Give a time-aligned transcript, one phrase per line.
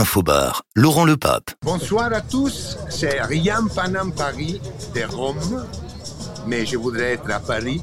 [0.00, 1.50] Infobar, Laurent Lepape.
[1.62, 4.58] Bonsoir à tous, c'est Riam Panam Paris
[4.94, 5.66] de Rome,
[6.46, 7.82] mais je voudrais être à Paris,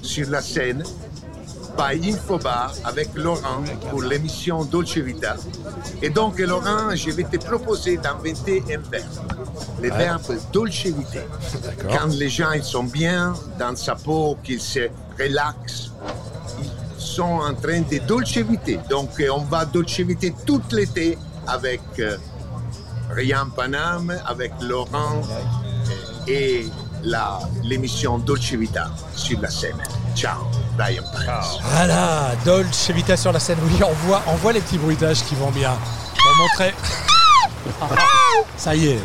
[0.00, 0.82] sur la scène,
[1.76, 5.36] by Infobar avec Laurent pour l'émission Dolce Vita.
[6.00, 9.04] Et donc, Laurent, je vais te proposer d'inventer un verbe,
[9.82, 11.20] le verbe Dolce Vita.
[11.82, 14.88] Quand les gens ils sont bien dans sa peau, qu'ils se
[15.20, 15.90] relaxent,
[16.62, 18.80] ils sont en train de dolceviter.
[18.88, 22.16] Donc, on va dolceviter tout l'été avec euh,
[23.10, 25.22] Rian Panam, avec Laurent
[26.26, 26.66] et
[27.02, 29.76] la- l'émission Dolce Vita sur la scène.
[30.14, 30.40] Ciao,
[30.78, 31.42] Ryan Panam.
[31.72, 33.58] Voilà, Dolce Vita sur la scène.
[33.64, 35.72] Oui, on voit, on voit les petits bruitages qui vont bien.
[36.16, 36.74] Pour montrer.
[38.56, 38.98] Ça y est.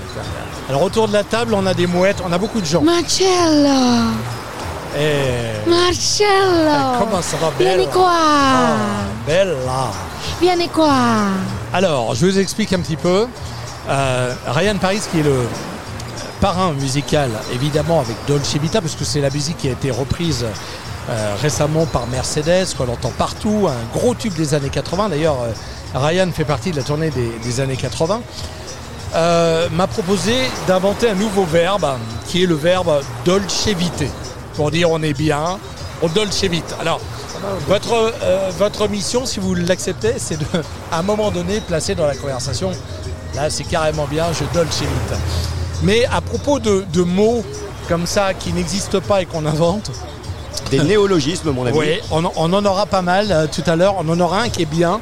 [0.69, 2.81] Alors autour de la table, on a des mouettes, on a beaucoup de gens.
[2.81, 4.11] Marcello
[4.97, 7.75] Et Marcello comment ça va, Bella?
[7.75, 9.91] Vieni qua Oh, Bella.
[10.39, 10.93] Vieni qua
[11.73, 13.27] Alors, je vous explique un petit peu.
[13.89, 15.47] Euh, Ryan Paris, qui est le
[16.39, 20.45] parrain musical, évidemment, avec Dolce Vita, parce que c'est la musique qui a été reprise
[21.09, 25.09] euh, récemment par Mercedes, qu'on entend partout, un gros tube des années 80.
[25.09, 25.51] D'ailleurs, euh,
[25.99, 28.21] Ryan fait partie de la tournée des, des années 80.
[29.15, 30.33] Euh, m'a proposé
[30.67, 31.85] d'inventer un nouveau verbe,
[32.27, 34.05] qui est le verbe Dolce Vite,
[34.55, 35.57] pour dire on est bien,
[36.01, 36.75] on Dolce Vite.
[36.79, 36.99] Alors,
[37.67, 40.45] votre, euh, votre mission, si vous l'acceptez, c'est de,
[40.91, 42.71] à un moment donné, placer dans la conversation,
[43.35, 45.19] là c'est carrément bien, je Dolce Vite.
[45.83, 47.43] Mais à propos de, de mots
[47.89, 49.91] comme ça qui n'existent pas et qu'on invente,
[50.71, 51.77] Des néologismes, mon ami.
[51.77, 53.95] oui, on, en- on en aura pas mal euh, tout à l'heure.
[53.99, 55.01] On en aura un qui est bien.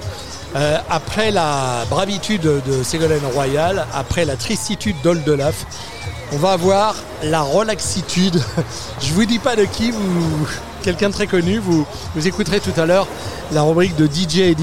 [0.55, 5.65] Euh, après la bravitude de Ségolène Royal, après la tristitude d'Oldelaf,
[6.31, 8.41] on va avoir la relaxitude.
[9.01, 9.93] Je vous dis pas de qui,
[10.83, 11.59] quelqu'un de très connu.
[11.59, 13.07] Vous, vous écouterez tout à l'heure
[13.51, 14.55] la rubrique de DJ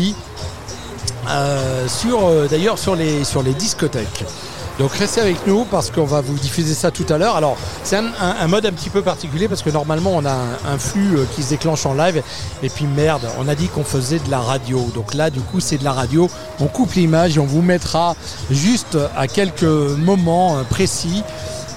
[1.28, 4.24] euh, sur euh, d'ailleurs sur les discothèques.
[4.78, 7.34] Donc restez avec nous parce qu'on va vous diffuser ça tout à l'heure.
[7.34, 11.16] Alors c'est un, mode un petit peu particulier parce que normalement on a un, flux
[11.16, 12.22] euh, qui se déclenche en live
[12.62, 14.88] et puis merde, on a dit qu'on faisait de la radio.
[14.94, 16.30] Donc là du coup c'est de la radio.
[16.60, 18.14] On coupe l'image et on vous mettra
[18.50, 21.24] juste à quelques moments précis.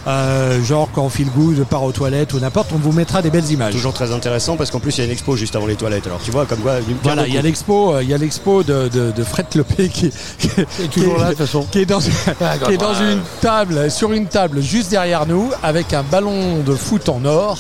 [0.08, 3.30] Euh, genre quand on file good, part aux toilettes ou n'importe, on vous mettra des
[3.30, 3.74] belles images.
[3.74, 6.08] Toujours très intéressant parce qu'en plus il y a une expo juste avant les toilettes.
[6.08, 6.76] Alors tu vois comme quoi.
[6.88, 9.48] il Voilà, il y a l'expo, euh, il y a l'expo de, de, de Fred
[9.50, 11.66] Clopé qui, qui, qui toujours est- là, de toute façon.
[11.72, 15.94] qui est dans, qui est dans une table, sur une table juste derrière nous, avec
[15.94, 17.60] un ballon de foot en or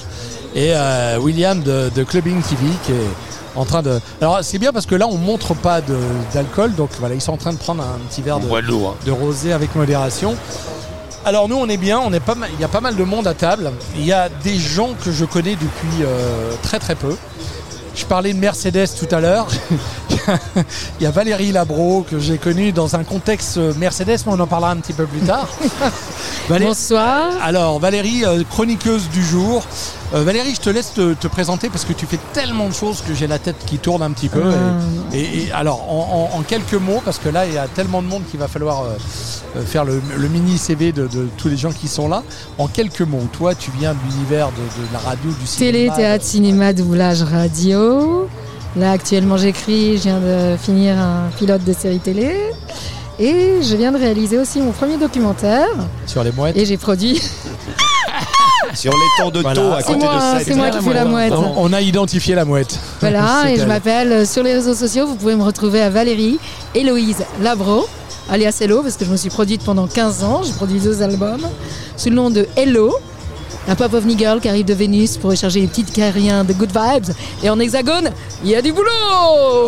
[0.56, 2.96] et euh, William de, de Clubbing TV qui est
[3.56, 4.00] en train de.
[4.22, 5.82] Alors c'est bien parce que là on montre pas
[6.34, 8.48] d'alcool, donc voilà ils sont en train de prendre un petit verre de,
[9.06, 10.36] de rosé avec modération.
[11.24, 13.04] Alors nous on est bien, on est pas mal, il y a pas mal de
[13.04, 13.72] monde à table.
[13.96, 17.16] Il y a des gens que je connais depuis euh, très très peu.
[17.94, 19.48] Je parlais de Mercedes tout à l'heure.
[21.00, 24.40] Il y a Valérie Labro que j'ai connue dans un contexte euh, Mercedes, mais on
[24.40, 25.48] en parlera un petit peu plus tard.
[26.50, 29.64] Bonsoir Alors Valérie, euh, chroniqueuse du jour.
[30.14, 33.02] Euh, Valérie, je te laisse te, te présenter parce que tu fais tellement de choses
[33.08, 34.44] que j'ai la tête qui tourne un petit peu.
[35.14, 37.68] Et, et- et alors en, en- en quelques mots, parce que là il y a
[37.70, 38.88] tellement de monde qu'il va falloir euh,
[39.58, 42.24] euh, faire le, le mini CV de, de tous les gens qui sont là.
[42.58, 44.54] En quelques mots, toi tu viens de l'univers de,
[44.86, 45.72] de la radio, du cinéma.
[45.72, 48.28] Télé, théâtre, cinéma, doublage, radio.
[48.76, 52.36] Là actuellement j'écris, je viens de finir un pilote de série télé.
[53.18, 55.68] Et je viens de réaliser aussi mon premier documentaire.
[56.06, 56.58] sur les mouettes.
[56.58, 57.22] Et j'ai produit.
[58.74, 59.62] Sur les temps de Voilà.
[59.62, 60.56] taux à C'est côté moi, de c'est Sète.
[60.58, 61.34] moi qui fais la mouette.
[61.34, 62.80] On, on a identifié la mouette.
[63.02, 63.68] Voilà, C'est et je elle.
[63.68, 66.40] m'appelle euh, sur les réseaux sociaux, vous pouvez me retrouver à Valérie
[66.76, 67.88] Héloïse Labro,
[68.30, 71.42] alias Hello, parce que je me suis produite pendant 15 ans, j'ai produit deux albums,
[71.98, 72.96] sous le nom de Hello,
[73.68, 76.72] un pop of girl qui arrive de Vénus pour recharger les petites carrières de good
[76.76, 77.14] vibes.
[77.44, 78.10] Et en hexagone,
[78.44, 78.90] il y a du boulot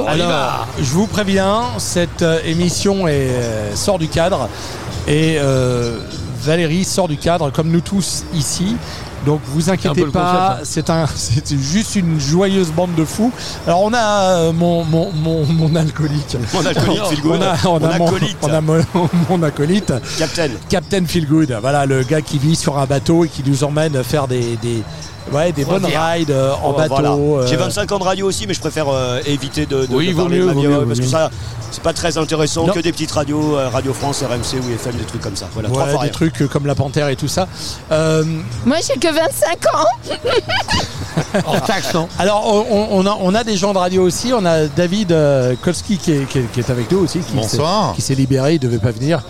[0.07, 4.49] Alors, je vous préviens, cette euh, émission est, euh, sort du cadre
[5.07, 5.97] et euh,
[6.43, 8.75] Valérie sort du cadre comme nous tous ici.
[9.25, 13.31] Donc vous inquiétez pas, c'est un, c'est juste une joyeuse bande de fous.
[13.65, 16.35] Alors on a euh, mon, mon, mon, mon alcoolique.
[16.53, 17.39] Mon alcoolique, feel good.
[17.39, 18.37] On a, on a Mon acolyte.
[18.41, 18.85] on a mon,
[19.29, 19.93] mon acolyte.
[20.17, 20.49] Captain.
[20.69, 24.27] Captain Feelgood, voilà le gars qui vit sur un bateau et qui nous emmène faire
[24.27, 24.83] des, des,
[25.31, 26.89] ouais, des bonnes rides euh, en Oh, bateau.
[26.95, 27.11] voilà.
[27.13, 30.09] euh, J'ai 25 ans de radio aussi, mais je préfère euh, éviter de, de, Oui,
[30.11, 31.29] de parler mieux, de ma vaut vie, mieux, ouais, vaut parce que ça,
[31.71, 32.73] c'est pas très intéressant Non.
[32.73, 35.47] que des petites radios, euh, Radio France, RMC ou FM, des trucs comme ça.
[35.53, 36.11] Voilà, trois Ouais, fois des rien.
[36.11, 37.47] trucs euh, comme la panthère et tout ça.
[37.91, 38.23] Euh,
[38.65, 42.07] Moi j'ai que 25 ans taxe, non?
[42.19, 44.31] Alors on, a, on a des gens de radio aussi.
[44.33, 47.19] On a David euh, Kolski qui est, qui est- qui est avec nous aussi.
[47.19, 47.93] Qui s'est- Bonsoir.
[47.95, 49.21] Qui s'est libéré, il devait pas venir.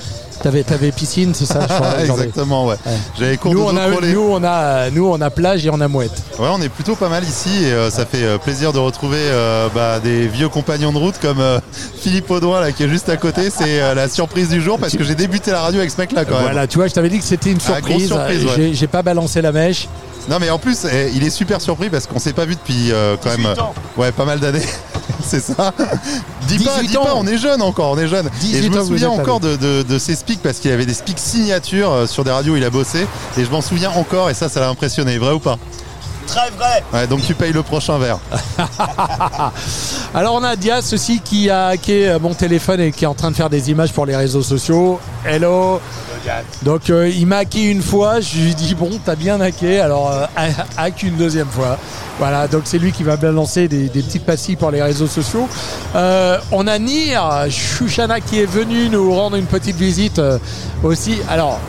[0.44, 2.26] T'avais, t'avais piscine, c'est ça je crois, aujourd'hui.
[2.28, 2.76] Exactement, ouais.
[2.86, 2.92] Ouais.
[3.18, 5.80] J'avais cours Nous de on, a, nous, on a, nous, on a plage et on
[5.80, 6.12] a mouette.
[6.38, 9.20] Ouais, on est plutôt pas mal ici et euh, ça fait euh, plaisir de retrouver
[9.22, 11.60] euh, bah, des vieux compagnons de route comme euh,
[12.02, 13.50] Philippe Audouin là qui est juste à côté.
[13.50, 16.26] C'est la surprise du jour parce que j'ai débuté la radio avec ce mec là
[16.26, 16.42] quand même.
[16.44, 18.12] Voilà, tu vois, je t'avais dit que c'était une Ah, surprise.
[18.12, 18.72] ouais.
[18.74, 19.88] j'ai pas balancé la mèche.
[20.30, 22.92] Non mais en plus eh, il est super surpris parce qu'on s'est pas vu depuis
[22.92, 23.56] euh, quand même euh,
[23.98, 24.66] ouais pas mal d'années.
[25.24, 25.74] c'est ça.
[26.48, 27.04] Dis pas, 18 dis ans.
[27.04, 28.30] pas, on est jeune encore, on est jeune.
[28.40, 30.60] 18 Et je ans me vous souviens êtes encore de, de, de ses speaks parce
[30.60, 33.06] qu'il avait des speaks signatures euh, sur des radios où il a bossé
[33.38, 35.58] et je m'en souviens encore et ça ça l'a impressionné, vrai ou pas?
[36.28, 36.84] Très vrai.
[36.94, 38.20] Ouais, donc tu payes le prochain verre.
[40.14, 43.14] Alors on a Dias aussi qui a hacké euh, mon téléphone et qui est en
[43.14, 45.00] train de faire des images pour les réseaux sociaux.
[45.26, 45.80] Hello.
[46.62, 50.10] Donc euh, il m'a hacké une fois, je lui dis bon t'as bien hacké, alors
[50.12, 50.26] euh,
[50.78, 51.78] hack une deuxième fois.
[52.20, 55.50] Voilà, donc c'est lui qui va balancer des, des petites pastilles pour les réseaux sociaux.
[55.96, 60.38] Euh, on a Nir Shushana qui est venu nous rendre une petite visite euh,
[60.84, 61.18] aussi.
[61.30, 61.60] Alors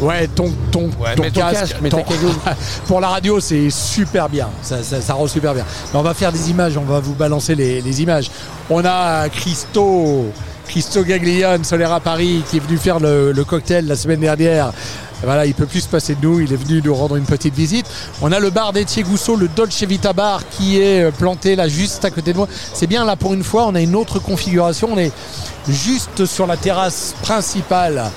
[0.00, 1.76] Ouais, ton, ton, Ouais, ton casque, casque,
[2.86, 4.48] pour la radio, c'est super bien.
[4.62, 5.64] Ça, ça, ça rend super bien.
[5.92, 8.30] Mais on va faire des images, on va vous balancer les, les images.
[8.70, 10.26] On a Christo,
[10.68, 14.72] Christo Gaglione, Solera Paris, qui est venu faire le, le cocktail la semaine dernière.
[15.24, 16.40] Voilà, il peut plus se passer de nous.
[16.40, 17.86] Il est venu nous rendre une petite visite.
[18.22, 21.66] On a le bar d'Etier Gousseau, le Dolce Vita Bar, qui est euh, planté là
[21.66, 22.46] juste à côté de moi.
[22.72, 23.66] C'est bien là pour une fois.
[23.66, 24.90] On a une autre configuration.
[24.92, 25.10] On est
[25.68, 28.10] juste sur la terrasse principale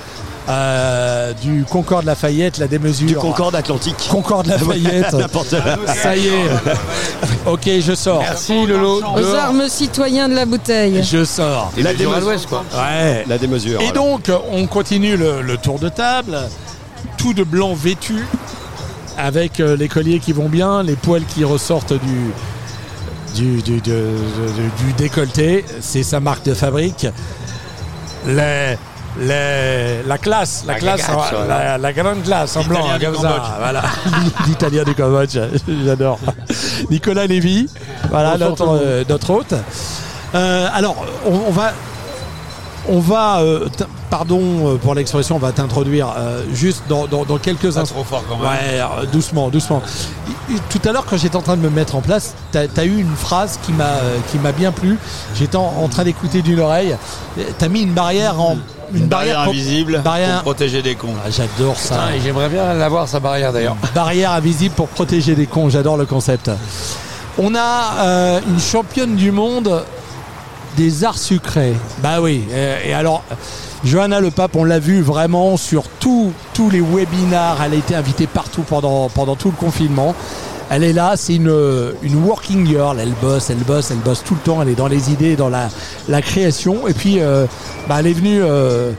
[0.52, 3.08] euh, du Concorde Lafayette, la démesure.
[3.08, 3.96] Du Concorde Atlantique.
[4.10, 5.14] Concorde Lafayette.
[5.14, 5.56] N'importe.
[5.88, 6.50] Ça y est.
[7.46, 8.20] Ok, je sors.
[8.22, 9.02] Merci Lolo.
[9.16, 11.04] Aux armes citoyens de la bouteille.
[11.04, 11.72] Je sors.
[11.78, 12.64] La démesure quoi.
[12.76, 13.24] Ouais.
[13.28, 13.82] La démesure.
[13.82, 14.20] Et alors.
[14.20, 16.38] donc, on continue le, le tour de table,
[17.18, 18.26] tout de blanc vêtu,
[19.18, 26.04] avec euh, les colliers qui vont bien, les poils qui ressortent du, du décolleté, c'est
[26.04, 27.08] sa marque de fabrique.
[28.28, 28.76] Les,
[29.20, 33.06] les- la classe, la, La classe, en- la, la grande classe en blanc, L'italien du
[33.18, 33.50] comme ça, Cambodge.
[33.60, 33.82] voilà.
[34.48, 35.38] L'Italien du Cambodge,
[35.86, 36.20] j'adore.
[36.90, 37.68] Nicolas Lévy,
[38.10, 39.54] voilà notre, euh, notre hôte.
[40.34, 41.72] Euh, alors, on, on va
[42.90, 43.68] on va, euh,
[44.10, 47.94] pardon pour l'expression, on va t'introduire euh, juste dans, dans- dans quelques instants.
[47.94, 48.48] trop fort quand même.
[48.48, 49.84] Ouais, euh, doucement, doucement.
[50.72, 52.98] Tout à l'heure, quand j'étais en train de me mettre en place, tu as, eu
[52.98, 53.92] une phrase qui m'a
[54.32, 54.98] qui m'a bien plu.
[55.36, 56.96] J'étais en, en train d'écouter d'une oreille.
[57.38, 58.58] Tu as mis une barrière en.
[58.94, 61.14] Une, barrière invisible barrière- pour protéger des cons.
[61.26, 61.96] Ah, J'adore ça.
[61.96, 63.76] Putain, et J'aimerais bien l'avoir sa barrière d'ailleurs.
[63.96, 66.52] Barrière invisible pour protéger des cons, j'adore le concept.
[67.38, 69.84] On a euh, une championne du monde
[70.78, 71.74] des arts sucrés.
[72.00, 73.24] Bah oui, et, et alors,
[73.84, 77.96] Johanna Le Pape, on l'a vu vraiment sur tous tous les webinars, elle a été
[77.96, 80.14] invitée partout pendant, pendant tout le confinement.
[80.74, 81.54] Elle est là, c'est une,
[82.02, 84.88] une working girl, elle bosse, elle bosse, elle bosse tout le temps, elle est dans
[84.88, 85.68] les idées, dans la,
[86.08, 86.88] la création.
[86.88, 87.46] Et puis, euh,
[87.90, 88.40] bah, elle est venue...
[88.42, 88.94] Euh,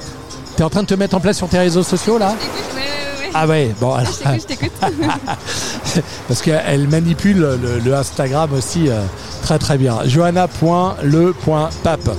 [0.55, 2.35] T'es en train de te mettre en place sur tes réseaux sociaux là?
[3.33, 4.13] Ah ouais, bon alors...
[4.13, 6.03] Je t'écoute, je t'écoute.
[6.29, 9.01] Parce qu'elle manipule le, le Instagram aussi euh,
[9.43, 10.01] très très bien.
[10.05, 12.11] Johanna.le.pape.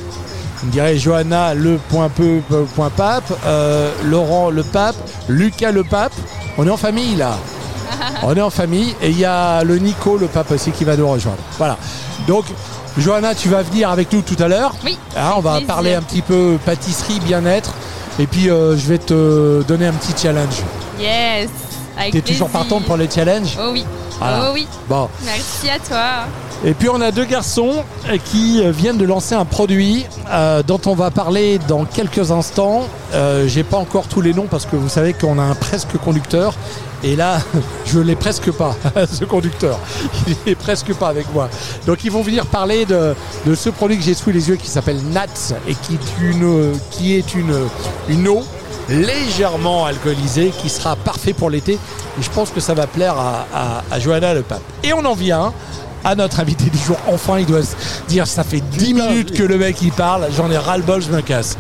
[0.66, 4.96] On dirait Johanna le.peu.pape, euh, Laurent le pape,
[5.30, 6.14] Lucas le pape.
[6.58, 7.38] On est en famille là.
[8.24, 10.96] On est en famille et il y a le Nico le pape aussi qui va
[10.96, 11.40] nous rejoindre.
[11.58, 11.78] Voilà.
[12.28, 12.46] Donc
[12.98, 14.74] Johanna, tu vas venir avec nous tout à l'heure.
[14.84, 14.98] Oui.
[15.18, 17.74] Hein, on va parler un petit peu pâtisserie, bien-être.
[18.20, 20.62] Et puis euh, je vais te donner un petit challenge.
[21.00, 21.50] Yes.
[22.12, 23.86] T'es toujours partante pour les challenges Oh oui.
[24.20, 24.46] Voilà.
[24.48, 24.68] Oh oui.
[24.88, 25.10] Bon.
[25.26, 26.28] Merci à toi.
[26.66, 27.84] Et puis on a deux garçons
[28.24, 32.88] qui viennent de lancer un produit euh, dont on va parler dans quelques instants.
[33.14, 35.98] Euh, J'ai pas encore tous les noms parce que vous savez qu'on a un presque
[35.98, 36.54] conducteur.
[37.04, 37.40] Et là,
[37.86, 38.78] je l'ai presque pas,
[39.12, 39.78] ce conducteur.
[40.28, 41.50] Il est presque pas avec moi.
[41.86, 43.14] Donc ils vont venir parler de,
[43.54, 48.44] ce produit que j'ai sous les yeux qui s'appelle Nats et qui est une, eau
[48.88, 51.74] légèrement alcoolisée qui sera parfait pour l'été.
[51.74, 54.62] Et je pense que ça va plaire à, à Johanna le pape.
[54.84, 55.52] Et on en vient
[56.04, 56.98] à notre invité du jour.
[57.08, 57.76] Enfin, il doit se
[58.08, 61.22] dire ça fait 10 minutes que le mec il parle, j'en ai ras-le-bol, je me
[61.22, 61.58] casse.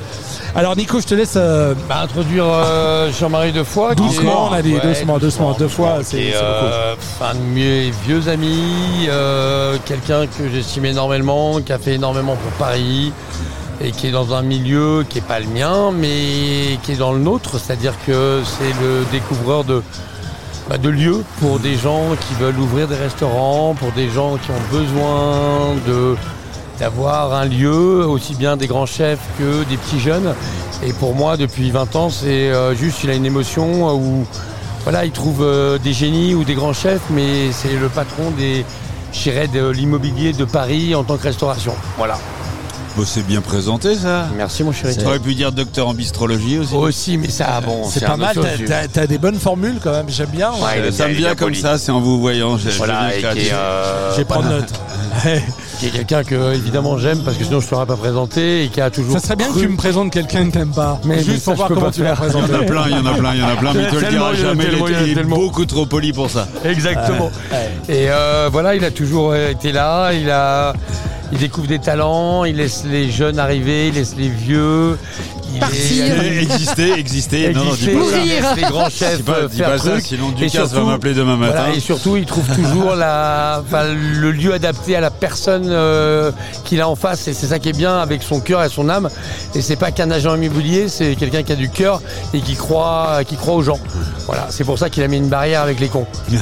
[0.55, 3.95] Alors Nico, je te laisse euh, Bah, introduire euh, Jean-Marie Defoy.
[3.95, 7.91] doucement, est- on a dit Ouais, doucement, doucement, deux fois, c'est euh, un de mes
[8.05, 13.11] vieux amis, euh, quelqu'un que j'estime énormément, qui a fait énormément pour Paris
[13.81, 17.13] et qui est dans un milieu qui n'est pas le mien, mais qui est dans
[17.13, 19.81] le nôtre, c'est-à-dire que c'est le découvreur de,
[20.69, 24.51] bah, de lieux pour des gens qui veulent ouvrir des restaurants, pour des gens qui
[24.51, 25.75] ont besoin
[26.79, 30.33] d'avoir un lieu, aussi bien des grands chefs que des petits jeunes.
[30.85, 34.25] Et pour moi, depuis 20 ans, c'est euh, juste, il a une émotion euh, où
[34.83, 38.65] voilà, il trouve euh, des génies ou des grands chefs, mais c'est le patron des,
[39.53, 41.73] de l'immobilier de Paris en tant que restauration.
[41.97, 42.17] Voilà.
[42.95, 44.27] Bon, c'est bien présenté ça.
[44.37, 44.95] Merci mon chéri.
[44.95, 46.75] Tu aurais pu dire docteur en bistrologie aussi.
[46.75, 48.35] Aussi, mais ça, bon, C'est pas mal,
[48.93, 50.51] t'as- des bonnes formules quand même, j'aime bien.
[50.51, 52.57] Ouais, est ça me vient comme ça, c'est en vous voyant.
[52.57, 54.59] je Voilà, est, euh, Je vais prendre voilà.
[54.61, 54.73] note.
[55.79, 58.67] Qui est quelqu'un que évidemment j'aime parce que sinon je ne t'aurais pas présenté et
[58.69, 59.13] qui a toujours.
[59.13, 60.99] Ça serait bien que tu me présentes quelqu'un que t'aimes pas.
[61.03, 62.27] Mais- mais Juste ça, pour voir comment pas tu vas faire.
[62.29, 63.73] Il y en a plein, il y en a plein, il y en a plein,
[63.73, 64.65] mais il te le Tellement, dira il y en a jamais.
[65.11, 66.47] Il est, beaucoup trop poli pour ça.
[66.63, 67.31] Exactement.
[67.89, 70.13] Et euh, voilà, il a toujours été là.
[70.13, 70.73] Il a,
[71.33, 72.45] il découvre des talents.
[72.45, 73.87] Il laisse les jeunes arriver.
[73.87, 74.97] Il laisse les vieux.
[75.53, 76.23] Il Partir.
[76.23, 77.53] est- Exister, exister.
[77.53, 78.05] Non, non, dis pas
[78.41, 78.55] ça.
[78.55, 81.37] les grands chefs Dis pas, euh, dis faire pas ça, sinon Ducasse va m'appeler demain
[81.37, 81.53] matin.
[81.57, 86.31] Voilà, et surtout, il trouve toujours la, enfin, le lieu adapté à la personne euh,
[86.65, 87.27] qu'il a en face.
[87.27, 89.09] Et c'est ça qui est bien avec son cœur et son âme.
[89.55, 92.01] Et c'est pas qu'un agent immobilier, c'est quelqu'un qui a du cœur
[92.33, 93.79] et qui croit, qui croit aux gens.
[94.25, 96.07] Voilà, c'est pour ça qu'il a mis une barrière avec les cons.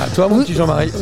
[0.00, 0.92] à toi, mon petit Jean-Marie.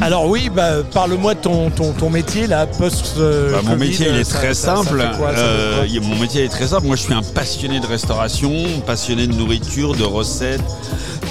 [0.00, 3.14] Alors oui, bah, parle-moi de ton, ton, ton métier là, post.
[3.18, 5.02] euh, Bah, mon Covid, métier il est ça- très ça- simple.
[5.16, 5.30] quoi,
[5.72, 6.86] Euh, mon métier est très simple.
[6.86, 8.52] Moi je suis un passionné de restauration,
[8.86, 10.60] passionné de nourriture, de recettes,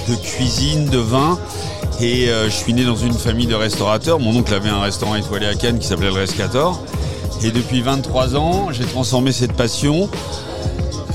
[0.09, 1.37] de cuisine, de vin.
[1.99, 4.19] Et euh, je suis né dans une famille de restaurateurs.
[4.19, 6.83] Mon oncle avait un restaurant étoilé à Cannes qui s'appelait le Rescator.
[7.43, 10.09] Et depuis 23 ans, j'ai transformé cette passion.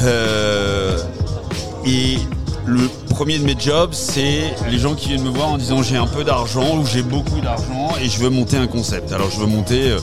[0.04, 0.98] Euh,
[1.84, 2.18] et
[2.64, 5.96] le premier de mes jobs, c'est les gens qui viennent me voir en disant j'ai
[5.96, 9.12] un peu d'argent ou j'ai beaucoup d'argent et je veux monter un concept.
[9.12, 9.96] Alors je veux monter,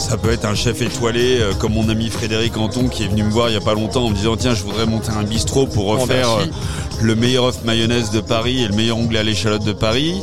[0.00, 3.22] ça peut être un chef étoilé euh, comme mon ami Frédéric Anton qui est venu
[3.22, 5.22] me voir il y a pas longtemps en me disant tiens je voudrais monter un
[5.22, 6.50] bistrot pour refaire merci.
[6.50, 10.20] euh, le meilleur œuf mayonnaise de Paris et le meilleur onglet à l'échalote de Paris.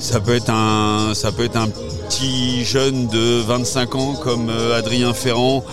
[0.00, 4.78] Ça peut être un, ça peut être un petit jeune de 25 ans comme euh,
[4.78, 5.64] Adrien Ferrand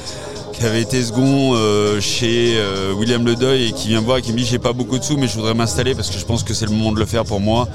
[0.54, 4.22] qui avait été second euh, chez euh, William Ledeuil et qui vient me voir et
[4.22, 6.26] qui me dit j'ai pas beaucoup de sous mais je voudrais m'installer parce que je
[6.26, 7.68] pense que c'est le moment de le faire pour moi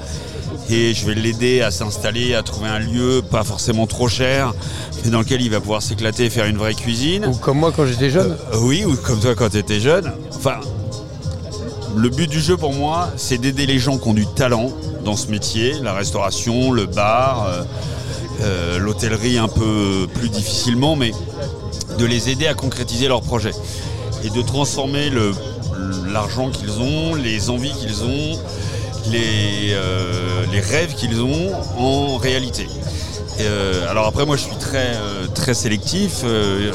[0.69, 4.53] et je vais l'aider à s'installer, à trouver un lieu pas forcément trop cher
[5.03, 7.25] mais dans lequel il va pouvoir s'éclater et faire une vraie cuisine.
[7.25, 8.37] Ou comme moi quand j'étais jeune.
[8.53, 10.11] Euh, oui, ou comme toi quand tu étais jeune.
[10.35, 10.59] Enfin,
[11.95, 14.71] le but du jeu pour moi, c'est d'aider les gens qui ont du talent
[15.03, 17.63] dans ce métier, la restauration, le bar, euh,
[18.41, 21.11] euh, l'hôtellerie un peu plus difficilement, mais
[21.97, 23.53] de les aider à concrétiser leurs projets
[24.23, 25.11] et de transformer
[26.07, 28.39] l'argent qu'ils ont, les envies qu'ils ont,
[29.09, 32.67] les, euh, les rêves qu'ils ont en réalité.
[33.39, 36.21] Euh, alors après moi je suis très, euh, très sélectif.
[36.23, 36.71] euh,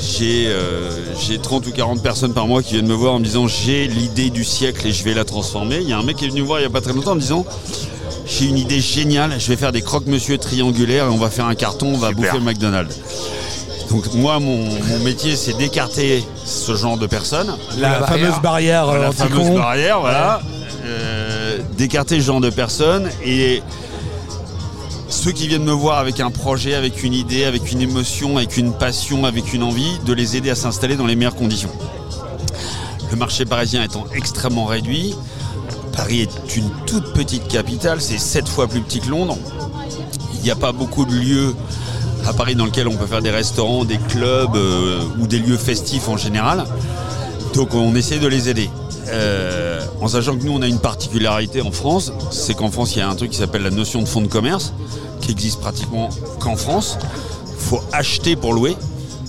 [0.00, 0.90] j'ai euh,
[1.20, 3.86] j'ai 30 ou 40 personnes par mois qui viennent me voir en me disant j'ai
[3.88, 5.78] l'idée du siècle et je vais la transformer.
[5.82, 6.92] Il y a un mec qui est venu me voir il n'y a pas très
[6.92, 7.44] longtemps en me disant
[8.26, 11.54] j'ai une idée géniale, je vais faire des croque-monsieur triangulaires et on va faire un
[11.54, 12.14] carton, on va Super.
[12.32, 12.96] bouffer le McDonald's.
[13.90, 17.56] Donc moi mon, mon métier c'est d'écarter ce genre de personnes.
[17.78, 20.40] La, La fameuse barrière la fameuse barrière, voilà.
[20.84, 21.27] Euh,
[21.76, 23.62] d'écarter ce genre de personnes et
[25.08, 28.56] ceux qui viennent me voir avec un projet, avec une idée, avec une émotion, avec
[28.56, 31.70] une passion, avec une envie, de les aider à s'installer dans les meilleures conditions.
[33.10, 35.14] Le marché parisien étant extrêmement réduit,
[35.96, 39.38] Paris est une toute petite capitale, c'est sept fois plus petit que Londres.
[40.34, 41.56] Il n'y a pas beaucoup de lieux
[42.26, 45.56] à Paris dans lesquels on peut faire des restaurants, des clubs euh, ou des lieux
[45.56, 46.64] festifs en général.
[47.54, 48.70] Donc on essaie de les aider.
[49.08, 49.67] Euh,
[50.00, 53.02] en sachant que nous on a une particularité en France, c'est qu'en France il y
[53.02, 54.72] a un truc qui s'appelle la notion de fonds de commerce,
[55.20, 56.08] qui existe pratiquement
[56.40, 56.98] qu'en France.
[57.46, 58.76] Il faut acheter pour louer,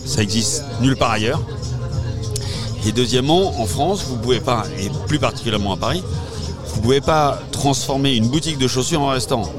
[0.06, 1.42] ça existe nulle part ailleurs.
[2.86, 6.02] Et deuxièmement, en France, vous pouvez pas, et plus particulièrement à Paris,
[6.74, 9.52] vous pouvez pas transformer une boutique de chaussures en restaurant.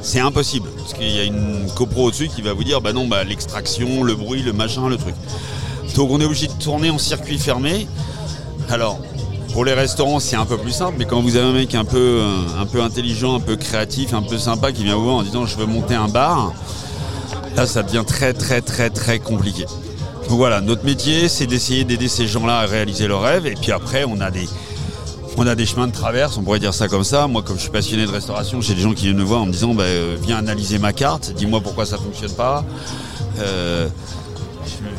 [0.00, 3.06] C'est impossible, parce qu'il y a une copro au-dessus qui va vous dire, bah non,
[3.06, 5.14] bah l'extraction, le bruit, le machin, le truc.
[5.94, 7.86] Donc on est obligé de tourner en circuit fermé.
[8.70, 8.98] Alors,
[9.54, 11.84] pour les restaurants, c'est un peu plus simple, mais quand vous avez un mec un
[11.84, 15.14] peu, euh, un peu intelligent, un peu créatif, un peu sympa qui vient vous voir
[15.14, 16.52] en disant je veux monter un bar,
[17.54, 19.64] là ça devient très très très très compliqué.
[20.28, 23.70] Donc voilà, notre métier, c'est d'essayer d'aider ces gens-là à réaliser leurs rêves, et puis
[23.70, 24.48] après, on a des,
[25.66, 27.28] chemins de traverse, on pourrait dire ça comme ça.
[27.28, 29.46] Moi, comme je suis passionné de restauration, j'ai des gens qui viennent me voir en
[29.46, 32.64] me disant bah, euh, Viens analyser ma carte, dis-moi pourquoi ça fonctionne pas.
[33.38, 33.86] Euh,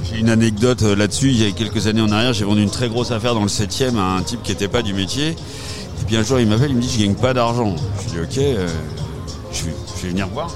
[0.04, 1.30] j'ai une anecdote euh, là-dessus.
[1.30, 3.50] Il y a quelques années en arrière, j'ai vendu une très grosse affaire dans le
[3.50, 5.30] 7 e à un type qui n'était pas du métier.
[5.30, 7.76] Et puis un jour, il m'appelle, il me dit Je gagne pas d'argent.
[8.04, 8.68] Je dis Ok, euh,
[9.52, 10.56] je, vais, je vais venir voir.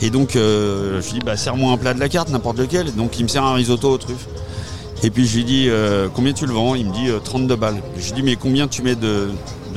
[0.00, 2.94] Et donc, euh, je lui dis bah, Serre-moi un plat de la carte, n'importe lequel.
[2.94, 4.26] Donc, il me sert un risotto aux truffes.
[5.02, 5.68] Et puis je lui dis
[6.14, 6.74] combien tu le vends?
[6.74, 7.82] Il me dit euh, 32 balles.
[7.98, 9.28] Je lui dis mais combien tu mets de,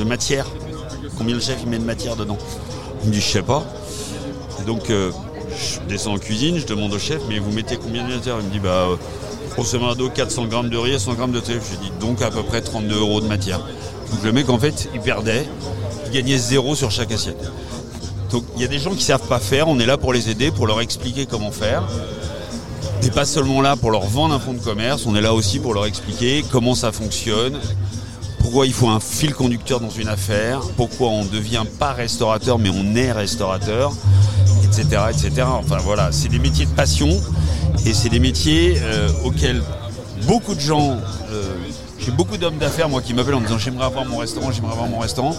[0.05, 0.45] matière?
[1.17, 2.37] Combien le chef il met de matière dedans?
[3.03, 3.65] Il me dit je sais pas.
[4.61, 4.89] Et donc
[5.57, 8.47] je descends en cuisine, je demande au chef mais vous mettez combien de matière Il
[8.47, 8.95] me dit bah euh,
[9.53, 11.71] grosso modo 400 grammes de riz et 100 grammes de truffe.
[11.71, 13.59] Je dis donc à peu près 32 euros de matière.
[13.59, 15.47] Donc le mec en fait il perdait,
[16.05, 17.51] il gagnait zéro sur chaque assiette.
[18.31, 20.29] Donc il y a des gens qui savent pas faire, on est là pour les
[20.29, 21.83] aider, pour leur expliquer comment faire.
[23.01, 25.59] n'est pas seulement là pour leur vendre un fonds de commerce, on est là aussi
[25.59, 27.57] pour leur expliquer comment ça fonctionne,
[28.39, 32.59] pourquoi il faut un fil conducteur dans une affaire, pourquoi on ne devient pas restaurateur
[32.59, 33.93] mais on est restaurateur,
[34.67, 35.01] etc.
[35.09, 35.47] etc.
[35.47, 37.09] Enfin voilà, c'est des métiers de passion
[37.85, 39.61] et c'est des métiers euh, auxquels
[40.27, 40.97] beaucoup de gens,
[41.31, 41.53] euh,
[41.99, 44.87] j'ai beaucoup d'hommes d'affaires moi qui m'appellent en disant j'aimerais avoir mon restaurant, j'aimerais avoir
[44.87, 45.35] mon restaurant.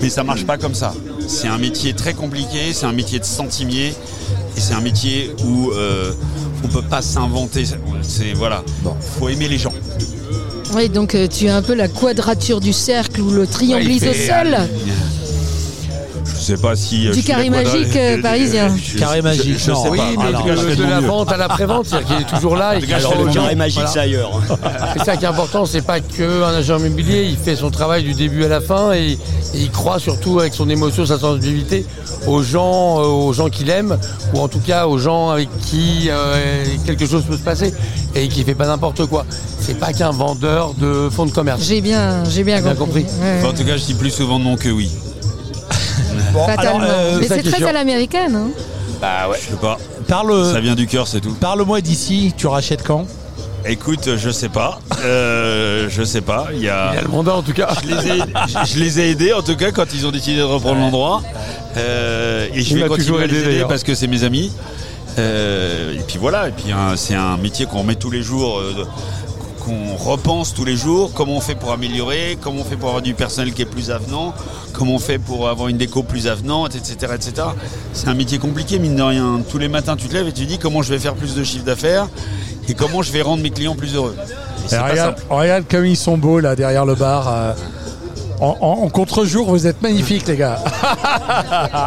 [0.00, 0.92] Mais ça marche pas comme ça.
[1.26, 3.94] C'est un métier très compliqué, c'est un métier de centimier
[4.56, 6.12] et c'est un métier où euh,
[6.62, 7.64] on peut pas s'inventer.
[8.02, 8.62] C'est voilà,
[9.18, 9.72] faut aimer les gens.
[10.74, 13.94] Oui, donc euh, tu es un peu la quadrature du cercle ou le triangle Ouais,
[13.94, 14.68] isocèle.
[16.52, 18.68] Euh, sais pas si euh, Du je suis carré magique, euh, parisien.
[18.98, 19.82] Carré je- magique, je non.
[19.82, 20.04] sais Oui, pas.
[20.18, 22.74] mais Alors, de, la vente à la prévente, c'est-à-dire qu'il est toujours là.
[22.78, 24.40] le carré magique, c'est ailleurs.
[24.96, 28.14] C'est ça qui est important, c'est pas qu'un agent immobilier, il fait son travail du
[28.14, 29.18] début à la fin et,
[29.54, 31.86] il croit surtout avec son émotion, sa sensibilité
[32.26, 33.96] aux gens, euh, aux gens qu'il aime
[34.34, 37.72] ou en tout cas aux gens avec qui euh, quelque chose peut se passer
[38.14, 39.24] et qui fait pas n'importe quoi.
[39.60, 41.62] C'est pas qu'un vendeur de fonds de commerce.
[41.64, 43.04] J'ai bien, j'ai bien, Bien compris.
[43.04, 43.20] compris.
[43.22, 44.90] Ouais, Enfin, en tout cas, je dis plus souvent non que oui.
[46.32, 46.80] Bon, Fatalement.
[46.80, 47.68] alors, euh, Mais ça c'est très sûr.
[47.68, 48.34] à l'américaine.
[48.34, 48.48] hein.
[49.00, 49.38] Bah ouais.
[49.40, 49.78] Je sais pas.
[50.08, 51.32] parle, Ça vient du cœur, c'est tout.
[51.34, 53.06] parle-moi d'ici, tu rachètes quand?
[53.68, 54.78] Écoute, je sais pas.
[55.04, 56.46] Euh, je sais pas.
[56.54, 56.90] Il y a.
[56.92, 57.68] Il y a le mandat en tout cas.
[57.82, 60.38] Je les, ai, je- je les ai aidés en tout cas quand ils ont décidé
[60.38, 61.22] de reprendre l'endroit.
[61.76, 63.68] Euh, et je Il vais m'a continuer toujours à les aidé, aider d'ailleurs.
[63.68, 64.52] parce que c'est mes amis.
[65.18, 68.58] Euh, et puis voilà, et puis hein, c'est un métier qu'on remet tous les jours,
[68.60, 68.86] euh,
[69.66, 71.10] qu'on repense tous les jours.
[71.12, 73.90] Comment on fait pour améliorer Comment on fait pour avoir du personnel qui est plus
[73.90, 74.32] avenant
[74.72, 77.48] Comment on fait pour avoir une déco plus avenante, etc., etc.
[77.92, 79.40] C'est un métier compliqué mine de rien.
[79.50, 81.42] Tous les matins, tu te lèves et tu dis comment je vais faire plus de
[81.42, 82.06] chiffre d'affaires
[82.68, 84.14] et comment je vais rendre mes clients plus heureux.
[84.90, 87.26] Regarde, regarde comme ils sont beaux là derrière le bar.
[87.28, 87.52] euh,
[88.40, 90.58] en, en- en contre-jour, vous êtes magnifiques les gars.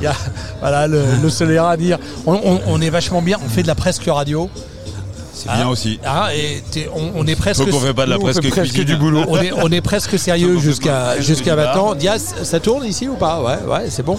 [0.00, 0.14] Il y a-
[0.60, 1.98] voilà, le, le erreur à dire.
[2.26, 4.50] On, on- on est vachement bien, on fait de la presque radio.
[5.36, 6.00] C'est bien aussi.
[6.02, 6.62] Ah, et
[6.94, 7.68] on, on est presque.
[7.70, 8.84] Qu'on fait pas de la on presque presque cuisine.
[8.84, 9.22] du boulot.
[9.28, 11.94] On est, on est presque sérieux jusqu'à jusqu'à maintenant.
[11.94, 13.42] Diaz, ça tourne ici ou pas?
[13.42, 14.18] Ouais, ouais, c'est bon.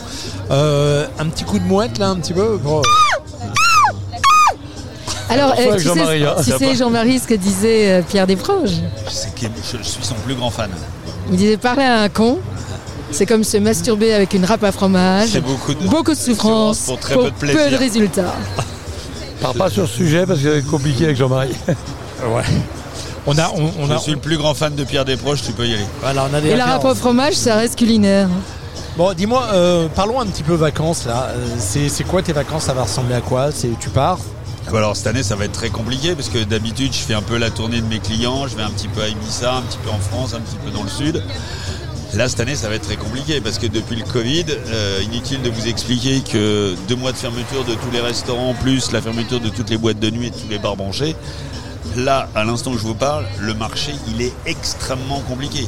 [0.51, 2.59] Euh, un petit coup de mouette là, un petit peu?
[2.63, 2.83] Bon.
[5.29, 6.35] Alors, avec tu sais, hein.
[6.37, 6.75] tu sais.
[6.75, 8.75] Jean-Marie, ce que disait euh, Pierre Desproges?
[9.07, 10.69] Je, je suis son plus grand fan.
[11.31, 12.39] Il disait parler à un con,
[13.11, 15.29] c'est comme se masturber avec une râpe à fromage.
[15.31, 17.59] C'est beaucoup de, Beaucoup de souffrance pour très peu de plaisir.
[17.65, 18.35] peu de résultats.
[19.41, 21.55] Pars pas sur ce sujet parce que ça va être compliqué avec Jean-Marie.
[22.33, 22.43] Ouais.
[23.27, 25.51] On a, on, on Je a, suis le plus grand fan de Pierre Desproges, tu
[25.51, 25.85] peux y aller.
[26.01, 28.27] voilà, on a des Et la râpe au fromage, ça reste culinaire.
[28.97, 31.27] Bon, dis-moi, euh, parlons un petit peu vacances là.
[31.29, 32.63] Euh, C'est c'est quoi tes vacances?
[32.63, 33.51] Ça va ressembler à quoi?
[33.51, 34.17] C'est tu pars?
[34.65, 37.13] Ah bah Alors cette année ça va être très compliqué parce que d'habitude je fais
[37.13, 39.61] un peu la tournée de mes clients, je vais un petit peu à Ibiza, un
[39.61, 41.21] petit peu en France, un petit peu dans le sud.
[42.13, 45.41] Là cette année ça va être très compliqué parce que depuis le Covid, euh, inutile
[45.41, 49.39] de vous expliquer que deux mois de fermeture de tous les restaurants plus la fermeture
[49.39, 51.15] de toutes les boîtes de nuit et de tous les bars branchés.
[51.97, 55.67] Là, à l'instant où je vous parle, le marché il est extrêmement compliqué.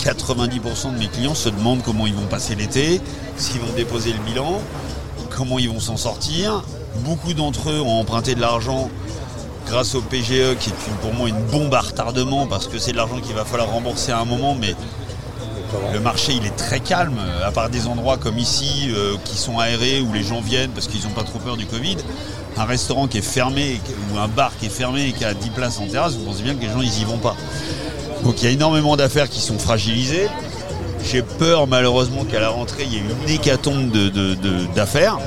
[0.00, 3.00] 90% de mes clients se demandent comment ils vont passer l'été,
[3.36, 4.60] s'ils vont déposer le bilan,
[5.30, 6.62] comment ils vont s'en sortir.
[7.04, 8.90] Beaucoup d'entre eux ont emprunté de l'argent
[9.66, 12.96] grâce au PGE, qui est pour moi une bombe à retardement, parce que c'est de
[12.96, 14.74] l'argent qu'il va falloir rembourser à un moment, mais
[15.92, 19.58] le marché il est très calme, à part des endroits comme ici, euh, qui sont
[19.58, 21.96] aérés, où les gens viennent parce qu'ils n'ont pas trop peur du Covid.
[22.56, 23.80] Un restaurant qui est fermé,
[24.12, 26.42] ou un bar qui est fermé et qui a 10 places en terrasse, vous pensez
[26.42, 27.36] bien que les gens ils y vont pas.
[28.24, 30.28] Donc il y a énormément d'affaires qui sont fragilisées.
[31.02, 33.90] J'ai peur malheureusement qu'à la rentrée il y ait une hécatombe
[34.74, 35.18] d'affaires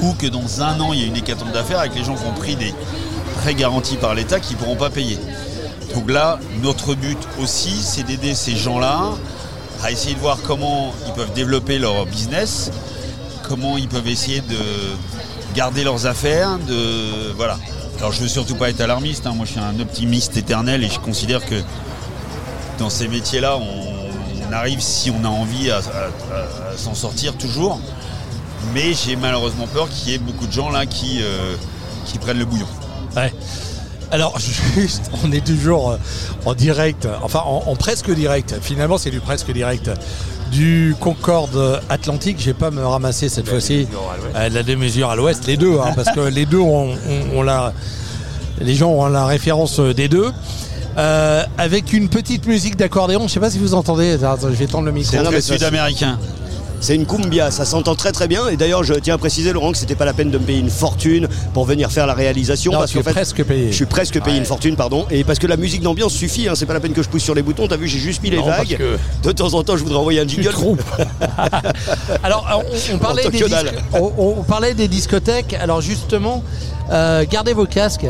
[0.00, 2.24] ou que dans un an il y ait une hécatombe d'affaires avec les gens qui
[2.24, 2.72] ont pris des
[3.42, 5.18] prêts garantis par l'État qui ne pourront pas payer.
[5.94, 9.12] Donc là, notre but aussi, c'est d'aider ces gens-là
[9.82, 12.70] à essayer de voir comment ils peuvent développer leur business,
[13.48, 14.56] comment ils peuvent essayer de
[15.54, 17.58] garder leurs affaires, de voilà.
[17.98, 19.32] Alors je veux surtout pas être alarmiste, hein.
[19.34, 21.62] moi je suis un optimiste éternel et je considère que
[22.78, 25.80] dans ces métiers-là, on, arrive si on a envie à
[26.76, 27.80] s'en sortir toujours.
[28.74, 31.56] Mais j'ai malheureusement peur qu'il y ait beaucoup de gens là qui, euh,
[32.04, 32.66] qui prennent le bouillon.
[33.16, 33.32] Ouais.
[34.12, 34.38] Alors,
[34.76, 35.96] juste, on est toujours euh,
[36.46, 38.54] en direct, enfin en, en presque direct.
[38.62, 39.90] Finalement, c'est du presque direct.
[40.52, 43.86] Du Concorde Atlantique, je vais pas me ramasser cette fois-ci.
[44.36, 47.42] Euh, la démesure à l'ouest, les deux, hein, parce que les deux ont, ont- ont
[47.42, 47.72] la.
[48.60, 50.30] Les gens ont la référence des deux.
[50.98, 54.12] Euh, avec une petite musique d'accordéon, je sais pas si vous entendez.
[54.22, 55.10] Attends, je vais tendre le micro.
[55.12, 56.18] C'est non, très sud-américain.
[56.82, 58.48] C'est une cumbia, ça s'entend très très bien.
[58.48, 60.58] Et d'ailleurs, je tiens à préciser, Laurent, que c'était pas la peine de me payer
[60.58, 62.72] une fortune pour venir faire la réalisation.
[62.72, 63.68] Non, parce tu es qu'en fait, presque payé.
[63.70, 64.38] Je suis presque payé Ouais.
[64.38, 65.06] une fortune, pardon.
[65.08, 67.22] Et parce que la musique d'ambiance suffit, hein, c'est pas la peine que je pousse
[67.22, 67.68] sur les boutons.
[67.68, 68.76] T'as vu, j'ai juste mis les Non, vagues.
[68.76, 70.50] que- De temps en temps, je voudrais envoyer un jingle.
[72.24, 72.46] Alors,
[72.90, 73.66] on, on parlait des que dalle.
[73.70, 75.54] disques- on, on parlait des discothèques.
[75.60, 76.42] Alors, justement,
[76.90, 78.06] euh, gardez vos casques.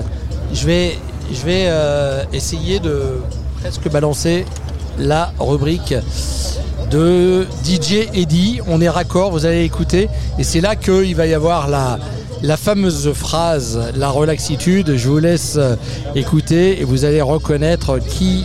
[0.54, 0.98] Je vais,
[1.30, 3.18] je vais euh, essayer de
[3.61, 4.44] presque balancer
[4.98, 5.94] la rubrique
[6.92, 8.61] de DJ Eddy.
[8.68, 10.09] On est raccord, vous allez écouter.
[10.38, 11.98] Et c'est là qu'il va y avoir la,
[12.57, 14.96] fameuse phrase, la relaxitude.
[14.96, 15.74] Je vous laisse euh,
[16.14, 18.44] écouter et vous allez reconnaître qui.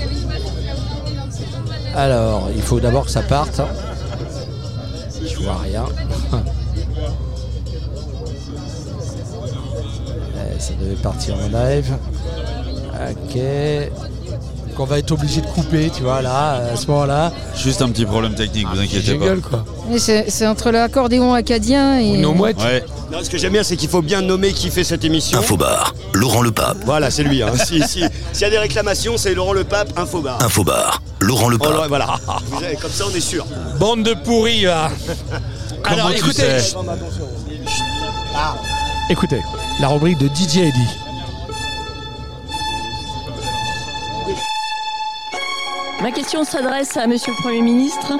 [1.93, 3.61] Alors, il faut d'abord que ça parte.
[5.25, 5.85] Je vois rien.
[10.39, 11.95] Eh, ça devait partir en live.
[13.09, 13.39] Ok.
[14.77, 17.31] Qu'on va être obligé de couper, tu vois, là, à ce moment-là.
[17.55, 19.25] Juste un petit problème technique, vous inquiétez pas.
[19.25, 19.65] Jingle quoi.
[19.91, 22.17] Et C'est c'est entre l'accordéon acadien et.
[22.17, 22.61] Nos mouettes.
[22.61, 25.39] Ouais, Non, ce que j'aime bien, c'est qu'il faut bien nommer qui fait cette émission.
[25.39, 26.77] Infobar, Laurent Le Pape.
[26.85, 27.41] Voilà, c'est lui.
[27.41, 27.53] Hein.
[27.55, 30.37] si, si- s'il y a des réclamations, c'est Laurent Le Pape, Infobar.
[30.43, 31.87] Infobar, Laurent Le Oh, Pape.
[31.87, 32.15] voilà.
[32.51, 33.47] Vous avez- comme ça, on est sûr.
[33.79, 34.91] Bande de pourris, là.
[35.85, 36.59] Alors, tu écoutez.
[36.59, 36.75] sais
[39.09, 39.41] Écoutez,
[39.79, 40.87] la rubrique de DJ Eddy.
[46.01, 48.13] Ma question s'adresse à Monsieur le Premier ministre.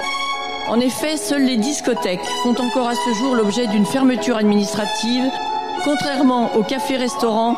[0.67, 5.25] En effet, seules les discothèques font encore à ce jour l'objet d'une fermeture administrative,
[5.83, 7.55] contrairement aux cafés-restaurants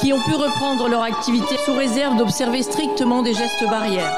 [0.00, 4.16] qui ont pu reprendre leur activité sous réserve d'observer strictement des gestes barrières.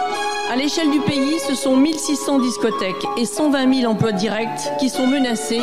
[0.52, 5.06] À l'échelle du pays, ce sont 1600 discothèques et 120 000 emplois directs qui sont
[5.06, 5.62] menacés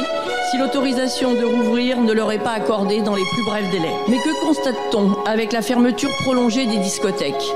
[0.50, 3.94] si l'autorisation de rouvrir ne leur est pas accordée dans les plus brefs délais.
[4.08, 7.54] Mais que constate-t-on avec la fermeture prolongée des discothèques?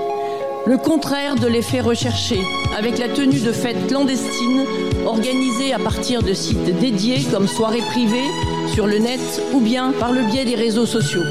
[0.68, 2.40] Le contraire de l'effet recherché,
[2.78, 4.66] avec la tenue de fêtes clandestines
[5.06, 8.30] organisées à partir de sites dédiés comme soirées privées,
[8.74, 11.24] sur le net ou bien par le biais des réseaux sociaux.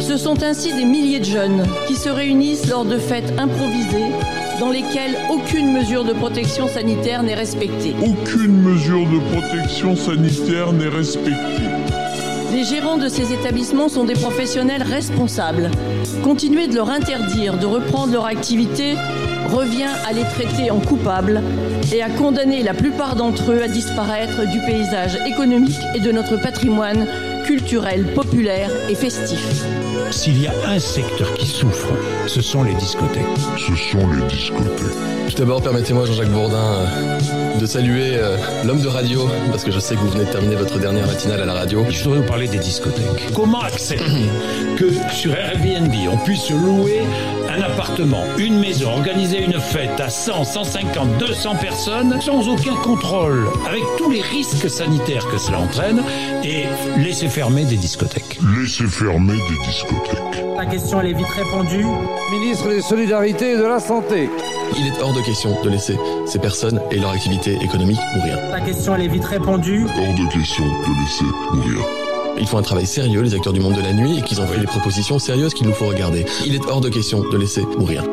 [0.00, 4.12] Ce sont ainsi des milliers de jeunes qui se réunissent lors de fêtes improvisées
[4.60, 7.94] dans lesquelles aucune mesure de protection sanitaire n'est respectée.
[8.00, 11.77] Aucune mesure de protection sanitaire n'est respectée.
[12.52, 15.70] Les gérants de ces établissements sont des professionnels responsables.
[16.24, 18.94] Continuer de leur interdire de reprendre leur activité
[19.50, 21.42] revient à les traiter en coupables
[21.92, 26.36] et à condamner la plupart d'entre eux à disparaître du paysage économique et de notre
[26.36, 27.06] patrimoine
[27.48, 29.64] culturel, populaire et festif.
[30.10, 31.94] S'il y a un secteur qui souffre,
[32.26, 33.24] ce sont les discothèques.
[33.56, 34.94] Ce sont les discothèques.
[35.30, 39.78] Tout d'abord, permettez-moi, Jean-Jacques Bourdin, euh, de saluer euh, l'homme de radio, parce que je
[39.78, 41.86] sais que vous venez de terminer votre dernière matinale à la radio.
[41.88, 43.32] Je voudrais vous parler des discothèques.
[43.34, 44.28] Comment accepter
[44.76, 47.00] que sur Airbnb, on puisse louer
[47.58, 53.48] un appartement, une maison, organiser une fête à 100, 150, 200 personnes sans aucun contrôle,
[53.66, 56.02] avec tous les risques sanitaires que cela entraîne,
[56.44, 56.64] et
[56.98, 60.44] laisser fermer des discothèques Laissez fermer des discothèques.
[60.56, 61.86] La question elle est vite répondue.
[62.32, 64.28] Ministre des Solidarités et de la Santé.
[64.78, 68.38] Il est hors de question de laisser ces personnes et leur activité économique mourir.
[68.50, 69.84] La question elle est vite répondue.
[69.84, 72.07] Hors de question de laisser mourir.
[72.40, 74.46] Ils font un travail sérieux, les acteurs du monde de la nuit, et qu'ils ont
[74.46, 76.24] fait des propositions sérieuses qu'il nous faut regarder.
[76.46, 78.04] Il est hors de question de laisser mourir.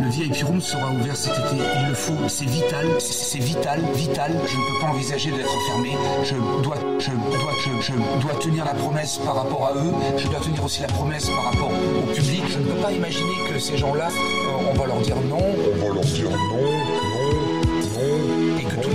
[0.00, 1.62] Le VIP Room sera ouvert cet été.
[1.80, 2.14] Il le faut.
[2.26, 2.86] C'est vital.
[2.98, 3.82] C'est vital.
[3.94, 4.32] Vital.
[4.46, 5.90] Je ne peux pas envisager d'être fermé.
[6.24, 9.92] Je dois, je dois, je, je dois tenir la promesse par rapport à eux.
[10.16, 12.42] Je dois tenir aussi la promesse par rapport au public.
[12.48, 15.38] Je ne peux pas imaginer que ces gens-là, euh, on va leur dire non.
[15.38, 17.21] On va leur dire non, non,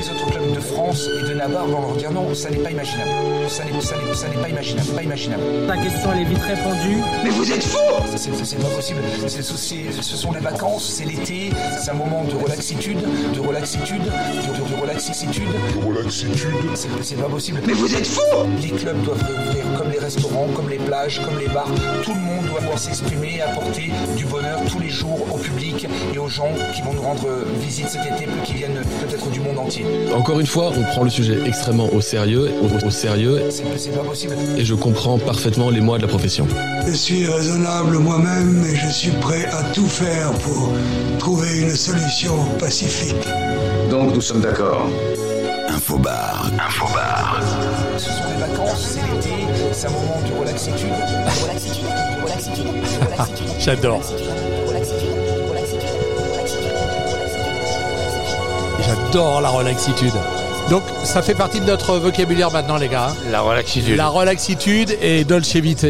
[0.07, 2.33] les autres clubs de France et de Navarre vont leur dire non.
[2.33, 3.09] Ça n'est pas imaginable.
[3.49, 4.87] Ça n'est, ça n'est, ça n'est pas imaginable.
[4.95, 5.43] Pas imaginable.
[5.67, 7.01] La question elle est vite répondue.
[7.23, 7.77] Mais vous êtes fous
[8.15, 9.01] C'est c'est pas possible.
[9.27, 12.99] C'est- c'est- ce sont les vacances, c'est l'été, c'est un moment de relaxitude,
[13.33, 15.49] de relaxitude, de, de- de relaxitude.
[15.81, 16.53] De relaxitude.
[16.75, 17.61] C'est c'est pas possible.
[17.65, 18.21] Mais vous êtes fous
[18.61, 21.69] Les clubs doivent réouvrir comme les restaurants, comme les plages, comme les bars.
[22.03, 25.87] Tout le monde doit pouvoir s'exprimer et apporter du bonheur tous les jours au public
[26.13, 27.27] et aux gens qui vont nous rendre
[27.61, 29.85] visite cet été, qui viennent peut-être du monde entier.
[30.15, 33.91] Encore une fois, on prend le sujet extrêmement au sérieux, au, au sérieux, C'est c'est
[33.91, 34.35] pas possible.
[34.57, 36.47] et je comprends parfaitement les mois de la profession.
[36.87, 40.71] Je suis raisonnable moi-même et je suis prêt à tout faire pour
[41.19, 43.15] trouver une solution pacifique.
[43.91, 44.87] Donc nous sommes d'accord.
[45.69, 47.39] Infobar, Infobar.
[47.97, 50.87] Ce sont les vacances, c'est l'été, c'est un moment de relaxitude.
[50.87, 53.47] De relaxitude, de relaxitude, de relaxitude.
[53.59, 54.01] J'adore.
[58.87, 60.13] J'adore la relaxitude.
[60.69, 63.07] Donc ça fait partie de notre vocabulaire maintenant les gars.
[63.11, 63.15] hein.
[63.31, 63.95] La relaxitude.
[63.95, 65.87] La relaxitude et dolce vita.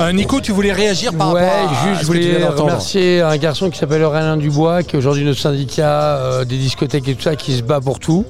[0.00, 2.50] Euh, Nico, tu voulais réagir par ouais, rapport à juste, ce je que tu viens
[2.50, 6.58] voulais remercier un garçon qui s'appelle Aurélien Dubois, qui est aujourd'hui notre syndicat euh, des
[6.58, 8.24] discothèques et tout ça, qui se bat pour tout.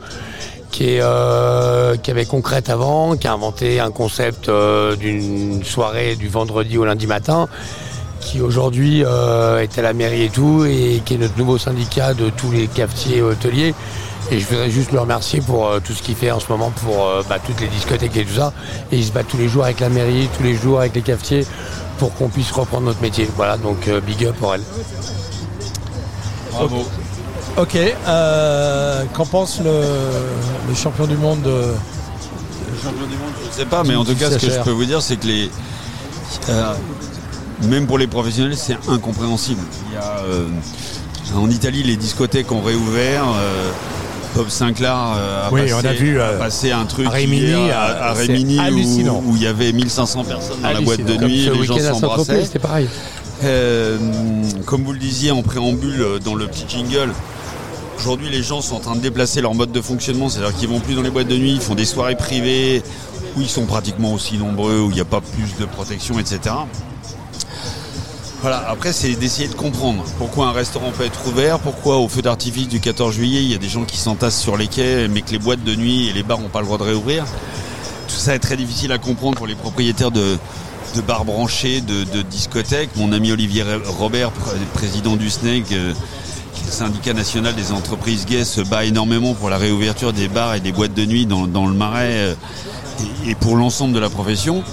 [0.70, 6.14] qui, est, euh, qui avait Concrète avant, qui a inventé un concept euh, d'une soirée
[6.16, 7.48] du vendredi au lundi matin,
[8.20, 12.14] qui aujourd'hui euh, est à la mairie et tout, et qui est notre nouveau syndicat
[12.14, 13.74] de tous les cafetiers et hôteliers.
[14.32, 16.70] Et je voudrais juste le remercier pour euh, tout ce qu'il fait en ce moment
[16.84, 18.52] pour euh, bah, toutes les discothèques et tout ça.
[18.92, 21.02] Et il se bat tous les jours avec la mairie, tous les jours avec les
[21.02, 21.44] cafetiers
[21.98, 23.28] pour qu'on puisse reprendre notre métier.
[23.36, 24.62] Voilà, donc euh, big up pour elle.
[26.52, 26.86] Bravo.
[27.56, 29.82] Ok, euh, qu'en pense le,
[30.68, 31.74] le champion du monde de...
[32.82, 35.26] Je sais pas, mais en tout cas, ce que je peux vous dire, c'est que
[35.26, 35.50] les.
[36.48, 36.72] euh,
[37.64, 39.60] même pour les professionnels, c'est incompréhensible.
[39.88, 40.46] Il y a, euh,
[41.36, 43.24] en Italie, les discothèques ont réouvert.
[43.24, 43.70] euh,
[44.34, 47.10] Bob Sinclair euh, a, Oui, passé, on a vu, euh, a passé un truc à
[47.10, 48.58] Rimini, hier à, euh, à Rimini
[49.10, 52.44] où- il y avait 1500 personnes dans la boîte de nuit, les gens s'embrassaient.
[52.44, 52.88] c'était pareil.
[53.42, 53.98] Euh,
[54.66, 57.10] comme vous le disiez en préambule dans le petit jingle,
[57.98, 60.80] aujourd'hui les gens sont en train de déplacer leur mode de fonctionnement, c'est-à-dire qu'ils vont
[60.80, 62.82] plus dans les boîtes de nuit, ils font des soirées privées
[63.36, 66.54] où ils sont pratiquement aussi nombreux, où il n'y a pas plus de protection, etc.
[68.40, 72.22] Voilà, après c'est d'essayer de comprendre pourquoi un restaurant peut être ouvert, pourquoi au feu
[72.22, 75.20] d'artifice du 14 juillet il y a des gens qui s'entassent sur les quais mais
[75.20, 77.26] que les boîtes de nuit et les bars n'ont pas le droit de réouvrir.
[78.08, 80.38] Tout ça est très difficile à comprendre pour les propriétaires de,
[81.06, 82.90] bars branchés, de, discothèques.
[82.96, 83.62] Mon ami Olivier
[83.98, 85.92] Robert, pr- président du SNEG, euh,
[86.68, 90.72] syndicat national des entreprises gays, se bat énormément pour la réouverture des bars et des
[90.72, 92.34] boîtes de nuit dans, le marais euh,
[93.26, 94.64] et pour l'ensemble de la profession.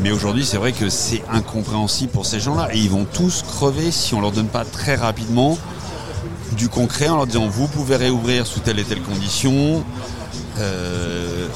[0.00, 2.68] Mais aujourd'hui, c'est vrai que c'est incompréhensible pour ces gens-là.
[2.72, 5.58] Et ils vont tous crever si on leur donne pas très rapidement
[6.56, 9.84] du concret en leur disant vous pouvez réouvrir sous telle et telle condition.
[10.58, 11.46] Euh,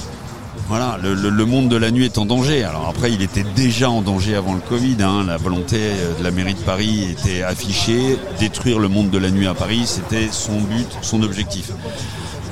[0.69, 2.65] voilà, le, monde de la nuit est en danger.
[2.65, 4.97] Alors après, il était déjà en danger avant le Covid.
[5.01, 5.25] hein.
[5.27, 8.19] La volonté euh, de la mairie de Paris était affichée.
[8.41, 11.71] Détruire le monde de la nuit à Paris, c'était son but, son objectif.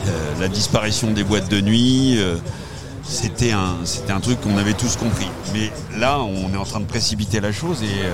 [0.06, 2.18] Euh, la disparition des boîtes de nuit,
[3.10, 5.28] c'était un, truc qu'on avait tous compris.
[5.52, 8.04] Mais là, on est en train de précipiter la chose et,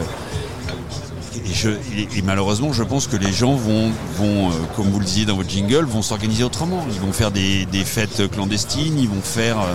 [1.67, 1.77] euh,
[2.25, 5.85] malheureusement, je pense que les gens vont, euh, comme vous le disiez dans votre jingle,
[5.85, 6.85] vont s'organiser autrement.
[6.91, 9.75] Ils vont faire des, fêtes clandestines, ils vont faire, euh,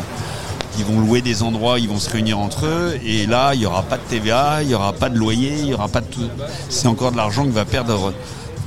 [0.80, 3.00] ils vont louer des endroits, ils vont se réunir entre eux.
[3.06, 5.66] Et là, il n'y aura pas de TVA, il n'y aura pas de loyer, il
[5.66, 6.28] n'y aura pas de tout.
[6.70, 8.12] C'est encore de l'argent que va perdre,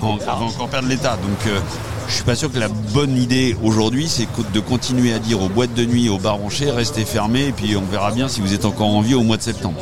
[0.00, 1.16] encore perdre l'État.
[1.16, 1.52] Donc,
[2.08, 5.48] je suis pas sûr que la bonne idée aujourd'hui, c'est de continuer à dire aux
[5.48, 8.54] boîtes de nuit, aux bars branchés, restez fermés, et puis on verra bien si vous
[8.54, 9.80] êtes encore en vie au mois de septembre.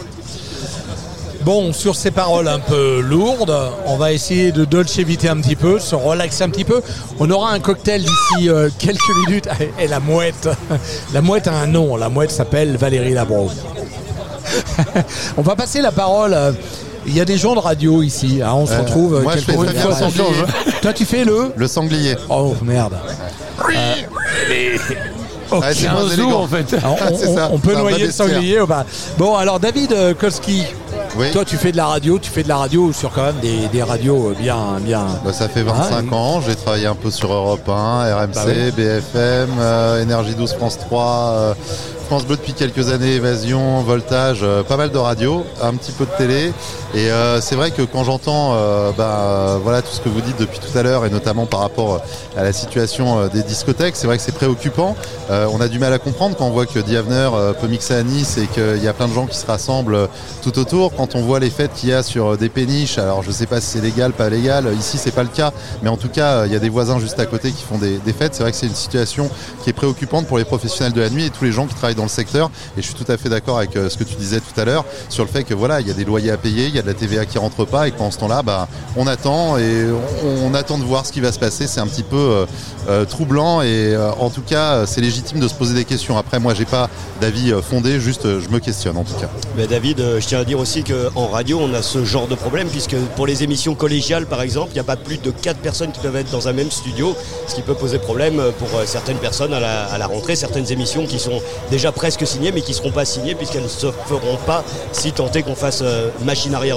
[1.44, 3.56] Bon, sur ces paroles un peu lourdes,
[3.86, 6.80] on va essayer de dolce viter un petit peu, se relaxer un petit peu.
[7.18, 9.48] On aura un cocktail d'ici euh, quelques minutes.
[9.80, 10.48] Et la mouette,
[11.12, 11.96] la mouette a un nom.
[11.96, 13.50] La mouette s'appelle Valérie Labro.
[15.36, 16.36] on va passer la parole.
[17.04, 18.40] Euh, Il y a des gens de radio ici.
[18.44, 19.14] hein, on se Euh, retrouve.
[19.16, 20.24] euh, moi, je fais fois le sanglier.
[20.80, 22.16] Toi, tu fais le Le sanglier.
[22.28, 22.94] Oh merde.
[23.74, 24.76] Euh,
[25.54, 25.64] Ok.
[25.74, 26.40] C'est moins Un zoo, élégant.
[26.44, 26.74] en fait.
[26.82, 28.86] Alors, on, C'est ça, on- on peut c'est un noyer vrai le sanglier ou pas
[29.18, 30.62] Bon, alors David euh, Kolski,
[31.30, 33.68] toi tu fais de la radio, tu fais de la radio sur quand même des,
[33.70, 35.04] des radios euh, bien, bien.
[35.22, 38.40] Bah, ça fait 25 Ah, ans, j'ai travaillé un peu sur Europe 1, RMC, Bah
[38.46, 38.70] oui.
[38.74, 41.54] BFM, euh, Énergie 12 France 3, euh,
[42.06, 46.06] France Bleu depuis quelques années, Évasion, Voltage, euh, pas mal de radio, un petit peu
[46.06, 46.52] de télé.
[46.94, 50.20] Et euh, c'est vrai que quand j'entends euh, bah, euh, voilà, tout ce que vous
[50.20, 52.02] dites depuis tout à l'heure, et notamment par rapport
[52.36, 54.96] à la situation des discothèques, c'est vrai que c'est préoccupant.
[55.30, 58.36] On a du mal à comprendre quand on voit que Diavener peut mixer à Nice
[58.36, 60.08] et qu'il y a plein de gens qui se rassemblent
[60.42, 60.94] tout autour.
[60.94, 63.60] Quand on voit les fêtes qu'il y a sur des péniches, alors je sais pas
[63.60, 65.52] si c'est légal, pas légal, ici c'est pas le cas,
[65.82, 68.00] mais en tout cas il y a des voisins juste à côté qui font des,
[68.12, 68.34] fêtes.
[68.34, 69.30] C'est vrai que c'est une situation
[69.62, 71.94] qui est préoccupante pour les professionnels de la nuit et tous les gens qui travaillent
[71.94, 72.50] dans le secteur.
[72.76, 74.84] Et je suis tout à fait d'accord avec ce que tu disais tout à l'heure
[75.08, 77.26] sur le fait que voilà, il y a des loyers à payer, de la TVA
[77.26, 79.86] qui rentre pas et pendant ce temps-là, bah, on attend et
[80.24, 81.66] on, attend de voir ce qui va se passer.
[81.66, 82.46] C'est un petit peu euh,
[82.88, 86.18] euh, troublant et euh, en tout cas, c'est légitime de se poser des questions.
[86.18, 86.90] Après, moi, j'ai pas
[87.20, 89.28] d'avis fondé, juste je me questionne en tout cas.
[89.66, 92.96] David, je tiens à dire aussi qu'en radio, on a ce genre de problème, puisque
[93.16, 96.00] pour les émissions collégiales, par exemple, il n'y a pas plus de 4 personnes qui
[96.00, 97.16] peuvent être dans un même studio,
[97.46, 101.06] ce qui peut poser problème pour certaines personnes à la, à la rentrée, certaines émissions
[101.06, 101.40] qui sont
[101.70, 105.12] déjà presque signées, mais qui ne seront pas signées, puisqu'elles ne se feront pas si
[105.12, 106.10] tant est qu'on fasse euh,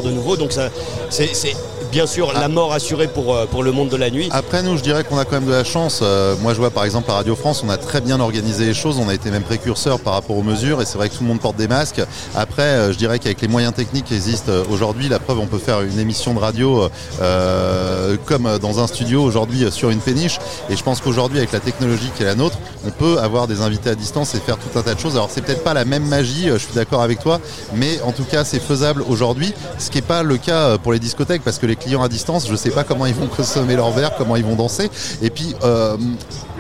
[0.02, 0.38] de nouveau.
[0.38, 0.70] Donc ça,
[1.10, 1.56] c'est
[1.96, 4.28] bien sûr la mort assurée pour, euh, pour le monde de la nuit.
[4.32, 6.02] Après, nous, je dirais qu'on a quand même de la chance.
[6.02, 8.74] Euh, moi, je vois par exemple à Radio France, on a très bien organisé les
[8.74, 9.00] choses.
[9.00, 11.30] On a été même précurseur par rapport aux mesures et c'est vrai que tout le
[11.30, 12.02] monde porte des masques.
[12.36, 15.58] Après, euh, je dirais qu'avec les moyens techniques qui existent aujourd'hui, la preuve, on peut
[15.58, 16.90] faire une émission de radio
[17.22, 20.38] euh, comme dans un studio aujourd'hui sur une péniche.
[20.70, 23.62] Et je pense qu'aujourd'hui, avec la technologie qui est la nôtre, on peut avoir des
[23.62, 25.14] invités à distance et faire tout un tas de choses.
[25.14, 27.40] Alors, c'est peut-être pas la même magie, je suis d'accord avec toi,
[27.74, 29.54] mais en tout cas, c'est faisable aujourd'hui.
[29.78, 32.48] Ce qui n'est pas le cas pour les discothèques parce que les clients à distance,
[32.50, 34.90] je sais pas comment ils vont consommer leur verre, comment ils vont danser.
[35.22, 35.96] Et puis euh,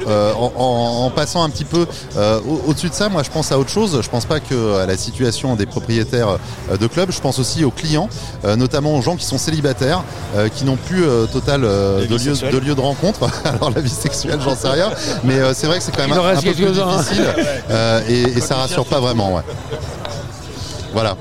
[0.07, 3.31] euh, en, en- en passant un petit peu euh, au- au-dessus de ça, moi je
[3.31, 3.99] pense à autre chose.
[4.01, 6.37] Je pense pas que à la situation des propriétaires
[6.79, 7.11] de clubs.
[7.11, 8.07] Je pense aussi aux clients,
[8.57, 10.03] notamment aux gens qui sont célibataires,
[10.55, 13.27] qui n'ont plus total de, lieu, de lieu de rencontre.
[13.45, 14.91] Alors la vie sexuelle, j'en sais rien,
[15.23, 16.97] mais c'est vrai que c'est quand même un, peu plus hein.
[16.97, 17.25] difficile
[18.09, 19.33] et, et ça rassure pas vraiment.
[19.35, 19.41] Ouais.
[20.93, 21.15] Voilà.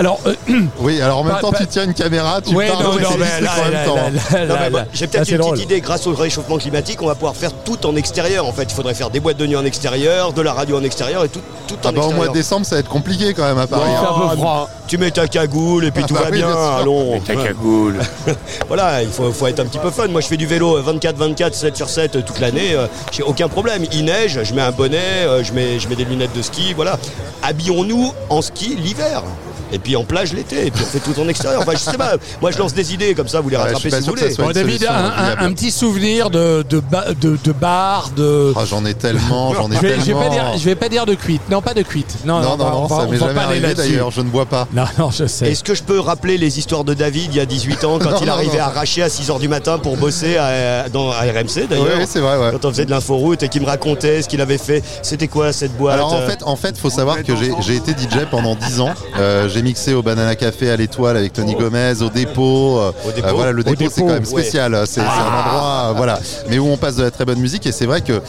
[0.00, 0.34] Alors, euh,
[0.80, 3.10] Oui, alors en même temps, tu tiens une caméra, tu Ouais, parles, non, ouais, non,
[3.18, 4.88] mais là, en même là, temps.
[4.94, 5.52] J'ai peut-être une drôle.
[5.52, 8.46] petite idée, grâce au réchauffement climatique, on va pouvoir faire tout en extérieur.
[8.46, 10.82] En fait, il faudrait faire des boîtes de nuit en extérieur, de la radio en
[10.84, 12.16] extérieur et tout, tout en Ah bah, au extérieur.
[12.16, 13.90] mois de décembre, ça va être compliqué quand même à Paris.
[13.92, 14.24] Oh, hein.
[14.24, 14.70] un peu froid.
[14.88, 16.48] Tu mets ta cagoule et puis Ah tout bah va oui, bien.
[16.80, 17.20] Allons.
[17.20, 17.98] Ta cagoule.
[18.68, 20.08] voilà, il faut, faut être un petit peu fun.
[20.08, 22.72] Moi, je fais du vélo 24-24, 7 sur 7 euh, toute l'année.
[22.74, 23.84] euh, J'ai aucun problème.
[23.92, 26.72] Il neige, je mets un bonnet, je mets, je mets des lunettes de ski.
[26.74, 26.98] Voilà.
[27.42, 29.22] Habillons-nous en ski l'hiver.
[29.72, 30.66] Et puis en plage l'été.
[30.66, 31.60] Et puis on fait tout en extérieur.
[31.62, 32.12] Enfin, je sais pas.
[32.40, 33.40] Moi, je lance des idées comme ça.
[33.40, 34.34] Vous les Ouais, rattrapez pas si vous voulez.
[34.36, 38.52] Bon, David, un, un- petit souvenir de, de, ba- de, de bar, de.
[38.56, 40.22] Ah, j'en ai tellement, j'en ai Je vais, je vais tellement.
[40.22, 41.42] pas dire, je vais pas dire de cuite.
[41.50, 42.16] Non, pas de cuite.
[42.24, 44.46] Non, Non, on non, non, on va- ça m'est jamais arrivé d'ailleurs, je ne bois
[44.46, 44.66] pas.
[44.72, 45.50] Non, non, je sais.
[45.50, 48.10] Est-ce que je peux rappeler les histoires de David il y a 18 ans quand
[48.10, 48.64] Non, il non, arrivait non.
[48.64, 52.20] arraché à 6h du matin pour bosser à, dans, à RMC d'ailleurs Oui, oui, c'est
[52.20, 52.50] vrai, ouais.
[52.52, 54.82] Quand on faisait de l'inforoute et qu'il me racontait ce qu'il avait fait.
[55.02, 57.76] C'était quoi cette boîte Alors en euh, fait, en fait, faut savoir que j'ai j'ai
[57.76, 58.90] été DJ pendant 10 ans.
[59.18, 62.78] Euh, mixé au Banana Café à l'Étoile avec Tony Gomez, au dépôt.
[62.78, 64.24] euh, Au Dépôt euh, voilà, le dépôt, c'est quand même ouais.
[64.24, 64.76] spécial.
[64.86, 66.18] C'est c'est un endroit, euh, voilà,
[66.48, 67.66] mais où on passe de la très bonne musique.
[67.66, 68.20] Et c'est vrai que euh,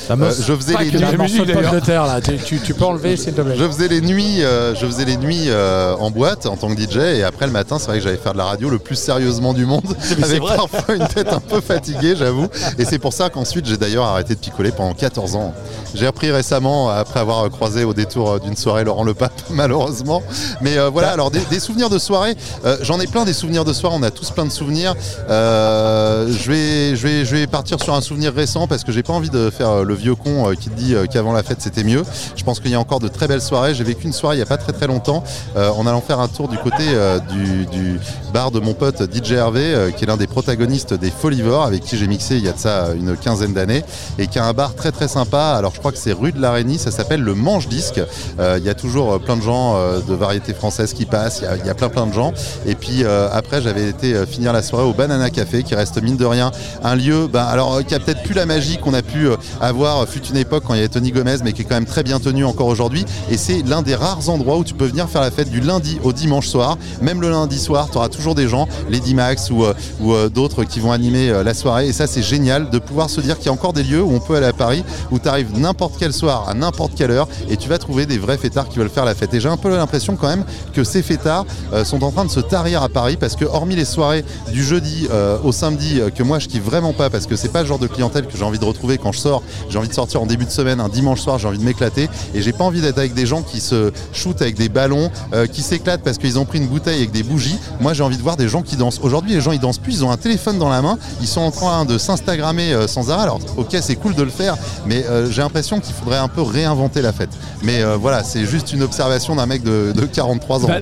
[0.48, 1.40] je faisais les nuits.
[1.72, 2.22] de terre là.
[2.22, 3.56] Tu, tu- tu peux enlever s'il te plaît.
[3.58, 6.80] Je faisais les nuits, euh, je faisais les nuits euh, en boîte en tant que
[6.82, 8.96] DJ et après le matin, c'est vrai que j'allais faire de la radio le plus
[8.96, 9.84] sérieusement du monde,
[10.24, 12.48] avec parfois une tête un peu fatiguée, j'avoue.
[12.78, 15.54] Et c'est pour ça qu'ensuite j'ai d'ailleurs arrêté de picoler pendant 14 ans.
[15.94, 20.24] J'ai repris récemment après avoir croisé au détour d'une soirée Laurent Le Pape, malheureusement.
[20.62, 23.74] Mais euh, voilà, alors des, souvenirs de soirée, euh, j'en ai plein des souvenirs de
[23.74, 23.96] soirée.
[24.00, 24.96] On a tous plein de souvenirs.
[25.30, 29.04] Euh, je vais, je vais, je vais partir sur un souvenir récent parce que j'ai
[29.04, 32.04] pas envie de faire euh, le vieux con qui dit qu'avant la fête c'était mieux.
[32.36, 33.76] Je pense qu'il y a encore de très belles soirées.
[33.76, 35.24] J'ai vécu une soirée il y a pas très très longtemps
[35.56, 36.84] en allant faire un tour du côté
[37.30, 38.00] du,
[38.34, 41.98] bar de mon pote DJ Hervé, qui est l'un des protagonistes des Folivores, avec qui
[41.98, 43.84] j'ai mixé il y a de ça une quinzaine d'années,
[44.18, 45.54] et qui a un bar très très sympa.
[45.58, 48.02] Alors je crois que c'est rue de l'Araignée, ça s'appelle le Manche Disque.
[48.40, 51.06] Il y a toujours plein de gens de variété française qui
[51.62, 52.34] Il y a- plein plein de gens.
[52.66, 56.02] Et puis euh, après j'avais été euh, finir la soirée au Banana Café, qui reste
[56.02, 56.52] mine de rien
[56.84, 59.28] un lieu, ben, alors euh, qui a peut-être plus la magie qu'on a pu
[59.60, 61.86] avoir fut une époque quand il y avait Tony Gomez, mais qui est quand même
[61.86, 63.06] très bien tenu encore aujourd'hui.
[63.30, 66.00] Et c'est l'un des rares endroits où tu peux venir faire la fête du lundi
[66.04, 66.78] au dimanche soir.
[67.02, 69.64] Même le lundi soir, tu auras toujours des gens, Lady Max ou,
[70.02, 71.88] ou d'autres qui vont animer la soirée.
[71.88, 74.14] Et ça, c'est génial de pouvoir se dire qu'il y a encore des lieux où
[74.14, 77.28] on peut aller à Paris, où tu arrives n'importe quel soir, à n'importe quelle heure,
[77.50, 79.34] et tu vas trouver des vrais fêtards qui veulent faire la fête.
[79.34, 80.44] Et j'ai un peu l'impression quand même
[80.74, 83.76] que ces fêtards euh, sont en train de se tarir à Paris parce que hormis
[83.76, 87.26] les soirées du jeudi euh, au samedi euh, que moi je kiffe vraiment pas parce
[87.26, 89.42] que c'est pas le genre de clientèle que j'ai envie de retrouver quand je sors.
[89.70, 92.10] J'ai envie de sortir en début de semaine, un dimanche soir, j'ai envie de m'éclater
[92.36, 95.10] et j'ai pas envie d'être avec des gens qui se shootent avec des ballons,
[95.52, 97.58] qui s'éclatent parce qu'ils ont pris une bouteille avec des bougies.
[97.80, 99.00] Moi j'ai envie de voir des gens qui dansent.
[99.02, 101.42] Aujourd'hui les gens ils dansent plus, ils ont un téléphone dans la main, ils sont
[101.42, 103.24] en train de s'instagrammer sans arrêt.
[103.24, 107.02] Alors ok c'est cool de le faire, mais j'ai l'impression qu'il faudrait un peu réinventer
[107.02, 107.30] la fête.
[107.64, 110.68] Mais voilà, c'est juste une observation d'un mec de, de 43 ans.
[110.68, 110.80] Va-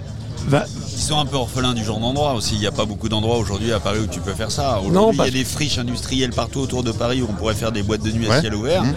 [0.49, 2.55] va- Ils sont un peu orphelins du genre d'endroit aussi.
[2.55, 4.79] Il n'y a pas beaucoup d'endroits aujourd'hui à Paris où tu peux faire ça.
[4.81, 7.71] Aujourd'hui, il y a des friches industrielles partout autour de Paris où on pourrait faire
[7.71, 8.83] des boîtes de nuit à ciel ouvert.
[8.83, 8.93] Mmh.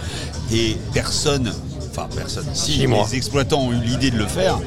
[0.51, 1.51] Et personne,
[1.91, 3.05] enfin personne, si, moi.
[3.09, 4.59] les exploitants ont eu l'idée de le faire,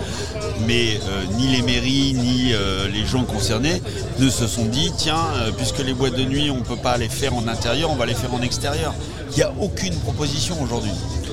[0.67, 3.83] mais euh, ni les mairies, ni euh, les gens concernés
[4.19, 6.97] ne se sont dit, tiens, euh, puisque les boîtes de nuit, on ne peut pas
[6.97, 8.95] les faire en intérieur, on va les faire en extérieur.
[9.33, 10.93] Il n'y a aucune proposition aujourd'hui.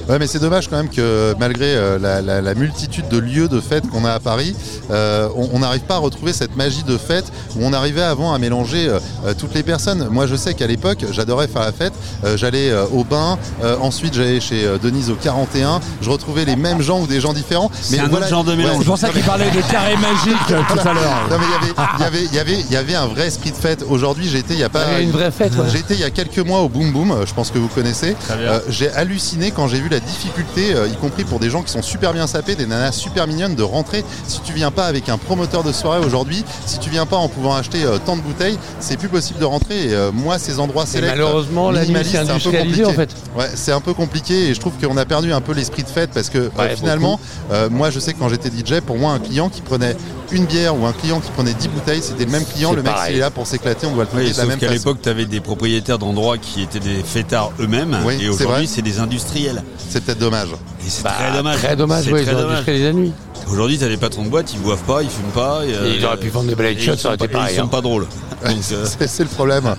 [0.09, 3.47] Ouais, mais c'est dommage quand même que malgré euh, la, la- la multitude de lieux
[3.47, 4.53] de fête qu'on a à Paris,
[4.91, 8.37] euh, on n'arrive pas à retrouver cette magie de fête où on arrivait avant à
[8.37, 10.07] mélanger euh, toutes les personnes.
[10.11, 11.93] Moi, je sais qu'à l'époque, j'adorais faire la fête.
[12.25, 15.79] Euh, j'allais euh, au bain, euh, ensuite j'allais chez euh, Denise au 41.
[16.01, 17.71] Je retrouvais les mêmes gens ou des gens différents.
[17.81, 18.79] C'est un autre genre de mélange.
[18.79, 21.27] C'est pour ça qu'il parlait de carré magique tout à l'heure.
[21.29, 23.07] Non mais il y avait- il y avait, il y avait, il y avait un
[23.07, 23.85] vrai esprit de fête.
[23.89, 24.83] Aujourd'hui, j'ai été il y a pas.
[24.89, 25.65] Il y a une vraie fête, ouais.
[25.71, 27.15] J'ai été il y a quelques mois au Boom Boom.
[27.25, 28.15] Je pense que vous connaissez.
[28.27, 28.51] Très bien.
[28.51, 31.71] Euh, j'ai halluciné quand j'ai vu la difficulté, euh, y compris pour des gens qui
[31.71, 34.03] sont super bien sapés, des nanas super mignonnes, de rentrer.
[34.27, 37.27] Si tu viens pas avec un promoteur de soirée aujourd'hui, si tu viens pas en
[37.29, 39.89] pouvant acheter euh, tant de bouteilles, c'est plus possible de rentrer.
[39.89, 42.85] Et, euh, moi, ces endroits sélects, malheureusement, la c'est un peu compliqué.
[42.85, 43.09] en fait.
[43.37, 45.87] Ouais, c'est un peu compliqué et je trouve qu'on a perdu un peu l'esprit de
[45.89, 47.19] fête parce que euh, Ouais, finalement,
[47.51, 49.95] euh, moi je sais que quand j'étais DJ, pour moi un client qui prenait
[50.31, 52.93] une bière ou un client qui prenait 10 bouteilles, c'était le même client, le mec
[53.05, 54.77] s'il est là pour s'éclater, on doit le Oui, de la même qu'à façon.
[54.77, 58.81] l'époque, tu avais des propriétaires d'endroits qui étaient des fêtards eux-mêmes, Oui, et aujourd'hui, c'est
[58.81, 59.63] des industriels.
[59.89, 60.49] C'est peut-être dommage.
[60.85, 61.57] Et c'est Bah, très dommage.
[61.57, 62.45] Très dommage, oui, très ils dommage.
[62.51, 63.13] industrialisé la nuit.
[63.51, 65.61] Aujourd'hui, t'as des patrons de boîte, ils boivent pas, ils fument pas.
[65.65, 67.63] Et ils auraient pu vendre des balais de shots, ça aurait été pareil, Ils sont
[67.65, 67.67] hein.
[67.67, 68.07] pas drôles.
[68.45, 69.75] Donc, euh, C'est le problème.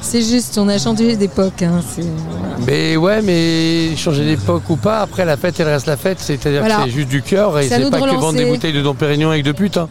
[0.00, 1.62] C'est juste, on a changé d'époque.
[1.62, 1.80] hein.
[2.66, 6.18] Mais ouais, mais changer d'époque ou pas, après la fête, elle reste la fête.
[6.20, 6.76] C'est-à-dire Voilà.
[6.76, 9.30] que c'est juste du cœur et C'est pas que vendre des bouteilles de Dom Pérignon
[9.30, 9.76] avec de putes.
[9.76, 9.88] hein.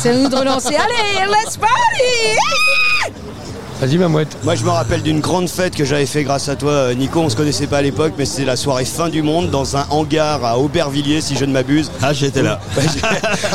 [0.00, 0.74] C'est à nous de relancer.
[0.76, 2.38] Allez, let's party
[3.84, 4.38] Vas-y, ma mouette.
[4.44, 7.20] Moi, je me rappelle d'une grande fête que j'avais fait grâce à toi, euh, Nico.
[7.20, 9.84] On se connaissait pas à l'époque, mais c'était la soirée fin du monde dans un
[9.90, 11.90] hangar à Aubervilliers, si je ne m'abuse.
[12.00, 12.60] Ah, j'étais là.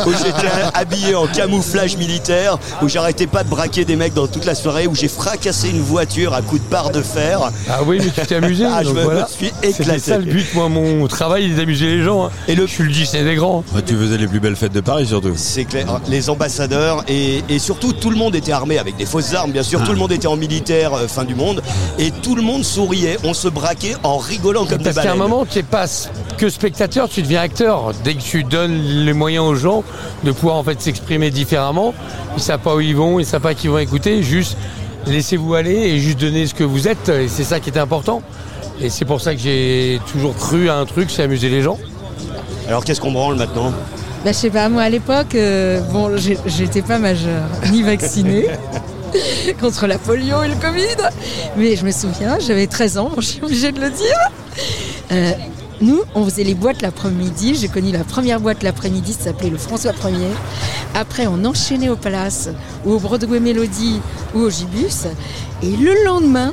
[0.06, 4.46] où j'étais habillé en camouflage militaire, où j'arrêtais pas de braquer des mecs dans toute
[4.46, 7.50] la soirée, où j'ai fracassé une voiture à coups de barre de fer.
[7.68, 8.66] Ah oui, mais tu t'es amusé.
[8.72, 9.28] Ah, je me voilà.
[9.28, 10.00] suis C'était éclaté.
[10.00, 12.26] ça le but, moi, mon travail, c'est d'amuser les gens.
[12.26, 12.30] hein.
[12.48, 13.64] Et le Je suis le Disney des grands.
[13.74, 15.34] Ouais, tu faisais les plus belles fêtes de Paris surtout.
[15.36, 19.34] C'est clair, les ambassadeurs et, et surtout tout le monde était armé avec des fausses
[19.34, 19.84] armes, bien sûr.
[19.84, 21.62] Tout le monde était en militaire euh, fin du monde
[21.98, 23.18] et tout le monde souriait.
[23.24, 25.20] On se braquait en rigolant comme des Parce qu'à un baleines.
[25.30, 25.86] moment, tu n'es pas
[26.38, 27.92] que spectateur, tu deviens acteur.
[28.04, 29.84] Dès que tu donnes les moyens aux gens
[30.24, 31.94] de pouvoir en fait s'exprimer différemment,
[32.38, 34.58] ils savent pas où ils vont, ils savent pas qui vont écouter, juste
[35.08, 37.10] laissez-vous aller et juste donner ce que vous êtes.
[37.10, 38.22] Et c'est ça qui était important.
[38.82, 41.78] Et c'est pour ça que j'ai toujours cru à un truc, c'est amuser les gens.
[42.68, 43.74] Alors qu'est-ce qu'on branle maintenant?
[44.24, 46.12] Bah, je sais pas, moi à l'époque, euh, bon,
[46.46, 48.48] j'étais pas majeure, ni vaccinée
[49.62, 51.10] contre la polio et le Covid.
[51.58, 54.18] Mais je me souviens, j'avais 13 ans, je suis obligée de le dire.
[55.12, 55.32] Euh,
[55.82, 57.56] nous, on faisait les boîtes l'après-midi.
[57.56, 60.32] J'ai connu la première boîte l'après-midi, ça s'appelait le François 1er.
[60.94, 62.50] Après, on enchaînait au Palace,
[62.86, 64.02] ou au Broadway Melody,
[64.36, 65.08] ou au Gibus.
[65.64, 66.52] Et le lendemain,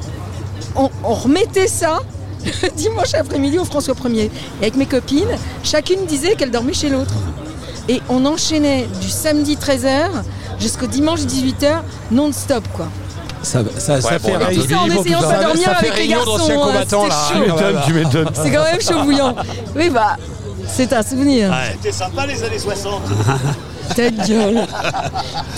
[0.76, 2.00] on, remettait ça
[2.76, 4.28] dimanche après-midi au François 1er.
[4.28, 4.30] Et
[4.62, 7.14] avec mes copines, chacune disait qu'elle dormait chez l'autre.
[7.88, 10.08] Et on enchaînait du samedi 13h
[10.60, 11.80] jusqu'au dimanche 18h
[12.10, 12.86] non-stop quoi.
[13.42, 14.62] Ça, ça, ça Ouais, fait bon, réunion.
[14.68, 17.14] Ça, en essayant de dormir ça fait avec les réunion garçons, d'anciens hein, combattants, c'était
[17.14, 17.28] là.
[17.28, 17.34] chaud.
[17.34, 18.28] Tu m'étonnes, tu m'étonnes.
[18.34, 19.34] C'est quand même chaud bouillant.
[19.76, 20.16] Oui bah,
[20.68, 21.54] c'est un souvenir.
[21.72, 23.02] C'était sympa les années 60.
[23.94, 24.66] Ta gueule.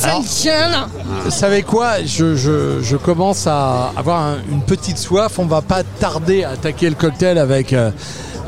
[0.03, 0.77] Ta gueule.
[1.25, 2.03] Vous savez quoi?
[2.05, 5.39] Je, je- je commence à avoir un- une petite soif.
[5.39, 7.91] On va pas tarder à attaquer le cocktail avec, euh,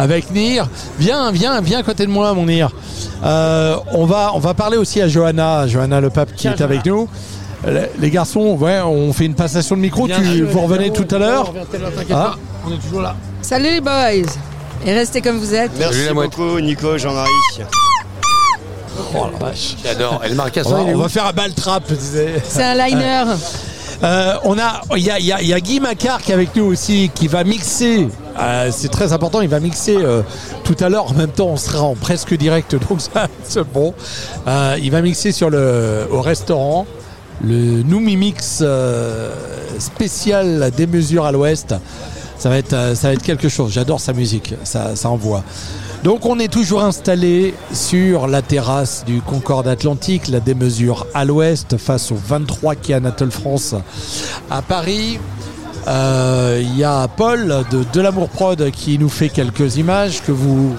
[0.01, 0.67] avec Nir.
[0.99, 2.71] Viens, viens, viens à côté de moi, mon Nir.
[3.25, 6.63] Euh, on, va, on va parler aussi à Johanna, Johanna le pape qui Tiens, est
[6.63, 7.09] avec nous.
[7.99, 10.07] Les garçons, ouais, on fait une passation de micro.
[10.07, 11.53] Bien Tu, vous revenez tout à l'heure
[12.11, 12.35] à Ah.
[12.67, 13.15] On est toujours là.
[13.43, 14.31] Salut les boys.
[14.87, 15.71] Et restez comme vous êtes.
[15.79, 17.29] Merci Salut, beaucoup Nico, Jean-Marie.
[19.15, 19.77] Oh la vache.
[19.85, 20.23] J'adore.
[20.25, 21.85] Et le Marcasson, On va, on faire un bal trap.
[22.49, 23.25] C'est un liner.
[24.03, 26.31] Euh, on a, il y a, il y a- il y a Guy Macquart qui
[26.31, 28.09] est avec nous aussi, qui va mixer.
[28.39, 30.23] Euh, c'est très important, il va mixer euh,
[30.65, 31.11] tout à l'heure.
[31.11, 33.95] En même temps, on sera en presque direct, donc ça, c'est bon.
[34.47, 36.87] Euh, il va mixer sur le, au restaurant
[37.43, 39.33] le Noumi Mix euh,
[39.79, 41.75] spécial des mesures à l'ouest.
[42.37, 43.73] Ça va être, ça va être quelque chose.
[43.73, 45.43] J'adore sa musique, ça, ça envoie.
[46.03, 51.77] Donc on est toujours installé sur la terrasse du Concorde Atlantique, la démesure à l'ouest,
[51.77, 53.75] face au 23 qui Anatole France
[54.51, 55.19] à Paris.
[55.89, 60.33] Euh, Il y a Paul de De l'Amour Prod qui nous fait quelques images que
[60.33, 60.75] vous,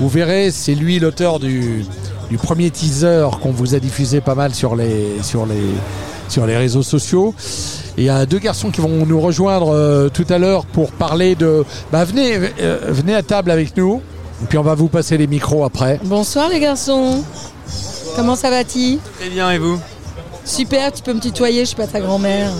[0.00, 0.50] vous verrez.
[0.50, 1.84] C'est lui l'auteur du,
[2.30, 5.62] du premier teaser qu'on vous a diffusé pas mal sur les, sur les,
[6.28, 7.34] sur les réseaux sociaux.
[7.98, 10.90] Et il y a deux garçons qui vont nous rejoindre euh, tout à l'heure pour
[10.90, 11.64] parler de...
[11.92, 14.02] Bah, venez, euh, venez à table avec nous.
[14.42, 15.98] Et puis on va vous passer les micros après.
[16.04, 17.22] Bonsoir les garçons.
[18.16, 18.98] Comment ça va-t-il?
[19.18, 19.78] Très bien, et vous?
[20.46, 22.50] Super, tu peux me tutoyer, je suis pas ta grand-mère.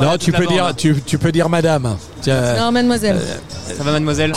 [0.00, 1.96] Non, tu peux dire, tu, tu peux dire madame.
[2.20, 3.20] Tiens, Non, mademoiselle.
[3.76, 4.32] Ça va, mademoiselle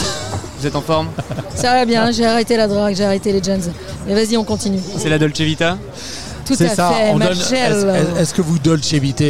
[0.59, 1.07] Vous êtes en forme
[1.55, 3.61] Ça va bien, j'ai arrêté la drogue, j'ai arrêté les jeunes.
[4.07, 4.79] Mais vas-y, on continue.
[4.97, 5.77] C'est la Dolce Vita
[6.45, 6.89] Tout c'est à ça.
[6.91, 7.37] fait, on ma donne-.
[7.39, 9.23] Est-ce est-ce- est-ce que vous dolce vite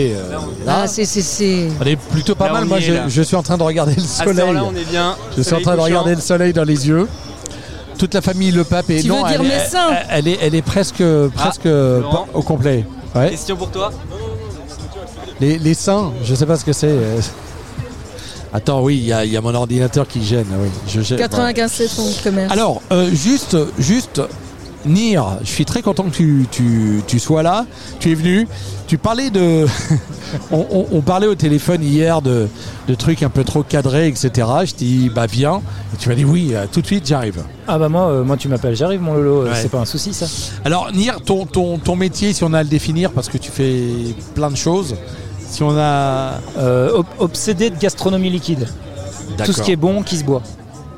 [0.68, 1.68] Ah, c'est, c'est, c'est.
[1.80, 2.64] Elle est plutôt pas Là, mal.
[2.64, 3.04] on Moi, y est, je, là.
[3.08, 4.54] je suis en train de regarder le À soleil.
[4.54, 5.16] là on est bien.
[5.38, 5.86] Je suis en Soleil train de couchant.
[5.86, 7.08] regarder le soleil dans les yeux.
[7.98, 10.28] Toute la famille Le Pape et Tu non, veux dire elle, mes est, elle, elle
[10.28, 11.04] est, elle est presque,
[11.36, 12.26] presque Laurent.
[12.26, 12.84] pas- au complet.
[13.16, 13.32] Ouais.
[13.32, 13.92] Question pour toi
[15.40, 16.88] Les, les seins, je sais pas ce que c'est.
[16.88, 17.20] euh.
[18.54, 20.48] Attends, oui, il y, a- il y a mon ordinateur qui gêne.
[20.62, 21.18] Oui, je gêne.
[21.18, 22.52] 95 c'est ton commerce.
[22.52, 24.22] Alors, euh, juste, juste,
[24.86, 27.66] Nir, je suis très content que tu, tu, tu sois là.
[28.00, 28.48] Tu es venu.
[28.88, 29.66] Tu parlais de.
[30.52, 32.48] on, on- on parlait au téléphone hier de,
[32.88, 34.32] de trucs un peu trop cadrés, etc.
[34.66, 35.62] Je dis, bah viens.
[35.94, 37.44] Et tu m'as dit, oui, euh, tout de suite, j'arrive.
[37.68, 39.50] Ah bah moi, euh, moi tu m'appelles, j'arrive mon Lolo, Ouais.
[39.54, 40.26] c'est pas un souci ça.
[40.66, 43.52] Alors, Nir, ton, ton, ton métier, si on a à le définir, parce que tu
[43.52, 43.84] fais
[44.36, 44.96] plein de choses,
[45.48, 46.40] si on a.
[46.58, 48.68] Euh, ob- obsédé de gastronomie liquide.
[49.46, 50.42] Tout ce qui est bon, qui se boit.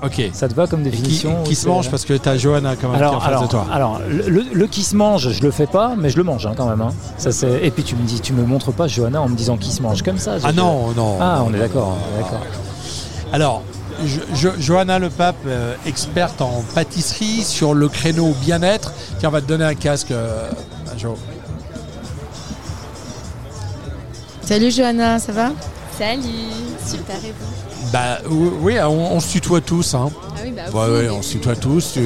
[0.04, 0.22] Ok.
[0.34, 2.89] Ça te va comme Qui, définition qui ou se mange parce que t'as Johanna quand
[2.89, 3.66] même qui est en alors, face de alors, toi.
[3.72, 6.45] alors le, le- le qui se mange, je le fais pas, mais je le mange
[6.45, 6.82] hein, quand même.
[6.82, 6.93] hein.
[7.18, 9.56] Ça, c'est- et puis tu me dis, tu me montres pas Johanna en me disant
[9.58, 10.36] qui se mange comme ça.
[10.43, 11.18] Ah non, non.
[11.22, 12.41] Ah, on est non, d'accord, non, on est d'accord.
[13.32, 13.62] Alors,
[14.06, 18.91] Jo- Jo- Johanna Le Pape, euh, experte en pâtisserie sur le créneau bien-être.
[19.20, 20.49] Tiens, on va te donner un casque, euh,
[20.97, 21.16] Jo.
[24.41, 25.51] Salut Johanna, ça va?
[25.97, 26.22] Salut,
[26.86, 27.62] super et vous?
[27.94, 29.94] Bah oui, oui, on, on se tutoie tous.
[29.94, 30.10] Hein.
[30.36, 31.98] Ah oui, bah Ouais, on se tutoie tous.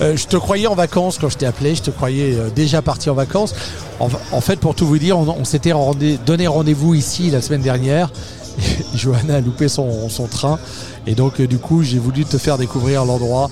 [0.00, 1.74] Euh, je te croyais en vacances quand je t'ai appelé.
[1.74, 3.54] Je te croyais euh, déjà parti en vacances.
[4.00, 7.42] En, en fait, pour tout vous dire, on, on s'était rendez- donné rendez-vous ici la
[7.42, 8.10] semaine dernière.
[8.94, 10.58] Johanna a loupé son, son train.
[11.06, 13.50] Et donc, euh, du coup, j'ai voulu te faire découvrir l'endroit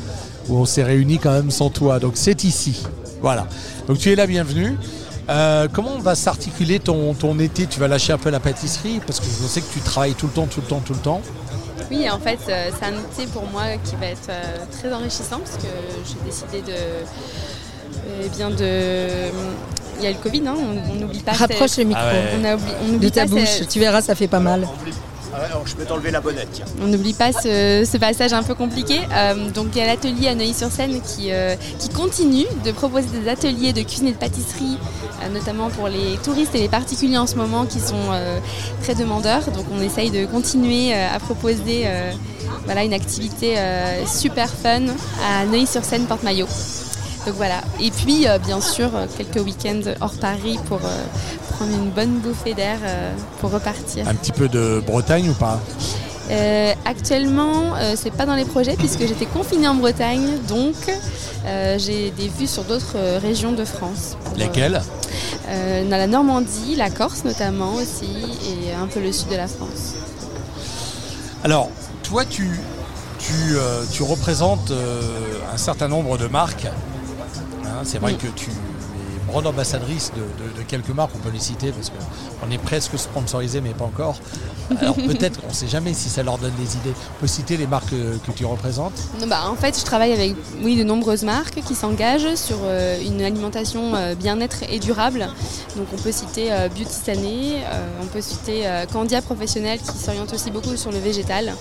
[0.48, 1.98] où on s'est réunis quand même sans toi.
[1.98, 2.82] Donc, c'est ici.
[3.20, 3.46] Voilà.
[3.88, 4.74] Donc, tu es la bienvenue.
[5.28, 7.66] Euh, comment va s'articuler ton, ton été?
[7.66, 10.26] Tu vas lâcher un peu la pâtisserie Parce que je sais que tu travailles tout
[10.26, 11.20] le temps, tout le temps, tout le temps.
[11.90, 15.38] Oui, en fait, euh, c'est un été pour moi qui va être euh, très enrichissant
[15.38, 15.68] parce que
[16.06, 16.76] j'ai décidé de.
[18.24, 19.30] eh bien, de.
[19.98, 20.54] Il y a le Covid, hein,
[20.90, 21.32] on n'oublie pas.
[21.32, 22.02] Rapproche le micro.
[22.04, 22.24] Ah ouais.
[22.40, 24.66] On, a oubli- on De ta pas bouche, tu verras, ça fait pas mal.
[25.64, 26.62] Je peux t'enlever la bonnette.
[26.82, 29.00] On n'oublie pas ce, passage un peu compliqué.
[29.12, 33.28] Euh, donc il y a l'atelier à Neuilly-sur-Seine qui, euh, qui continue de proposer des
[33.28, 34.78] ateliers de cuisine et de pâtisserie,
[35.22, 37.96] euh, notamment pour les touristes et les particuliers en ce moment qui sont
[38.82, 39.50] très demandeurs.
[39.50, 41.86] Donc on essaye de continuer à proposer
[42.64, 43.56] voilà, une activité
[44.06, 44.82] super fun
[45.24, 46.48] à Neuilly-sur-Seine, Porte-Maillot.
[47.28, 47.60] Donc voilà.
[47.78, 51.04] Et puis euh, bien sûr euh, quelques week-ends hors Paris pour euh,
[51.50, 52.78] prendre une bonne bouffée d'air
[53.38, 54.08] pour repartir.
[54.08, 55.60] Un petit peu de Bretagne ou pas?
[56.30, 60.74] Euh, actuellement, euh, c'est pas dans les projets puisque j'étais confinée en Bretagne, donc
[61.44, 64.16] euh, j'ai des vues sur d'autres régions de France.
[64.36, 64.80] Lesquelles?
[65.46, 69.94] Dans la Normandie, la Corse notamment aussi, et un peu le sud de la France.
[71.44, 71.70] Alors,
[72.02, 72.60] toi, tu,
[73.18, 73.56] tu,
[73.90, 74.72] tu représentes
[75.52, 76.66] un certain nombre de marques.
[77.84, 78.50] C'est vrai que tu
[79.28, 82.98] grande ambassadrice de, de- de quelques marques, on peut les citer parce qu'on est presque
[82.98, 84.16] sponsorisé, mais pas encore.
[84.80, 86.94] Alors peut-être, on ne sait jamais si ça leur donne des idées.
[87.16, 88.92] On peut citer les marques que, que tu représentes?
[89.28, 93.22] Bah, en fait, je travaille avec oui, de nombreuses marques qui s'engagent sur euh, une
[93.22, 95.28] alimentation euh, bien-être et durable.
[95.76, 99.96] Donc on peut citer euh, Beauty Sané, euh, on peut citer euh, Candia Professionnel qui
[99.98, 101.52] s'oriente aussi beaucoup sur le végétal,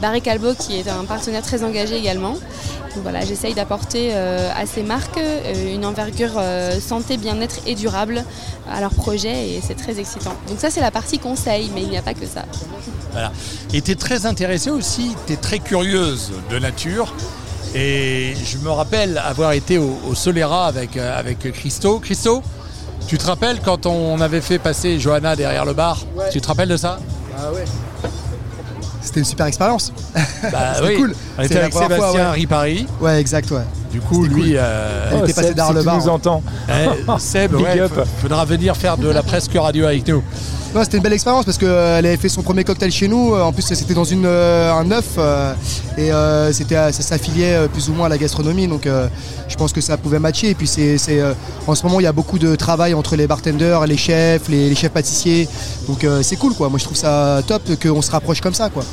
[0.00, 2.32] Barry Calbo qui est un partenaire très engagé également.
[2.32, 6.80] Donc voilà, j'essaye d'apporter euh, à ces marques euh, une envergure euh,
[7.10, 8.24] santé, bien-être et durable
[8.70, 10.34] à leurs projets et c'est très excitant.
[10.48, 12.44] Donc ça c'est la partie conseil, mais il n'y a pas que ça.
[13.12, 13.32] Voilà.
[13.72, 17.12] Et tu es très intéressée aussi, tu es très curieuse de nature.
[17.74, 22.00] Et je me rappelle avoir été au, au Solera avec, euh, avec Christo.
[22.00, 22.42] Christo,
[23.06, 25.98] tu te rappelles quand on avait fait passer Johanna derrière le bar?
[26.32, 26.98] Tu te rappelles de ça?
[27.38, 27.64] Ah ouais.
[29.02, 29.92] C'était une super expérience.
[30.14, 30.96] Bah C'était oui.
[30.96, 31.14] cool.
[31.38, 32.30] On était avec Sébastien ouais.
[32.36, 32.86] Ripari.
[33.00, 33.62] Ouais, exact, ouais.
[33.90, 35.96] Du coup, lui, euh, Elle était passée derrière le bar.
[36.06, 36.40] hein.
[36.68, 37.88] Eh, Seb, Big ouais,
[38.20, 40.22] faudra venir faire de la presque radio avec nous.
[40.72, 41.68] Non, c'était une belle expérience parce qu'elle
[42.06, 43.34] avait fait son premier cocktail chez nous.
[43.34, 45.52] En plus, c'était dans une, euh, un œuf euh,
[45.98, 48.68] et euh, c'était, euh, ça s'affiliait euh, plus ou moins à la gastronomie.
[48.68, 49.08] Donc, euh,
[49.48, 50.50] je pense que ça pouvait matcher.
[50.50, 51.32] Et puis, c'est, c'est, euh,
[51.66, 54.68] en ce moment, il y a beaucoup de travail entre les bartenders, les chefs, les,
[54.68, 55.48] les chefs pâtissiers.
[55.88, 56.68] Donc, euh, c'est cool, quoi.
[56.68, 58.84] Moi, je trouve ça top qu'on se rapproche comme ça, quoi.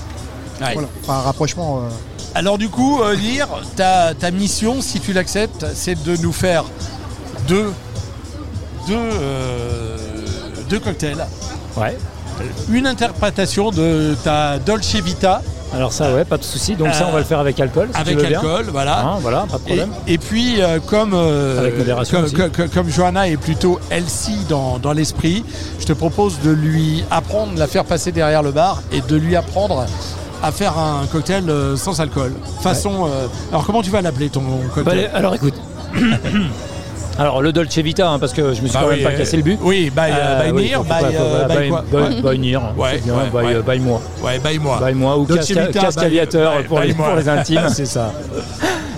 [0.59, 0.73] Ouais.
[0.73, 0.87] Voilà.
[1.03, 1.77] Enfin, un rapprochement.
[1.77, 1.89] euh,
[2.33, 6.65] Alors du coup, euh, Lire, ta, ta mission, si tu l'acceptes, c'est de nous faire
[7.47, 7.71] deux,
[8.87, 9.95] deux, euh,
[10.71, 11.23] deux cocktails.
[11.77, 11.97] Ouais.
[12.71, 15.41] Une interprétation de ta Dolce Vita.
[15.73, 16.75] Alors ça, ouais, pas de souci.
[16.75, 17.89] Donc ça, on va le faire avec alcool.
[17.93, 18.39] si avec bien.
[18.39, 19.01] alcool, voilà.
[19.01, 19.89] Hein, voilà, pas de problème.
[20.07, 22.23] Et, et puis, euh, comme, euh, Avec modération
[22.73, 25.43] comme, Johanna est plutôt healthy dans, dans l'esprit,
[25.79, 29.15] je te propose de lui apprendre, de la faire passer derrière le bar et de
[29.17, 29.85] lui apprendre
[30.41, 32.33] à faire un cocktail euh, sans alcool.
[32.61, 33.09] Façon.
[33.51, 35.09] alors, comment tu vas l'appeler ton Bah, cocktail?
[35.13, 35.55] alors écoute.
[37.19, 39.09] Alors le Dolce Vita, hein, parce que je me suis Bah quand oui, même pas
[39.11, 39.57] euh, cassé le but.
[39.61, 41.83] oui, by, euh, by faut by, euh, by quoi
[42.77, 42.99] Ouais, ouais,
[43.79, 44.01] moi.
[44.21, 44.79] Ouais, by moi.
[44.85, 45.33] By moi ou by-
[46.67, 47.61] pour, les, pour les intimes.
[47.69, 48.13] C'est ça.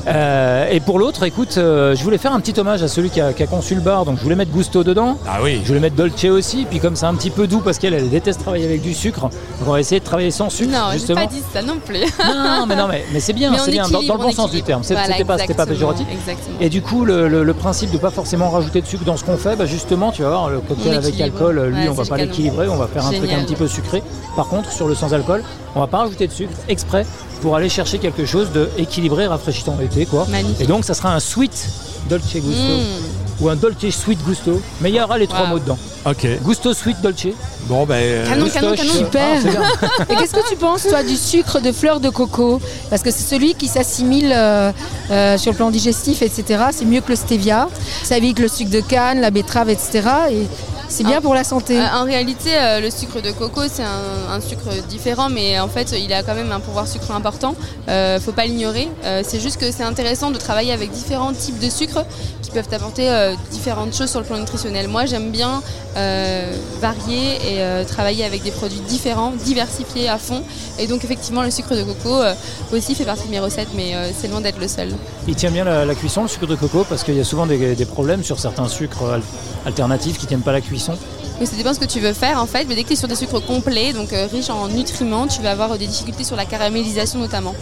[0.08, 3.22] Euh, et pour l'autre, écoute, euh, je voulais faire un petit hommage à celui qui
[3.22, 5.18] a, qui a conçu le bar, donc je voulais mettre Gusto dedans.
[5.28, 5.60] Ah oui.
[5.64, 8.10] Je voulais mettre Dolce aussi, puis comme c'est un petit peu doux parce qu'elle elle
[8.10, 9.32] déteste travailler avec du sucre, donc
[9.68, 10.72] on va essayer de travailler sans sucre.
[10.72, 11.22] Non, j'ai justement.
[11.22, 12.00] pas dit ça non plus.
[12.00, 14.62] Non, mais non, mais, mais c'est bien, c'est bien, dans, le bon on sens du
[14.64, 14.84] terme.
[14.84, 16.08] C'est- Voilà, C'était pas, c'était pas péjoratif.
[16.12, 16.58] exactement.
[16.62, 19.24] Et du coup, le, le- le principe de pas forcément rajouter de sucre dans ce
[19.24, 22.06] qu'on fait, bah justement, tu vas voir, le cocktail avec alcool, lui, Ouais, on va
[22.06, 24.02] pas l'équilibrer, on va faire un truc un petit peu sucré.
[24.36, 25.43] Par contre, sur le sans alcool,
[25.76, 27.06] on va pas rajouter de sucre exprès
[27.42, 30.26] pour aller chercher quelque chose de équilibré, rafraîchissant été, quoi.
[30.30, 30.62] Magnifique.
[30.62, 31.68] Et donc, ça sera un sweet
[32.10, 33.42] Dolce Gusto Mm.
[33.44, 35.78] ou un Dolce Sweet Gusto, mais il y aura les trois mots dedans.
[36.06, 36.26] Ok.
[36.44, 37.28] Gusto Sweet Dolce.
[37.68, 37.96] Bon, ben.
[37.96, 38.76] euh, Canon, canon.
[38.94, 39.38] Super.
[39.46, 40.04] Ah.
[40.10, 42.60] Et qu'est-ce que tu penses, toi, du sucre de fleur de coco?
[42.90, 44.72] Parce que c'est celui qui s'assimile euh,
[45.12, 46.64] euh, sur le plan digestif, etc.
[46.72, 47.68] C'est mieux que le stevia.
[48.04, 50.02] Ça évite le sucre de canne, la betterave, etc.
[50.32, 50.48] Et
[50.90, 51.80] C'est bien pour la santé.
[51.80, 55.68] Euh, en réalité, euh, le sucre de coco, c'est un, un sucre différent, mais en
[55.68, 57.56] fait, il a quand même un pouvoir sucre important.
[57.88, 58.88] Euh, faut pas l'ignorer.
[59.06, 62.04] Euh, c'est juste que c'est intéressant de travailler avec différents types de sucres
[62.42, 64.88] qui peuvent apporter euh, différentes choses sur le plan nutritionnel.
[64.88, 65.62] Moi, j'aime bien
[65.96, 70.42] euh, varier et euh, travailler avec des produits différents, diversifiés à fond.
[70.80, 72.34] Et donc, effectivement, le sucre de coco euh,
[72.74, 74.90] aussi fait partie de mes recettes, mais euh, c'est loin d'être le seul.
[75.28, 77.46] Il tient bien la, la cuisson, le sucre de coco, parce qu'il y a souvent
[77.46, 79.22] des, des problèmes sur certains sucres al-
[79.68, 80.79] alternatifs qui tiennent pas la cuisson.
[80.80, 83.08] Ça dépend ce que tu veux faire en fait, mais dès que tu es sur
[83.08, 86.46] des sucres complets, donc euh, riches en nutriments, tu vas avoir des difficultés sur la
[86.46, 87.56] caramélisation notamment.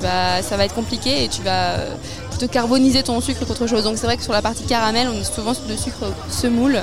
[0.00, 1.94] Ça va être compliqué et tu vas euh,
[2.30, 3.84] plutôt carboniser ton sucre qu'autre chose.
[3.84, 6.82] Donc c'est vrai que sur la partie caramel, on est souvent sur de sucre semoule,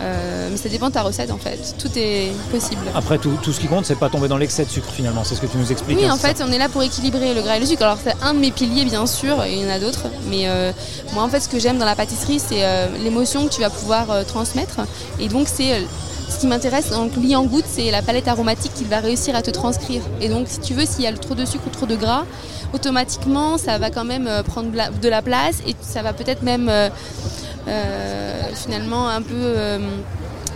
[0.00, 1.58] euh, mais ça dépend de ta recette en fait.
[1.78, 2.80] Tout est possible.
[2.94, 5.22] Après, tout, tout ce qui compte, c'est pas tomber dans l'excès de sucre finalement.
[5.24, 5.98] C'est ce que tu nous expliques.
[5.98, 7.82] Oui, hein, en fait, on est là pour équilibrer le gras et le sucre.
[7.82, 10.06] Alors, c'est un de mes piliers, bien sûr, et il y en a d'autres.
[10.28, 10.72] Mais euh,
[11.14, 13.70] moi, en fait, ce que j'aime dans la pâtisserie, c'est euh, l'émotion que tu vas
[13.70, 14.80] pouvoir transmettre.
[15.18, 15.86] Et donc, c'est
[16.28, 19.50] ce qui m'intéresse le client goûte, c'est la palette aromatique qu'il va réussir à te
[19.50, 20.02] transcrire.
[20.20, 22.24] Et donc, si tu veux, s'il y a trop de sucre ou trop de gras,
[22.74, 26.70] automatiquement, ça va quand même prendre de la- place et ça va peut-être même
[28.54, 29.78] finalement un peu euh,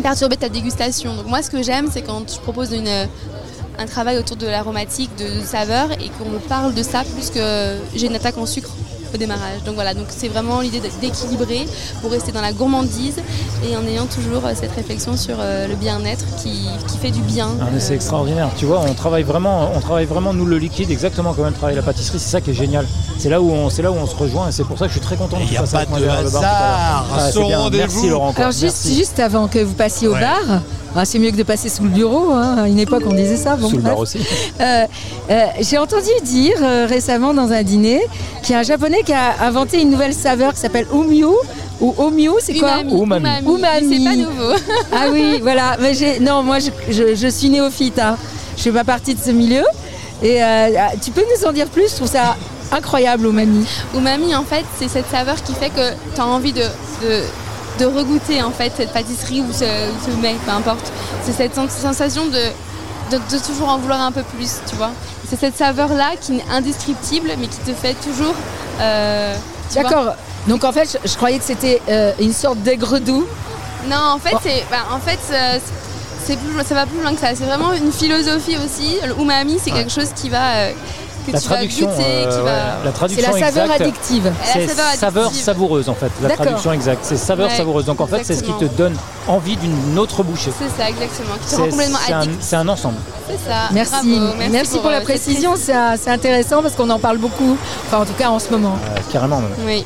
[0.02, 1.14] perturber ta dégustation.
[1.14, 2.88] Donc moi, ce que j'aime, c'est quand je propose une,
[3.78, 7.30] un travail autour de l'aromatique, de, de saveur, et qu'on me parle de ça plus
[7.30, 8.70] que j'ai une attaque en sucre
[9.14, 9.62] au démarrage.
[9.64, 11.66] Donc voilà, donc c'est vraiment l'idée d'équilibrer
[12.00, 13.16] pour rester dans la gourmandise
[13.68, 17.20] et en ayant toujours euh, cette réflexion sur euh, le bien-être qui, qui fait du
[17.22, 17.48] bien.
[17.60, 18.48] Ah, c'est extraordinaire.
[18.56, 21.76] Tu vois, on travaille vraiment, on travaille vraiment nous le liquide exactement comme elle travaille
[21.76, 22.18] la pâtisserie.
[22.18, 22.86] C'est ça qui est génial.
[23.18, 24.92] C'est là où on, c'est là où on se rejoint et c'est pour ça que
[24.92, 27.04] je suis très content de Il y a pas de hasard Ah.
[27.72, 28.32] Merci Laurent.
[28.36, 28.94] Alors juste, Merci.
[28.96, 30.20] juste avant que vous passiez au Ouais.
[30.20, 30.60] bar,
[30.96, 32.30] ah, c'est mieux que de passer sous le bureau.
[32.32, 32.56] hein.
[32.58, 33.56] À une époque, on disait ça.
[33.56, 34.18] Bon, Sous le bar aussi.
[34.60, 34.84] Euh,
[35.30, 38.00] euh, J'ai entendu dire euh, récemment dans un dîner
[38.42, 41.26] qu'il y a un japonais qui a inventé une nouvelle saveur qui s'appelle Umyu.
[41.80, 43.24] Ou Omyu, c'est quoi Umami.
[43.46, 43.98] Umami.
[43.98, 44.52] C'est pas nouveau.
[44.92, 45.76] Ah oui, voilà.
[45.80, 47.98] Mais j'ai- non, moi, je, je- je suis néophyte.
[47.98, 48.16] Hein.
[48.58, 49.62] Je fais pas partie de ce milieu.
[50.22, 50.68] Et euh,
[51.02, 51.88] tu peux nous en dire plus?
[51.90, 52.36] Je trouve ça
[52.70, 53.64] incroyable, Umami.
[53.96, 57.22] Umami, en fait, c'est cette saveur qui fait que tu as envie de, de,
[57.80, 60.92] de regoûter en fait, cette pâtisserie ou ce, ce mets, peu importe.
[61.24, 62.42] C'est cette sens- sensation de,
[63.10, 64.90] de, de toujours en vouloir un peu plus, tu vois.
[65.28, 68.34] C'est cette saveur-là qui est indescriptible, mais qui te fait toujours.
[68.80, 69.34] euh.
[69.74, 70.14] D'accord.
[70.48, 73.24] Donc en fait, je, je croyais que c'était euh, une sorte d'aigre doux.
[73.88, 75.58] Non, en fait, c'est, bah, en fait, euh,
[76.24, 77.28] c'est plus, ça va plus loin que ça.
[77.34, 78.96] C'est vraiment une philosophie aussi.
[79.06, 80.72] Le umami, c'est quelque chose qui va euh,
[81.26, 82.84] que La tu traduction, vas goûter, euh, qui ouais, va.
[82.84, 84.24] la traduction C'est la saveur exacte, addictive.
[84.24, 86.10] La C'est saveur saveur savoureuse en fait.
[86.22, 87.84] La traduction exacte, c'est saveur Ouais, savoureuse.
[87.84, 88.94] Donc en fait, c'est ce qui te donne
[89.28, 90.52] envie d'une autre bouchée.
[90.58, 91.34] C'est ça, exactement.
[91.34, 92.36] Qui te C'est rend complètement c'est un, addict.
[92.40, 92.96] c'est un ensemble.
[93.28, 93.54] C'est ça.
[93.72, 93.92] Merci.
[94.18, 94.34] Bravo.
[94.50, 95.54] Merci, pour, la euh, précision.
[95.56, 97.56] C'est intéressant parce qu'on en parle beaucoup.
[97.86, 98.76] Enfin, en tout cas, en ce moment.
[98.96, 99.40] Euh, carrément.
[99.40, 99.50] même.
[99.66, 99.84] Oui.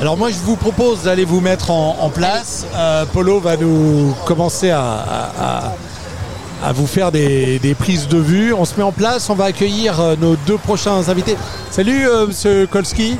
[0.00, 2.66] Alors moi je vous propose d'aller vous mettre en, en place.
[2.74, 5.72] Euh, Polo va nous commencer à, à- à-
[6.62, 8.52] à vous faire des, des prises de vue.
[8.54, 11.36] On se met en place, on va accueillir euh, nos deux prochains invités.
[11.70, 13.16] Salut euh, Monsieur Kolski.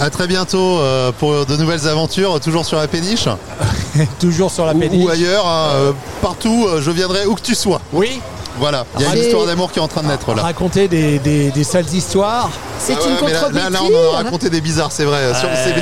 [0.00, 3.28] À très bientôt euh, pour de nouvelles aventures, toujours sur la péniche
[4.20, 5.04] Toujours sur la péniche.
[5.04, 7.80] ou ailleurs, hein, euh, partout, je viendrai où que tu sois.
[7.92, 8.20] Oui.
[8.58, 10.42] Voilà, il y a une histoire d'amour qui est en train de naître là.
[10.42, 12.50] Raconter des, des- des sales histoires.
[12.84, 15.20] C'est Ah une ouais, là, là, là, on en a raconté des bizarres, c'est vrai.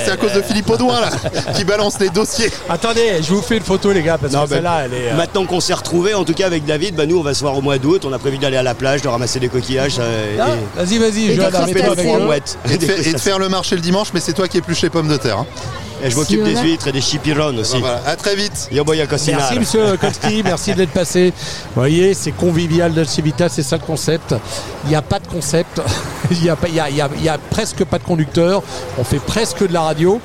[0.05, 1.09] C'est à cause de Philippe Audouin là,
[1.57, 2.51] qui balance les dossiers.
[2.69, 5.11] Attendez, je vous fais une photo les gars parce Non, que ben, celle-là elle est.
[5.13, 7.41] euh, Maintenant qu'on s'est retrouvés, en tout cas avec David, bah, nous on va se
[7.41, 8.05] voir au mois d'août.
[8.05, 9.97] On a prévu d'aller à la plage, de ramasser des coquillages.
[9.99, 12.25] euh, ah, et- Vas-y, vas-y, Trois nous.
[12.27, 12.59] mouettes.
[12.71, 12.87] Et de,
[13.19, 15.39] faire le marché le dimanche, mais c'est toi qui épluches les pommes de terre.
[15.39, 15.47] hein.
[16.03, 17.79] Et je m'occupe Si des huîtres et des chipirones aussi.
[17.79, 18.69] Voilà, à très vite.
[18.73, 18.85] Yo.
[18.87, 21.33] Merci Monsieur Kolski, merci d'être passé.
[21.37, 24.35] Vous voyez, c'est convivial de Vita, c'est ça le concept.
[24.85, 25.81] Il n'y a pas de concept,
[26.31, 28.63] il n'y a, pas- a- a- il y a presque pas de conducteur,
[28.99, 30.21] on fait presque de la radio.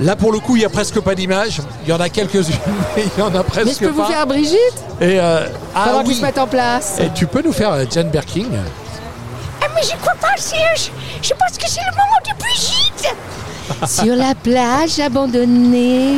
[0.00, 1.60] Là pour le coup, il n'y a presque pas d'image.
[1.84, 2.54] Il y en a quelques-unes,
[2.96, 4.08] mais il y en a presque Mais je peux vous pas.
[4.08, 4.56] faire Brigitte
[5.00, 6.14] Et euh, ah oui.
[6.14, 6.96] se mettent en place.
[6.98, 8.46] Et tu peux nous faire euh, Jane Birkin
[9.60, 10.90] Ah, mais je crois pas, Serge.
[11.20, 13.14] Je pense que c'est le moment de Brigitte.
[13.86, 16.16] Sur la plage abandonnée,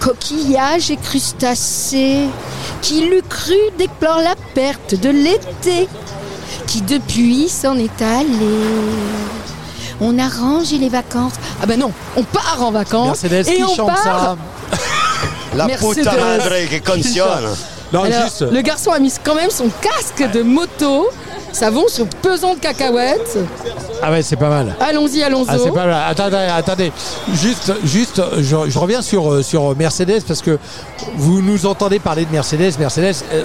[0.00, 2.26] coquillages et crustacés,
[2.80, 5.88] qui l'eût cru déplore la perte de l'été,
[6.66, 8.58] qui depuis s'en est allé.
[10.00, 11.34] On a rangé les vacances.
[11.62, 13.22] Ah ben non, on part en vacances.
[13.22, 14.02] Mercedes et qui on chante part.
[14.02, 14.36] ça.
[15.54, 15.94] La Mercedes.
[15.96, 17.48] puta madre que concione.
[17.92, 18.40] Non, Alors, juste.
[18.50, 21.08] le garçon a mis quand même son casque de moto,
[21.52, 23.38] savon sur pesant de cacahuètes.
[24.02, 24.74] Ah ouais, c'est pas mal.
[24.80, 25.46] Allons-y, allons-y.
[25.48, 26.04] Ah, c'est pas mal.
[26.08, 26.92] Attendez, attendez.
[27.34, 30.58] Juste, juste, je, je reviens sur, euh, sur Mercedes parce que
[31.16, 32.72] vous nous entendez parler de Mercedes.
[32.78, 33.44] Mercedes, euh, euh,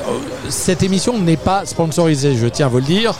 [0.49, 3.13] cette émission n'est pas sponsorisée, je tiens à vous le dire.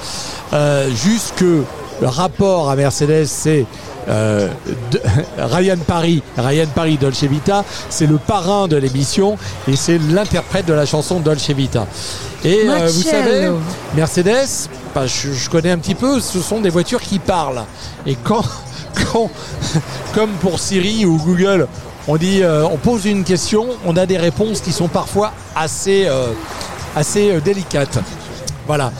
[0.54, 1.64] Euh, juste que
[2.02, 3.66] le rapport à Mercedes, c'est
[4.10, 4.48] euh,
[4.92, 5.02] de-
[5.38, 9.38] Ryan Paris, Ryan Paris Dolce Vita, c'est le parrain de l'émission
[9.68, 11.86] et c'est l'interprète de la chanson Dolce Vita.
[12.44, 13.52] Et euh, vous savez,
[13.96, 17.64] Mercedes, bah, je, je connais un petit peu, ce sont des voitures qui parlent.
[18.06, 18.44] Et quand,
[19.12, 19.30] quand
[20.14, 21.68] comme pour Siri ou Google,
[22.08, 26.06] on dit, euh, on pose une question, on a des réponses qui sont parfois assez,
[26.08, 26.28] euh,
[26.96, 28.00] assez délicates.
[28.66, 28.92] Voilà.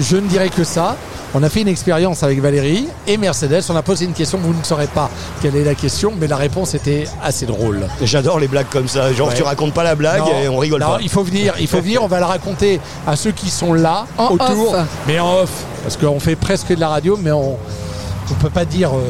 [0.00, 0.96] Je ne dirais que ça.
[1.36, 3.62] On a fait une expérience avec Valérie et Mercedes.
[3.68, 4.38] On a posé une question.
[4.40, 5.10] Vous ne saurez pas
[5.42, 7.88] quelle est la question, mais la réponse était assez drôle.
[8.02, 9.12] J'adore les blagues comme ça.
[9.12, 9.34] Genre, Ouais.
[9.34, 10.98] tu racontes pas la blague Non, et on rigole non, pas.
[11.02, 12.04] Il faut venir, il faut venir.
[12.04, 14.86] On va la raconter à ceux qui sont là En autour, off.
[15.08, 15.50] mais en off,
[15.82, 17.56] parce qu'on fait presque de la radio, mais on
[18.30, 18.90] ne peut pas dire.
[18.94, 19.02] euh,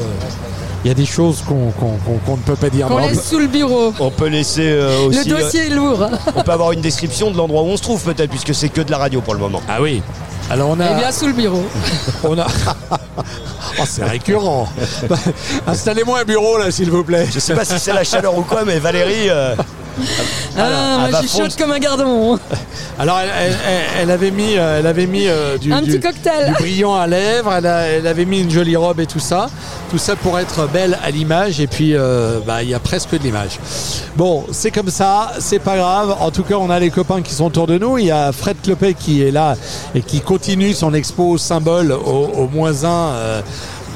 [0.85, 1.57] Il y a des choses qu'on
[2.37, 2.89] ne peut pas dire.
[2.89, 3.93] Qu'on on laisse sous le bureau.
[4.01, 5.19] On peut laisser euh, aussi.
[5.29, 6.07] Le dossier est lourd.
[6.37, 8.81] On peut avoir une description de l'endroit où on se trouve peut-être puisque c'est que
[8.83, 9.61] de la radio pour le moment.
[9.69, 10.03] Ah oui.
[10.55, 10.93] Alors on a.
[10.93, 11.65] Eh bien, sous le bureau.
[12.23, 12.47] On a.
[13.77, 14.69] Oh, c'est récurrent.
[15.67, 17.27] Installez-moi un bureau là, s'il vous plaît.
[17.35, 19.29] Je sais pas si c'est la chaleur ou quoi, mais Valérie.
[19.29, 19.57] euh,
[20.57, 22.39] Ah, moi, va je suis chaude comme un gardon.
[22.99, 25.91] Alors elle, elle- elle- elle avait mis, euh, elle avait mis euh, du, Un du-
[25.93, 26.49] petit cocktail.
[26.49, 27.53] du brillant à lèvres.
[27.53, 29.49] Elle, a- elle avait mis une jolie robe et tout ça.
[29.91, 31.61] Tout ça pour être belle à l'image.
[31.61, 33.59] Et puis euh, bah, il y a presque de l'image.
[34.17, 36.15] Bon, c'est comme ça, c'est pas grave.
[36.21, 37.99] En tout cas, on a les copains qui sont autour de nous.
[37.99, 39.57] Il y a Fred Clopet qui est là
[39.95, 43.09] et qui continue son expo symbole au, au moins un.
[43.15, 43.41] euh,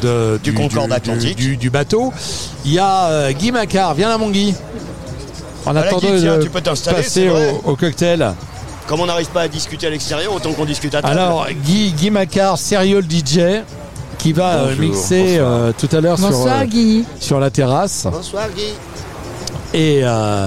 [0.03, 1.37] de, Du Concorde Atlantique.
[1.37, 2.13] Du, du bateau.
[2.65, 3.95] Il y a euh, Guy Macquart.
[3.95, 4.55] Viens là, mon Guy.
[5.69, 8.33] En Voilà, attendant Guy, tiens, de tu peux t'installer, passer au, au cocktail.
[8.87, 11.19] Comme on n'arrive pas à discuter à l'extérieur, autant qu'on discute à table.
[11.19, 13.63] Alors, Guy, Guy Macquart, serial DJ,
[14.19, 17.05] qui va euh, Bonjour, mixer euh, tout à l'heure sur, euh, Guy.
[17.21, 18.07] sur la terrasse.
[18.11, 18.73] Bonsoir Guy.
[19.75, 20.47] Et, euh,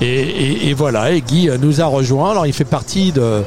[0.00, 2.32] et, et- et voilà, et Guy nous a rejoint.
[2.32, 3.42] Alors, il fait partie de,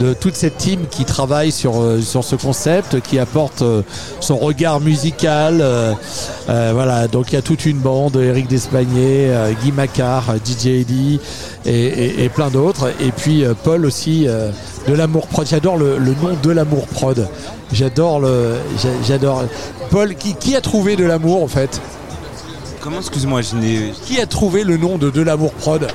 [0.00, 3.82] de toute cette team qui travaille sur, euh, ce concept, qui apporte euh,
[4.20, 5.58] son regard musical.
[5.60, 5.92] euh,
[6.48, 9.30] voilà, donc il y a toute une bande, Eric Despagné,
[9.62, 11.20] Guy Macquart, DJ Eddy
[11.66, 12.92] et, plein d'autres.
[13.00, 14.26] Et puis Paul aussi
[14.88, 15.46] de l'amour prod.
[15.46, 17.28] J'adore le, nom de l'amour prod.
[17.72, 19.44] J'adore le, j'a- j'adore.
[19.90, 21.80] Paul, qui a trouvé de l'amour en fait?
[22.80, 23.92] Comment, excuse-moi, je n'ai.
[24.06, 25.86] Qui a trouvé le nom de de l'amour prod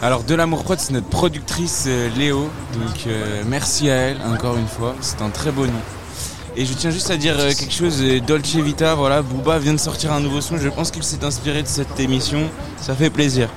[0.00, 2.50] Alors, De l'Amour Prod, c'est notre productrice euh, Léo.
[2.74, 4.96] Donc, euh, merci à elle, encore une fois.
[5.00, 5.72] C'est un très beau nom.
[6.56, 9.78] Et je tiens juste à dire euh, quelque chose, Dolce Vita, voilà, Booba vient de
[9.78, 10.56] sortir un nouveau son.
[10.56, 12.50] Je pense qu'il s'est inspiré de cette émission.
[12.76, 13.48] Ça fait plaisir.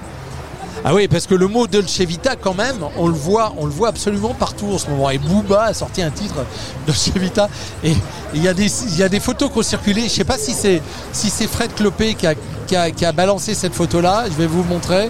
[0.88, 3.72] Ah oui, parce que le mot Dolce Vita, quand même, on le voit, on le
[3.72, 5.10] voit absolument partout en ce moment.
[5.10, 6.36] Et Booba a sorti un titre
[6.86, 7.50] Dolce Vita,
[7.84, 7.94] et
[8.36, 10.04] il y a des, il y a des photos qui ont circulé.
[10.04, 12.36] Je sais pas si c'est, si c'est Fred Clopé qui a,
[12.68, 14.26] qui a- qui a balancé cette photo-là.
[14.28, 15.10] Je vais vous montrer.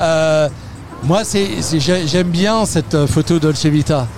[0.00, 0.48] Euh,
[1.04, 4.08] moi, c'est, c'est- j'ai- j'aime bien cette euh, photo Dolce Vita.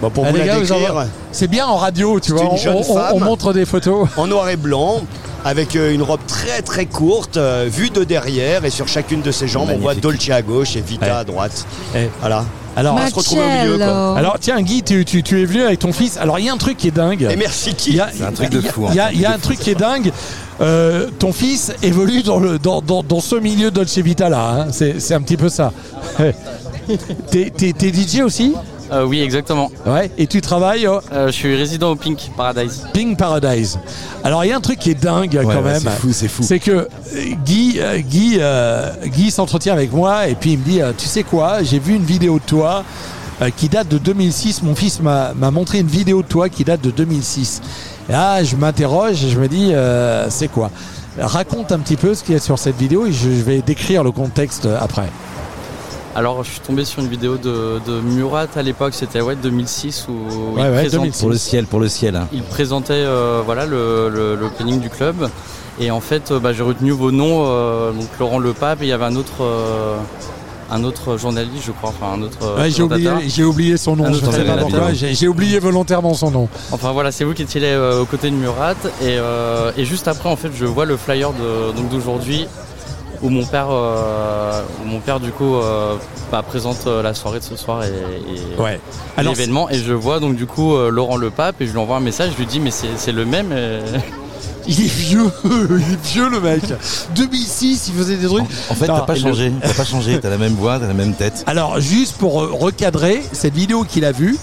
[0.00, 2.44] Bon, pour Ah, vous la gars, décrire, c'est bien en radio, tu c'est vois.
[2.44, 4.08] une On, jeune on- femme on montre des photos.
[4.16, 5.02] en noir et blanc,
[5.44, 9.30] avec euh, une robe très très courte, euh, vue de derrière, et sur chacune de
[9.30, 11.12] ses jambes, on voit Dolce à gauche et Vita Ouais.
[11.12, 11.64] à droite.
[11.94, 12.08] Eh.
[12.20, 12.44] Voilà.
[12.76, 13.76] Alors, on va se retrouver au milieu.
[13.78, 14.16] Quoi.
[14.16, 16.16] Alors tiens Guy, tu, tu- tu es venu avec ton fils.
[16.16, 17.26] Alors il y a un truc qui est dingue.
[17.28, 18.94] Et merci qui Il y a, C'est un truc de il y a- fou, Il
[18.94, 20.12] y a, un il y a truc un truc qui est dingue.
[20.60, 24.60] Euh, ton fils évolue dans, le, dans, dans, dans ce milieu Dolce Vita là.
[24.62, 24.66] hein.
[24.70, 25.72] C'est c'est un petit peu ça.
[27.30, 28.54] T'es DJ aussi?
[28.90, 29.70] Euh, oui, exactement.
[29.86, 30.10] Ouais.
[30.18, 32.86] Et tu travailles au Euh, je suis résident au Pink Paradise.
[32.92, 33.78] Pink Paradise.
[34.24, 35.80] Alors il y a un truc qui est dingue quand ouais, même.
[35.80, 36.42] c'est fou, c'est fou.
[36.42, 36.86] C'est que euh,
[37.44, 41.62] Guy, Guy, euh, Guy s'entretient avec moi et puis il me dit, tu sais quoi,
[41.62, 42.84] j'ai vu une vidéo de toi
[43.40, 44.62] euh, qui date de 2006.
[44.62, 47.62] Mon fils m'a m'a montré une vidéo de toi qui date de 2006.
[48.08, 50.70] Et là, je m'interroge et je me dis, euh, c'est quoi?
[51.20, 54.02] Raconte un petit peu ce qu'il y a sur cette vidéo et je vais décrire
[54.02, 55.08] le contexte après.
[56.18, 60.06] Alors, je suis tombé sur une vidéo de, de Murat à l'époque, c'était ouais, 2006
[60.08, 60.18] où Ouais,
[60.56, 61.20] il, ouais, présente- 2006.
[61.20, 62.16] Pour le ciel, pour le ciel.
[62.16, 62.26] hein.
[62.32, 65.28] il présentait euh, voilà, le, le, le planning du club.
[65.78, 68.86] Et en fait, euh, bah, j'ai retenu vos noms, euh, donc Laurent Le Pape, et
[68.86, 69.96] il y avait un autre, euh,
[70.72, 72.38] un autre journaliste, je crois, enfin un autre.
[72.60, 73.30] Ouais, j'ai oublié, présentateur.
[73.36, 74.06] j'ai oublié son nom.
[74.06, 74.70] Un Je autre sais pas présentateur.
[74.80, 74.94] pourquoi.
[74.94, 76.48] J'ai j'ai oublié volontairement son nom.
[76.72, 80.08] Enfin voilà, c'est vous qui étiez euh, aux côtés de Murat et, euh, et juste
[80.08, 82.48] après en fait je vois le flyer de- donc d'aujourd'hui
[83.22, 85.96] où mon père, euh, où mon père du coup euh,
[86.30, 88.80] bah, présente euh, la soirée de ce soir et, et Ouais.
[89.16, 91.78] Alors, l'événement et je vois donc du coup euh, Laurent Le Pape et je lui
[91.78, 93.52] envoie un message, je lui dis mais c'est c'est le même.
[93.52, 93.80] et-
[94.70, 96.60] Il est vieux, il est vieux le mec.
[97.16, 98.44] 2006, il faisait des trucs.
[98.68, 99.50] En fait, Non, t'as pas le- changé.
[99.62, 100.20] T'as pas changé.
[100.20, 101.42] T'as la même voix, t'as la même tête.
[101.46, 104.36] Alors, juste pour recadrer, cette vidéo qu'il a vue,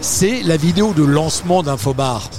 [0.00, 2.30] c'est la vidéo de lancement d'Infobar.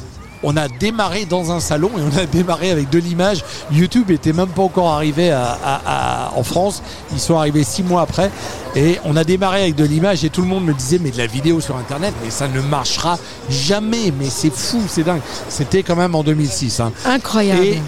[0.43, 3.43] On a démarré dans un salon et on a démarré avec de l'image.
[3.71, 6.81] YouTube était même pas encore arrivé à, à- à- à- en France.
[7.11, 8.31] Ils sont arrivés six mois après.
[8.75, 11.17] Et on a démarré avec de l'image et tout le monde me disait mais de
[11.17, 13.17] la vidéo sur Internet, mais ça ne marchera
[13.49, 14.13] jamais.
[14.17, 15.21] Mais c'est fou, c'est dingue.
[15.49, 16.79] C'était quand même en 2006.
[16.79, 16.91] hein.
[17.05, 17.63] Incroyable.
[17.63, 17.81] Et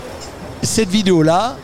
[0.63, 1.55] cette vidéo-là,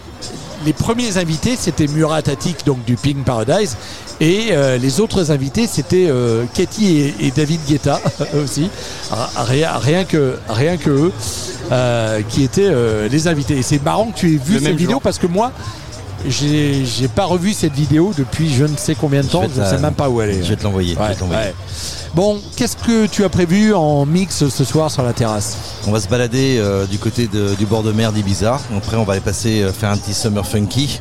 [0.65, 3.77] les premiers invités, c'était Murat Atik, donc du Pink Paradise.
[4.19, 8.01] Et euh, les autres invités, c'était euh, Katie et, et David Guetta
[8.43, 8.69] aussi.
[9.11, 11.11] Ah, Rien, rien que, rien que eux
[11.71, 13.57] euh, qui étaient euh, les invités.
[13.57, 15.51] Et c'est marrant que tu aies vu cette vidéo parce que moi,
[16.30, 19.43] j'ai j'ai pas revu cette vidéo depuis je ne sais combien de temps.
[19.53, 20.43] Je ne sais même pas où elle est.
[20.43, 20.93] Je vais te l'envoyer.
[20.93, 21.41] je vais Ouais, te l'envoyer.
[21.47, 21.55] ouais.
[22.13, 25.57] Bon, qu'est-ce que tu as prévu en mix ce soir sur la terrasse?
[25.88, 28.59] On va se balader euh, du côté de- du bord de mer d'Ibiza.
[28.75, 30.99] Après, on va aller passer euh, faire un petit summer funky,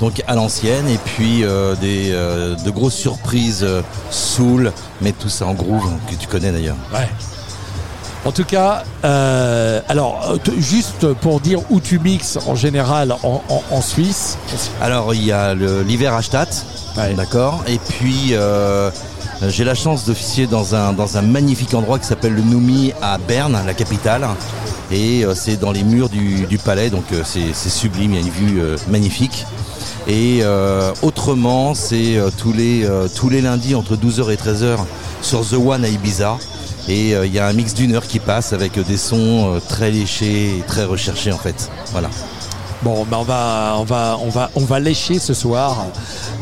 [0.00, 3.66] donc à l'ancienne, et puis euh, des de grosses surprises
[4.10, 6.76] soul, mais tout ça en groove que tu connais d'ailleurs.
[6.92, 7.08] Ouais.
[8.24, 13.62] En tout cas, euh, alors juste pour dire où tu mixes en général en, en-
[13.70, 14.36] en Suisse.
[14.82, 16.64] Alors il y a l'hiver à Stadt,
[17.16, 18.90] d'accord, et puis euh,
[19.48, 23.16] j'ai la chance d'officier dans un dans un magnifique endroit qui s'appelle le Noumi à
[23.18, 24.26] Berne, la capitale,
[24.90, 28.26] et euh, c'est dans les murs du, du palais, donc c'est sublime, il y a
[28.26, 29.46] une vue magnifique.
[30.06, 34.76] Et euh, autrement, c'est euh, tous les euh, tous les lundis entre 12h et 13h
[35.22, 36.36] sur The One à Ibiza.
[36.88, 39.60] Et euh, il y a un mix d'une heure qui passe avec des sons euh,
[39.60, 41.70] très léchés et très recherchés en fait.
[41.92, 42.08] Voilà.
[42.82, 45.84] Bon, ben on va, on va, on va, on va lécher ce soir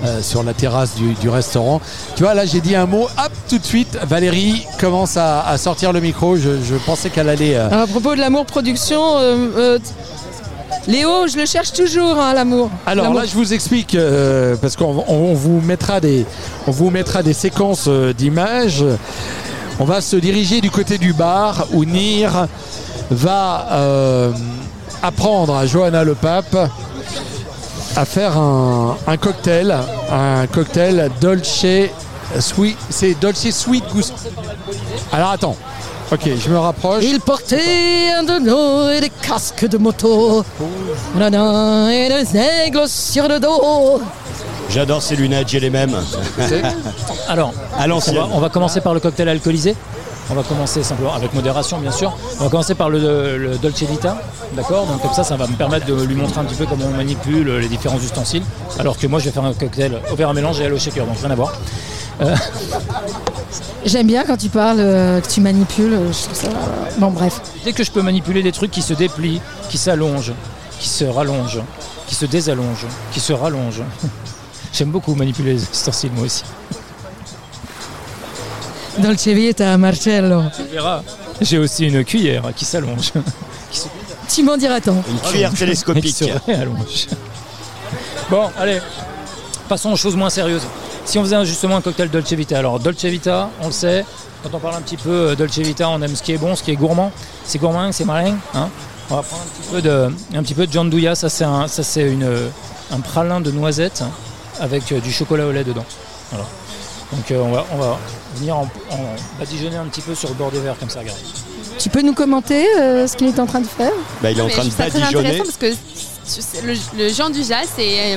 [0.05, 1.81] euh, sur la terrasse du, du restaurant.
[2.15, 3.05] Tu vois, là, j'ai dit un mot.
[3.05, 6.37] Hop, tout de suite, Valérie commence à, à sortir le micro.
[6.37, 7.57] Je, je pensais qu'elle allait.
[7.57, 9.79] euh, Alors, à propos de l'amour production, euh, euh,
[10.87, 12.71] Léo, je le cherche toujours, hein, l'amour.
[12.87, 16.27] Alors là, je vous explique euh, parce qu'on on- on vous mettra des,
[16.67, 18.85] on vous mettra des séquences euh, d'images.
[19.79, 22.47] On va se diriger du côté du bar où Nir
[23.11, 24.33] va euh,
[25.03, 26.57] apprendre à Johanna le Pape
[27.95, 29.77] à faire un, un cocktail,
[30.11, 31.67] un cocktail Dolce
[32.41, 34.13] Sweet, c'est Dolce Sweet Goose.
[35.13, 35.57] Alors attends,
[36.11, 37.05] ok, je me rapproche.
[37.05, 40.45] Il portait un donneau et des casques de moto.
[41.15, 44.01] Nanana, Et des aigles sur le dos.
[44.71, 45.97] J'adore ces lunettes, j'ai les mêmes.
[47.29, 49.75] Alors, à on va, on va commencer par le cocktail alcoolisé.
[50.29, 52.17] On va commencer simplement avec modération, bien sûr.
[52.41, 54.21] On va commencer par le, le Dolce Vita,
[54.57, 56.87] d'accord Donc comme ça, ça va me permettre de lui montrer un petit peu comment
[56.87, 58.43] on manipule les différents ustensiles.
[58.81, 60.79] Alors que moi, je vais faire un cocktail au verre à mélange et à l'eau
[60.79, 61.53] shaker, donc rien à voir.
[62.23, 62.35] Euh,
[63.85, 65.93] J'aime bien quand tu parles, euh, que tu manipules.
[65.93, 66.49] euh, Je trouve ça.
[66.99, 67.41] Bon, bref.
[67.65, 69.41] dès que je peux manipuler des trucs qui se déplient,
[69.71, 70.33] qui s'allongent,
[70.81, 71.63] qui se rallongent,
[72.09, 73.85] qui se désallongent, qui se rallongent.
[74.77, 76.43] J'aime beaucoup manipuler les ustensiles, moi aussi.
[78.99, 80.43] Dolce Vita, Marcello.
[80.55, 81.03] Tu verras.
[81.41, 83.13] J'ai aussi une cuillère qui s'allonge.
[84.29, 85.03] qui m'en diras tant.
[85.09, 85.59] Une cuillère Allonge.
[85.59, 86.15] télescopique.
[86.17, 87.07] Qui réallonge.
[88.31, 88.81] Bon, allez,
[89.67, 90.67] passons aux choses moins sérieuses.
[91.07, 94.05] Si on faisait justement un cocktail Dolce Vita, alors Dolce Vita, on le sait,
[94.43, 96.55] quand on parle un petit peu euh, Dolce Vita, on aime ce qui est bon,
[96.55, 97.13] ce qui est gourmand.
[97.47, 98.37] C'est gourmand, c'est malin.
[98.53, 98.69] Hein
[99.09, 101.83] on va prendre un petit peu de, un petit peu de ça c'est un, ça
[101.83, 102.29] c'est une,
[102.91, 104.03] un pralin de noisettes
[104.61, 105.85] avec euh, du chocolat au lait dedans.
[106.31, 106.47] Voilà.
[107.13, 107.99] Donc euh, on, va, on va
[108.35, 108.99] venir en, en
[109.39, 111.19] badigeonner un petit peu sur le bord des verres comme ça, regarde.
[111.79, 113.93] Tu peux nous commenter euh, ce qu'il est en train de faire?
[114.23, 115.05] Bah, il est en train de badigeonner.
[115.19, 118.17] intéressant parce que tu sais, le, le Jean du Jas, c'est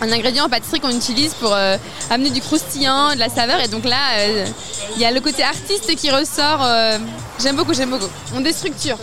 [0.00, 1.76] un ingrédient en pâtisserie qu'on utilise pour euh,
[2.08, 3.60] amener du croustillant, de la saveur.
[3.60, 4.46] Et donc là, euh,
[4.94, 6.62] il y a le côté artiste qui ressort.
[6.62, 6.98] euh,
[7.42, 8.08] j'aime beaucoup, j'aime beaucoup.
[8.34, 8.96] On déstructure.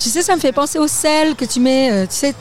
[0.00, 2.34] Tu sais, ça me fait penser au sel que tu mets, euh, tu sais,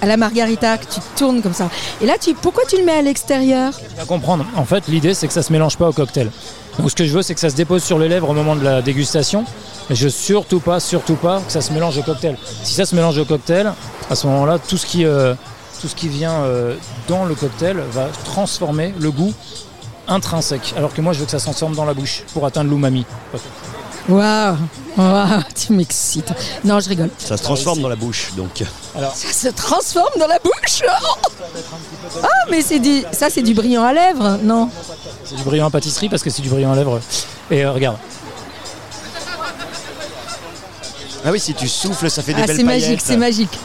[0.00, 1.68] à la margarita, que tu tournes comme ça.
[2.00, 3.72] Et là, tu, pourquoi tu le mets à l'extérieur?
[4.00, 4.44] À comprendre.
[4.56, 6.30] En fait, l'idée, c'est que ça se mélange pas au cocktail.
[6.78, 8.56] Donc, ce que je veux, c'est que ça se dépose sur les lèvres au moment
[8.56, 9.44] de la dégustation.
[9.90, 12.36] Et je veux surtout pas, surtout pas que ça se mélange au cocktail.
[12.62, 13.72] Si ça se mélange au cocktail,
[14.08, 15.34] à ce moment-là, tout ce qui, euh,
[15.80, 16.76] tout ce qui vient euh,
[17.08, 19.34] dans le cocktail va transformer le goût
[20.06, 20.74] intrinsèque.
[20.76, 23.04] Alors que moi, je veux que ça se transforme dans la bouche pour atteindre l'umami.
[24.08, 24.56] Waouh
[24.96, 26.32] Waouh, tu m'excites.
[26.64, 27.10] Non, je rigole.
[27.18, 28.62] Ça se transforme dans la bouche, donc.
[28.96, 30.82] Alors, Ça se transforme dans la bouche
[32.22, 34.68] Ah, mais c'est du, ça, c'est du brillant à lèvres, non?
[35.24, 37.00] C'est du brillant à pâtisserie parce que c'est du brillant à lèvres.
[37.50, 37.98] Et euh, regarde,
[41.24, 43.58] Ah oui, si tu souffles, ça fait des Ah, belles c'est magique, c'est magique.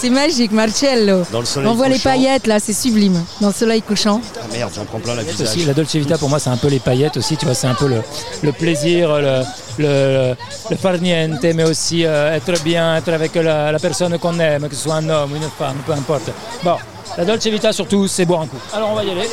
[0.00, 1.24] C'est magique, Marcello.
[1.30, 3.22] Dans le soleil On voit les paillettes là, c'est sublime.
[3.40, 4.20] Dans le soleil couchant.
[4.36, 5.66] Ah merde, j'en prends plein la aussi, visage.
[5.66, 7.74] la Dolce Vita pour moi c'est un peu les paillettes aussi, tu vois, c'est un
[7.74, 8.00] peu le,
[8.42, 9.42] le plaisir, le,
[9.78, 10.34] le,
[10.70, 14.74] le farniente, mais aussi euh, être bien, être avec la, la personne qu'on aime, que
[14.74, 16.30] ce soit un homme ou une femme, peu importe.
[16.62, 16.76] Bon,
[17.18, 18.56] la Dolce Vita surtout, c'est boire un coup.
[18.72, 19.28] Alors on va y aller.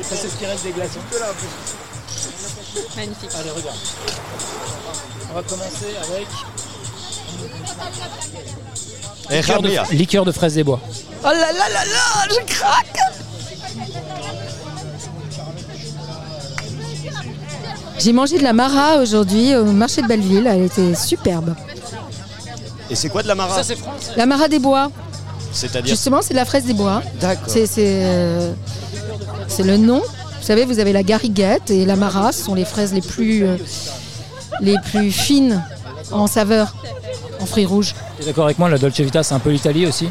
[0.00, 1.00] Ça c'est ce qui reste des glaçons.
[2.96, 3.30] Magnifique.
[3.38, 3.76] Allez, regarde.
[5.30, 6.26] On va commencer avec
[9.30, 10.80] Liqueur de, liqueur de fraises des bois.
[11.24, 12.98] Oh là là là là, je craque
[17.98, 21.54] J'ai mangé de la mara aujourd'hui au marché de Belleville, elle était superbe.
[22.90, 23.62] Et c'est quoi de la mara?
[24.16, 24.90] La mara des bois,
[25.52, 25.88] C'est-à-dire?
[25.90, 27.02] Justement c'est de la fraise des bois.
[27.20, 27.44] D'accord.
[27.46, 28.52] C'est c'est, euh,
[29.46, 30.00] c'est le nom.
[30.00, 33.44] Vous savez, vous avez la gariguette et la mara, ce sont les fraises les plus,
[33.44, 33.56] euh,
[34.60, 35.62] les plus fines
[36.10, 36.74] en saveur,
[37.42, 37.94] en fruits rouges.
[38.18, 40.08] T'es d'accord avec moi, la Dolce Vita, c'est un peu l'Italie aussi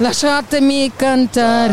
[0.00, 1.70] Lasciatemi cantare.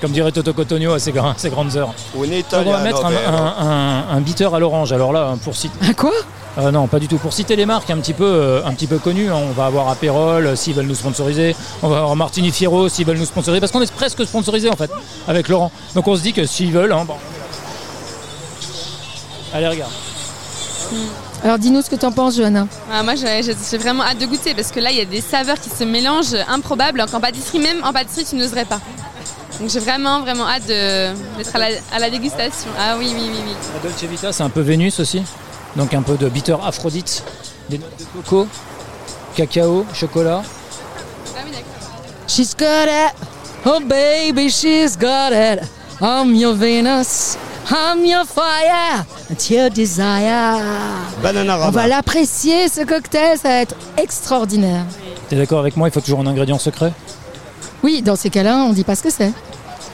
[0.00, 1.94] Comme dirait Toto Cotogno à ses, à ses grandes heures.
[2.14, 4.92] Un on va mettre un, un- un- un bitter à l'orange.
[4.92, 5.76] Alors là, pour citer.
[5.82, 6.12] Un quoi?
[6.58, 7.16] Euh, Non, pas du tout.
[7.16, 9.66] Pour citer les marques un petit peu, euh, un petit peu connues, hein, on va
[9.66, 11.56] avoir Aperol euh, s'ils veulent nous sponsoriser.
[11.82, 13.60] On va avoir Martini Fierro s'ils veulent nous sponsoriser.
[13.60, 14.90] Parce qu'on est presque sponsorisé en fait
[15.26, 15.72] avec Laurent.
[15.94, 16.92] Donc on se dit que s'ils veulent.
[16.92, 17.14] hein, bon.
[19.54, 19.90] Allez, regarde.
[21.44, 22.66] Alors dis-nous ce que t'en penses, Johanna.
[22.90, 25.60] Ah, moi, j'ai vraiment hâte de goûter parce que là, il y a des saveurs
[25.60, 27.04] qui se mélangent improbables.
[27.12, 28.80] Qu'en pâtisserie, même en pâtisserie, tu n'oserais pas.
[29.60, 32.70] Donc j'ai vraiment, vraiment hâte de- d'être à la, à la dégustation.
[32.78, 33.52] Ah oui, oui, oui, oui.
[33.74, 35.22] La Dolce Vita, c'est un peu Vénus aussi.
[35.76, 37.22] Donc un peu de bitter Aphrodite,
[37.68, 38.48] des notes de coco,
[39.36, 40.42] cacao, chocolat.
[42.26, 43.12] She's got it.
[43.66, 45.60] Oh baby, she's got it.
[46.00, 47.36] I'm your Venus.
[47.70, 49.04] I'm your fire.
[49.30, 50.60] It's your desire.
[51.22, 54.84] Banana On va l'apprécier ce cocktail, ça va être extraordinaire.
[55.28, 56.92] T'es d'accord avec moi Il faut toujours un ingrédient secret?
[57.82, 59.32] Oui, dans ces cas-là, on dit pas ce que c'est.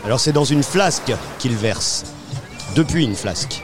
[0.04, 2.04] Alors c'est dans une flasque qu'il verse.
[2.74, 3.62] Depuis une flasque.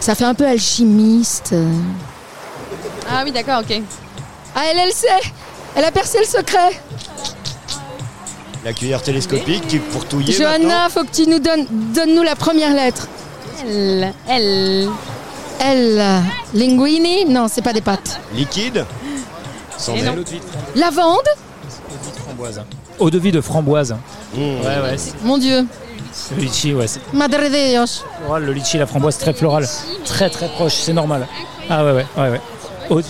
[0.00, 1.54] Ça fait un peu alchimiste.
[3.10, 3.80] Ah oui, d'accord, ok.
[4.54, 5.08] Ah, elle, elle sait.
[5.74, 6.80] Elle a percé le secret.
[8.64, 12.72] La cuillère télescopique qui pour touiller Johanna, faut que tu nous donnes, donne-nous la première
[12.72, 13.08] lettre.
[13.66, 14.12] L.
[14.28, 14.88] L.
[15.60, 16.22] L.
[16.54, 17.24] Linguini?
[17.24, 18.20] Non, c'est pas des pâtes.
[18.34, 18.86] Liquide.
[19.76, 20.14] Sans Et non.
[20.76, 21.28] Lavande?
[22.24, 22.62] Framboise.
[23.00, 23.96] Eau de vie de framboise.
[24.34, 24.40] Mmh.
[24.40, 24.96] Ouais, ouais.
[25.24, 25.66] Mon Dieu.
[26.36, 26.86] Le litchi, ouais.
[27.12, 28.04] Madre de Dios.
[28.24, 29.66] floral, le litchi, la framboise, très floral.
[30.04, 31.26] Très, très proche, c'est normal.
[31.68, 32.40] Ah ouais, ouais, ouais, ouais.
[32.90, 33.06] Eau de.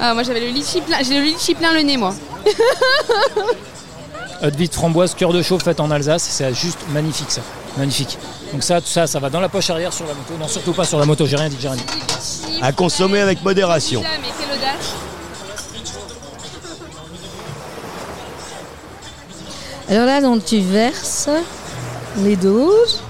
[0.00, 2.14] Ah, moi, j'avais le litchi plein, j'ai le litchi plein le nez, moi.
[4.42, 6.22] De framboise, cœur de chaux faite en Alsace.
[6.22, 7.40] C'est juste magnifique, ça.
[7.76, 8.18] Magnifique.
[8.52, 10.34] Donc ça, tout ça, ça va dans la poche arrière sur la moto.
[10.38, 11.84] Non, surtout pas sur la moto, j'ai rien dit, j'ai rien dit.
[12.62, 14.02] À consommer avec modération.
[19.88, 21.28] Alors là, donc tu verses
[22.18, 23.02] les doses.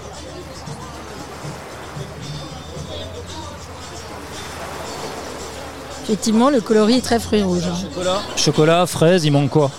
[6.08, 7.64] Effectivement, le coloris est très fruit rouge.
[7.82, 8.22] Chocolat.
[8.36, 9.72] Chocolat, fraise, il manque quoi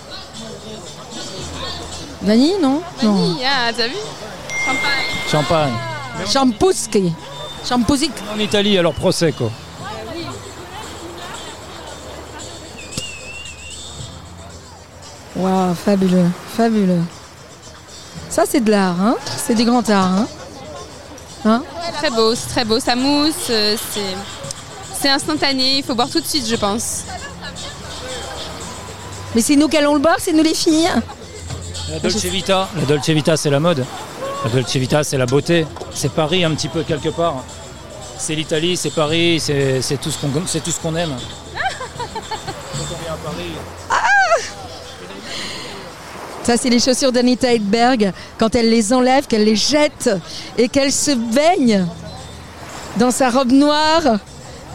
[2.20, 3.14] Vanille, non Non.
[3.14, 3.94] Vanille, ah, t'as vu
[4.66, 4.92] Champagne.
[5.30, 5.72] Champagne.
[6.30, 7.12] Champuski.
[7.66, 8.12] Champusic.
[8.34, 9.50] En Italie, alors Prosecco.
[15.34, 16.26] Waouh, fabuleux,
[16.56, 17.02] fabuleux.
[18.28, 20.28] Ça, c'est de l'art, hein C'est du grand art, hein
[21.46, 21.62] Hein
[21.94, 22.80] Très beau, c'est très beau.
[22.80, 24.14] Ça mousse, euh, c'est,
[25.00, 25.78] c'est instantané.
[25.78, 27.04] Il faut boire tout de suite, je pense.
[29.34, 30.88] Mais c'est nous qui allons le boire, c'est nous les filles.
[31.90, 32.68] La Dolce Vita.
[32.76, 33.84] La Dolce Vita, c'est la mode.
[34.44, 35.66] La Dolce Vita, c'est la beauté.
[35.94, 37.44] C'est Paris un petit peu quelque part.
[38.18, 41.14] C'est l'Italie, c'est Paris, c'est tout ce qu'on c'est tout ce qu'on aime.
[46.42, 48.12] Ça, c'est les chaussures d'Anita Hedberg.
[48.38, 50.10] Quand elle les enlève, qu'elle les jette
[50.56, 51.86] et qu'elle se baigne
[52.96, 54.18] dans sa robe noire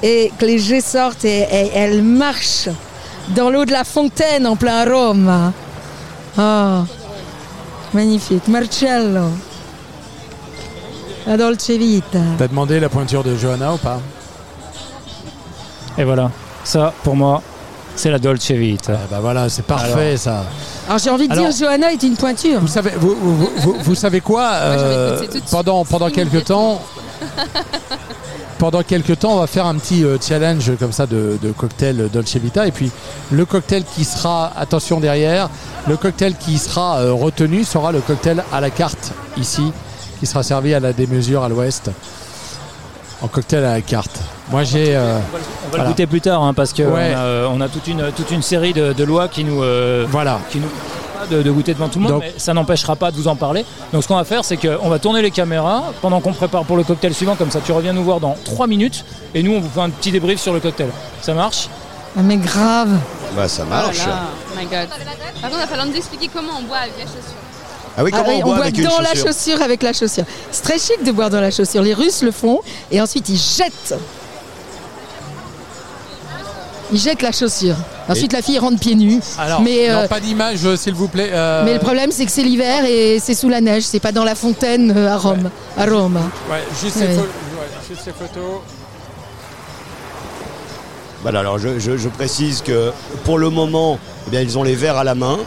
[0.03, 2.69] et que les jets sortent et, et elle marche
[3.29, 5.51] dans l'eau de la fontaine en plein Rome.
[6.37, 6.79] Oh,
[7.93, 8.47] magnifique.
[8.47, 9.29] Marcello.
[11.25, 12.19] La Dolce Vita.
[12.37, 13.99] T'as demandé la pointure de Johanna ou pas?
[15.97, 16.29] Et voilà.
[16.65, 17.41] Ça, pour moi,
[17.95, 18.97] c'est la Dolce Vita.
[19.09, 20.43] Bah voilà, c'est parfait ça.
[20.87, 22.59] Alors j'ai envie de Alors- dire, Johanna est une pointure.
[22.59, 25.21] Vous savez, vous, vous- vous- vous savez quoi euh.
[25.49, 26.81] Pendant, pendant quelques temps,
[28.63, 32.07] pendant quelques temps, on va faire un petit euh, challenge comme ça de, de cocktail
[32.13, 32.65] Dolce Vita.
[32.65, 32.89] Et puis
[33.29, 35.49] le cocktail qui sera, attention derrière,
[35.85, 39.73] le cocktail qui sera euh, retenu sera le cocktail à la carte ici,
[40.21, 41.91] qui sera servi à la démesure à l'ouest.
[43.21, 44.17] En cocktail à la carte.
[44.49, 44.95] Moi j'ai.
[44.95, 45.19] euh, On va
[45.71, 45.83] voilà.
[45.83, 47.13] le goûter plus tard hein, parce qu'on Ouais.
[47.13, 50.05] a, euh, on a toute, une, toute une série de, de lois qui nous, euh,
[50.09, 50.39] voilà.
[50.49, 50.69] qui nous
[51.29, 53.35] de, de goûter devant tout le monde, Donc- mais ça n'empêchera pas de vous en
[53.35, 53.65] parler.
[53.91, 56.77] Donc ce qu'on va faire, c'est qu'on va tourner les caméras pendant qu'on prépare pour
[56.77, 59.59] le cocktail suivant, comme ça tu reviens nous voir dans 3 minutes et nous on
[59.59, 60.89] vous fait un petit débrief sur le cocktail.
[61.21, 61.67] Ça marche?
[62.17, 62.89] Ah, mais grave.
[63.35, 64.01] Bah ça marche.
[64.03, 64.21] Oh là là,
[64.51, 64.87] oh my god.
[65.41, 67.21] Par contre, il va falloir nous expliquer comment on boit avec la chaussure.
[67.97, 69.93] Ah oui, comment Ah oui, on boit avec une dans la chaussure chaussure avec la
[69.93, 70.23] chaussure.
[70.51, 71.81] C'est très chic de boire dans la chaussure.
[71.81, 72.59] Les Russes le font
[72.91, 73.95] et ensuite ils jettent.
[76.91, 77.75] Ils jettent la chaussure.
[78.09, 79.19] Ensuite, la fille rentre pieds nus.
[79.39, 81.29] Alors, mais, non, euh, pas d'image, euh, s'il vous plaît.
[81.31, 83.83] euh, mais le problème, c'est que c'est l'hiver et c'est sous la neige.
[83.83, 85.49] C'est pas dans la fontaine euh, à Rome.
[85.77, 86.17] À Rome.
[86.51, 87.13] Ouais, juste, ces Ouais.
[87.15, 88.59] pho- ouais, juste ces photos.
[91.21, 92.91] Voilà, alors je, je- je précise que
[93.23, 95.37] pour le moment, eh bien, ils ont les verres à la main.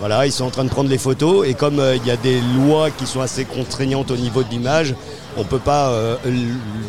[0.00, 2.16] Voilà, ils sont en train de prendre les photos et comme euh, il y a
[2.16, 4.94] des lois qui sont assez contraignantes au niveau de l'image,
[5.38, 6.16] on ne peut pas euh,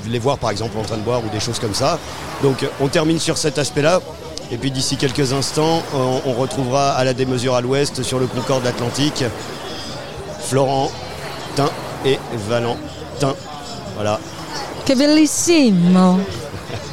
[0.07, 1.99] les voir par exemple en train de boire ou des choses comme ça.
[2.43, 4.01] Donc euh, on termine sur cet aspect-là
[4.51, 8.25] et puis d'ici quelques instants, on, on retrouvera à la démesure à l'ouest sur le
[8.25, 9.23] Concorde Atlantique
[10.41, 10.91] Florent,
[11.55, 11.69] Tin
[12.05, 12.17] et
[12.49, 13.35] Valentin.
[13.95, 14.19] Voilà.
[14.85, 16.19] Que bellissimo.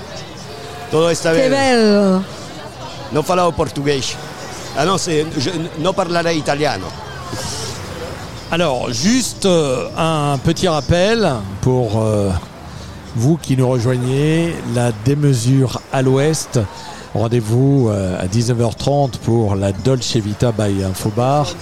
[0.90, 1.48] Todo está bien.
[1.48, 2.22] bello.
[3.12, 4.16] Non portugais.
[4.76, 5.94] Ah non, c'est je non
[6.34, 6.86] italiano.
[8.52, 11.32] Alors, juste euh, un petit rappel
[11.62, 12.30] pour euh,
[13.16, 16.60] vous qui nous rejoignez, la démesure à l'ouest.
[17.12, 21.56] Rendez-vous euh, à 19h30 pour la Dolce Vita by Infobar.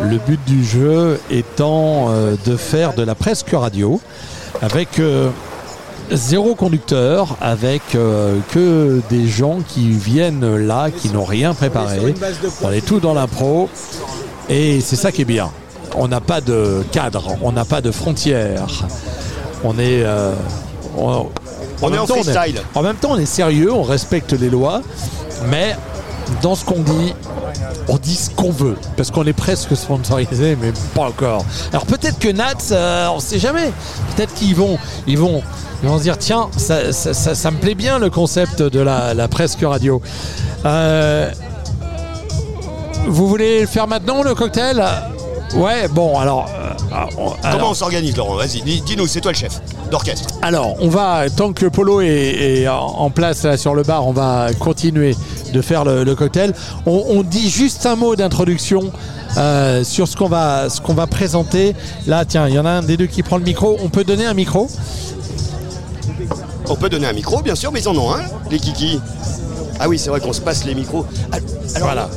[0.00, 2.08] Le but du jeu étant
[2.44, 4.00] de faire de la presque radio
[4.60, 5.00] avec
[6.10, 12.14] zéro conducteur, avec que des gens qui viennent là, qui n'ont rien préparé.
[12.62, 13.68] On est tout dans l'impro
[14.48, 15.50] et c'est ça qui est bien.
[15.96, 18.66] On n'a pas de cadre, on n'a pas de frontières.
[19.62, 20.02] On est.
[20.04, 20.32] euh,
[20.96, 21.26] on,
[21.82, 22.60] On est en temps, freestyle.
[22.74, 24.82] en même temps, on est sérieux, on respecte les lois,
[25.48, 25.76] mais
[26.42, 27.14] dans ce qu'on dit,
[27.88, 28.76] on dit ce qu'on veut.
[28.96, 31.44] Parce qu'on est presque sponsorisé, mais pas encore.
[31.72, 33.72] Alors peut-être que Nats, euh, on sait jamais.
[34.16, 35.42] Peut-être qu'ils vont, ils vont,
[35.82, 38.80] ils vont se dire tiens, ça, ça- ça- ça me plaît bien le concept de
[38.80, 40.00] la, la presque radio.
[40.64, 41.30] Euh,
[43.06, 44.82] vous voulez le faire maintenant, le cocktail?
[45.56, 46.46] Ouais, bon, alors.
[46.58, 50.28] euh, alors- Comment on s'organise, Laurent Vas-y, dis- dis-nous, c'est toi le chef d'orchestre.
[50.42, 52.08] alors, on va, tant que Polo est,
[52.62, 55.14] est en place là, sur le bar, on va continuer
[55.52, 56.52] de faire le, le cocktail.
[56.86, 58.90] On, on dit juste un mot d'introduction
[59.36, 61.76] euh, sur ce qu'on va, ce qu'on va présenter.
[62.08, 63.76] Là, tiens, il y en a un des deux qui prend le micro.
[63.84, 64.68] On peut donner un micro?
[66.68, 68.98] On peut donner un micro, bien sûr, mais ils en ont un, les kikis.
[69.78, 71.04] Ah oui, c'est vrai qu'on se passe les micros.
[71.30, 71.36] Ah,
[71.76, 72.08] Alors, Voilà.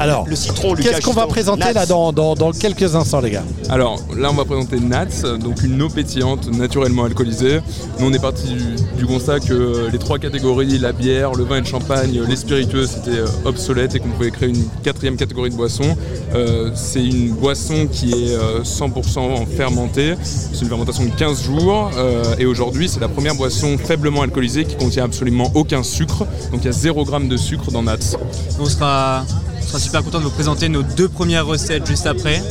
[0.00, 1.72] Alors, le citron, qu'est-ce qu'on va présenter Nats.
[1.74, 5.62] là dans, dans- dans quelques instants, les gars Alors là, on va présenter Nats, donc
[5.62, 7.60] une eau pétillante naturellement alcoolisée.
[7.98, 11.44] Nous, on est parti du, du constat que euh, les trois catégories, la bière, le
[11.44, 14.64] vin et le champagne, euh, les spiritueux, c'était euh, obsolète et qu'on pouvait créer une
[14.82, 15.96] quatrième catégorie de boisson.
[16.34, 20.14] Euh, c'est une boisson qui est euh, 100% fermentée.
[20.22, 21.90] C'est une fermentation de 15 jours.
[21.98, 26.24] euh, et aujourd'hui, c'est la première boisson faiblement alcoolisée qui contient absolument aucun sucre.
[26.52, 28.16] Donc il y a 0 g de sucre dans Nats.
[28.58, 29.24] On sera,
[29.70, 32.42] sera super content de vous présenter nos deux premières recettes juste après.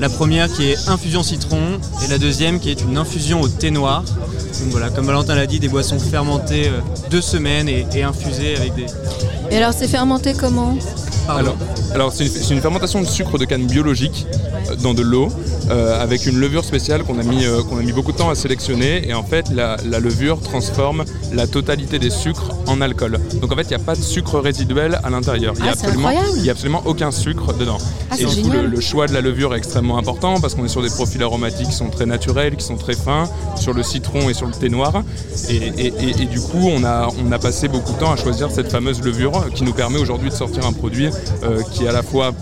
[0.00, 1.58] La première qui est infusion citron
[2.04, 4.02] et la deuxième qui est une infusion au thé noir.
[4.02, 6.80] Donc voilà, comme Valentin l'a dit, des boissons fermentées euh,
[7.10, 8.86] deux semaines et, et infusées avec des.
[9.50, 10.76] Et alors, c'est fermenté comment
[11.28, 11.56] Alors,
[11.94, 14.26] alors c'est une, fermentation de sucre de canne biologique
[14.70, 15.28] euh, dans de l'eau
[15.70, 18.30] euh, avec une levure spéciale qu'on a, mis, euh, qu'on a mis beaucoup de temps
[18.30, 23.18] à sélectionner et en fait la, la levure transforme la totalité des sucres en alcool.
[23.40, 25.54] Donc en fait il n'y a pas de sucre résiduel à l'intérieur.
[25.56, 26.38] Il n'y a, Ah, c'est absolument- incroyable.
[26.38, 27.78] il y a absolument aucun sucre dedans.
[28.10, 30.68] Ah, et du coup le choix de la levure est extrêmement important parce qu'on est
[30.68, 34.28] sur des profils aromatiques qui sont très naturels, qui sont très fins, sur le citron
[34.28, 35.02] et sur le thé noir.
[35.48, 39.00] Et, du coup on a, on a passé beaucoup de temps à choisir cette fameuse
[39.02, 41.08] levure qui nous permet aujourd'hui de sortir un produit
[41.42, 42.32] euh, qui est à la fois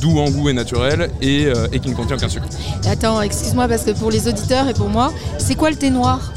[0.00, 2.46] doux en goût et naturel et, euh, et qui ne contient aucun sucre.
[2.86, 6.32] Attends, excuse-moi, parce que pour les auditeurs et pour moi, c'est quoi le thé noir?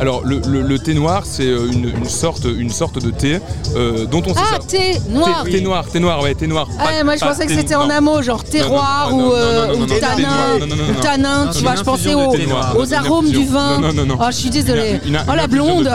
[0.00, 3.40] Alors le, le- le thé noir c'est euh, une, une sorte, une sorte de thé
[3.76, 4.66] euh, dont on sait Ah, ça.
[4.66, 6.68] thé noir Thé, thé noir, thé noir, ouais, thé noir.
[6.78, 10.58] Ah, Pas- moi je pensais que c'était en amont, genre terroir ou, euh, tanin,
[11.00, 13.80] tanin, tu vois, je pensais aux, arômes du vin.
[13.80, 14.18] Non, non, non.
[14.20, 15.00] Oh, je suis désolée.
[15.28, 15.90] Oh la blonde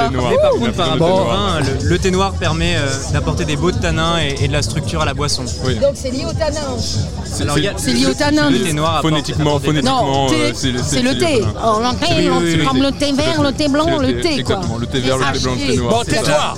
[1.81, 5.05] le, thé noir permet euh, d'apporter des beaux tanins et, et de la structure à
[5.05, 5.43] la boisson.
[5.43, 6.77] Donc c'est lié au tanin.
[7.25, 8.49] C'est lié au tanin.
[8.49, 11.41] Le thé noir Phonétiquement, phonétiquement, Non, thé, euh, c'est le- c'est le thé.
[11.63, 14.55] Oh, on prend le thé vert, le thé blanc, Le thé, quoi.
[14.55, 15.93] Exactement, le thé vert, le thé blanc, le thé noir.
[15.93, 16.53] Bon, tais-toi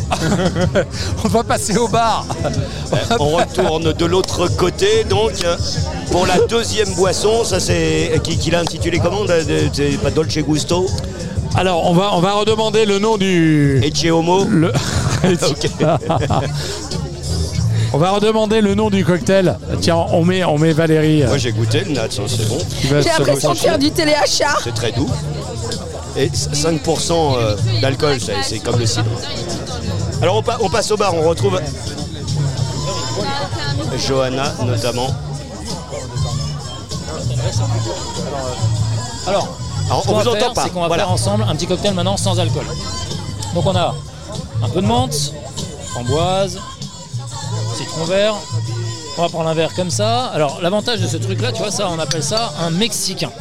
[1.24, 2.26] On va passer au bar
[3.20, 5.34] On retourne de l'autre côté, donc,
[6.12, 7.44] pour la deuxième boisson.
[7.44, 8.20] Ça, c'est.
[8.24, 9.22] Qui, qui l'a intitulé comment
[9.74, 10.88] C'est pas Dolce Gusto?
[11.58, 13.80] Alors, on va, on va redemander le nom du.
[13.84, 14.72] Ecce Homo Le...
[15.24, 15.70] Ok.
[17.94, 19.58] on va redemander le nom du cocktail.
[19.80, 21.24] Tiens, on met, on met Valérie.
[21.24, 22.58] Moi, j'ai goûté le Nats, hein, c'est bon.
[22.90, 24.58] va J'ai l'impression de faire du téléachat.
[24.64, 25.10] C'est très doux.
[26.18, 29.04] Et 5% euh, d'alcool, c'est comme le cidre.
[30.22, 31.60] Alors on, pa- on passe au bar, on retrouve
[34.08, 35.08] Johanna notamment.
[39.28, 39.58] Alors,
[40.08, 40.70] on vous entend pas.
[40.70, 41.04] qu'on va Voilà.
[41.04, 42.66] faire ensemble un petit cocktail maintenant sans alcool.
[43.54, 43.94] Donc on a
[44.64, 45.34] un peu de menthe,
[45.92, 46.60] framboise,
[47.78, 48.36] citron vert.
[49.18, 50.26] On va prendre un verre comme ça.
[50.28, 53.32] Alors l'avantage de ce truc-là, tu vois, ça, on appelle ça un mexicain.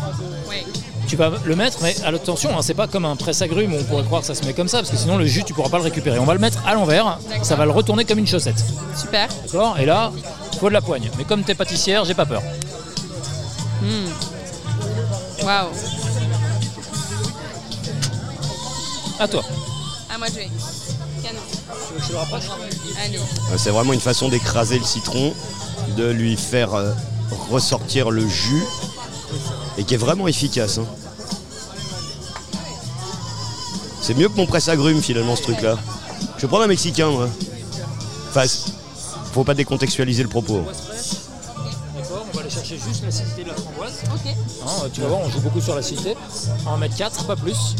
[1.14, 4.02] Tu vas le mettre, mais attention, hein, c'est pas comme un presse-agrumes où on pourrait
[4.02, 5.76] croire que ça se met comme ça, parce que sinon le jus, tu pourras pas
[5.76, 6.18] le récupérer.
[6.18, 8.56] On va le mettre à l'envers, ça va le retourner comme une chaussette.
[9.00, 9.28] Super.
[9.44, 9.78] D'accord?
[9.78, 10.10] Et là,
[10.58, 11.08] faut de la poigne.
[11.16, 12.42] Mais comme t'es pâtissière, j'ai pas peur.
[13.80, 14.08] Hmm.
[15.44, 15.68] Waouh.
[19.20, 19.44] À toi.
[20.12, 20.48] À moi de jouer.
[21.22, 21.38] Canon.
[22.08, 22.42] Je le rapproche
[23.06, 23.18] Allez.
[23.18, 25.32] Euh, C'est vraiment une façon d'écraser le citron,
[25.96, 26.90] de lui faire euh,
[27.52, 28.64] ressortir le jus
[29.78, 30.78] et qui est vraiment efficace.
[30.78, 30.86] hein.
[34.04, 35.78] C'est mieux que mon presse-agrumes finalement ce truc-là.
[36.36, 37.26] Je vais prendre un mexicain moi.
[38.28, 38.44] Enfin,
[39.32, 40.60] faut pas décontextualiser le propos.
[41.96, 44.02] D'accord, on va aller chercher juste l'acidité de la framboise.
[44.14, 44.30] Ok.
[44.30, 46.18] Hein, tu vas voir, on joue beaucoup sur l'acidité.
[46.60, 47.76] On va en mettre 4, pas plus.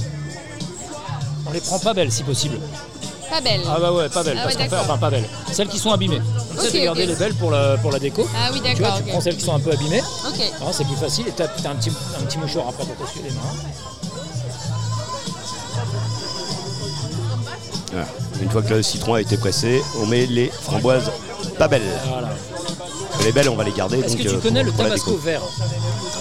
[1.46, 2.58] On les prend pas belles si possible.
[3.28, 3.60] Pas belle.
[3.68, 4.38] Ah bah ouais, pas belles.
[4.40, 4.86] Ah parce ouais, qu'on fait, d'accord.
[4.88, 5.28] enfin pas belles.
[5.52, 6.22] Celles qui sont abîmées.
[6.52, 8.26] On essaie Ok, de garder les belles pour la, pour la déco.
[8.34, 10.00] Ah oui, Tu vois, d'accord, tu prends celles qui sont un peu abîmées.
[10.26, 10.40] Ok.
[10.40, 13.28] Hein, c'est plus facile et t'as as un petit, un petit mouchoir après pour t'essuyer
[13.28, 13.42] les mains.
[17.94, 18.08] Voilà.
[18.42, 21.10] Une fois que le citron a été pressé, on met les framboises
[21.58, 21.82] pas belles.
[22.08, 22.30] Voilà.
[23.24, 24.00] Les belles, on va les garder.
[24.00, 25.40] Est-ce que tu euh, connais pour- le pour tabasco vert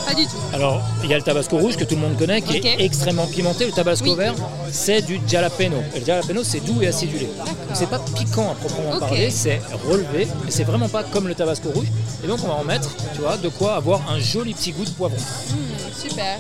[0.06, 0.38] Pas du tout.
[0.54, 3.26] Alors, il y a le tabasco rouge que tout le monde connaît, qui est extrêmement
[3.26, 3.66] pimenté.
[3.66, 4.16] Le tabasco Oui.
[4.16, 4.36] vert,
[4.72, 5.78] c'est du jalapeno.
[5.96, 7.26] Et le jalapeno, c'est doux et acidulé.
[7.26, 9.60] Donc, c'est pas piquant à proprement parler, c'est
[9.90, 11.88] relevé, mais c'est vraiment pas comme le tabasco rouge.
[12.24, 14.86] Et donc, on va en mettre, tu vois, de quoi avoir un joli petit goût
[14.86, 15.18] de poivron.
[15.18, 16.38] Hmm, super.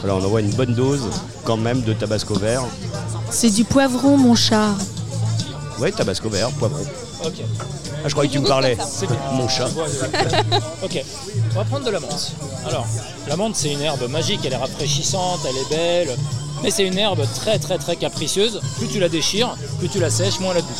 [0.00, 1.08] Voilà, on envoie une bonne dose
[1.44, 2.62] quand même de tabasco vert.
[3.30, 4.74] C'est du poivron, mon chat.
[5.78, 6.84] Ouais, tabasco vert, poivron.
[7.24, 7.42] Ok.
[8.04, 8.76] Ah, je croyais que tu me parlais.
[8.88, 9.18] C'est bien.
[9.32, 9.66] Mon chat.
[10.84, 11.04] ok,
[11.52, 12.32] on va prendre de la menthe.
[12.66, 12.86] Alors,
[13.26, 16.16] la menthe, c'est une herbe magique, elle est rafraîchissante, elle est belle,
[16.62, 18.60] mais c'est une herbe très très très capricieuse.
[18.78, 20.72] Plus tu la déchires, plus tu la sèches, moins elle a de goût.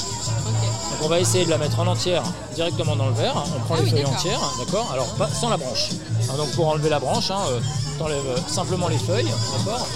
[0.91, 2.23] Donc on va essayer de la mettre en entière
[2.55, 3.35] directement dans le verre.
[3.57, 4.89] On prend Ah les oui, feuilles entières, d'accord?
[4.93, 5.91] Alors pas sans la branche.
[6.31, 7.61] Hein, donc pour enlever la branche, hein, euh,
[7.99, 9.27] t'enlèves euh, simplement les feuilles,
[9.57, 9.87] d'accord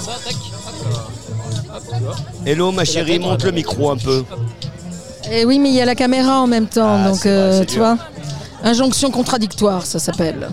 [0.00, 0.74] Ça, tac, hop,
[1.74, 2.16] hop, tu vois.
[2.46, 4.24] Hello ma chérie, monte le micro un peu.
[5.30, 7.28] Et Eh oui, mais il y a la caméra en même temps, Ah, donc c'est
[7.30, 7.84] vrai, euh, c'est tu dur.
[7.84, 7.98] vois.
[8.64, 10.48] Injonction contradictoire, ça s'appelle.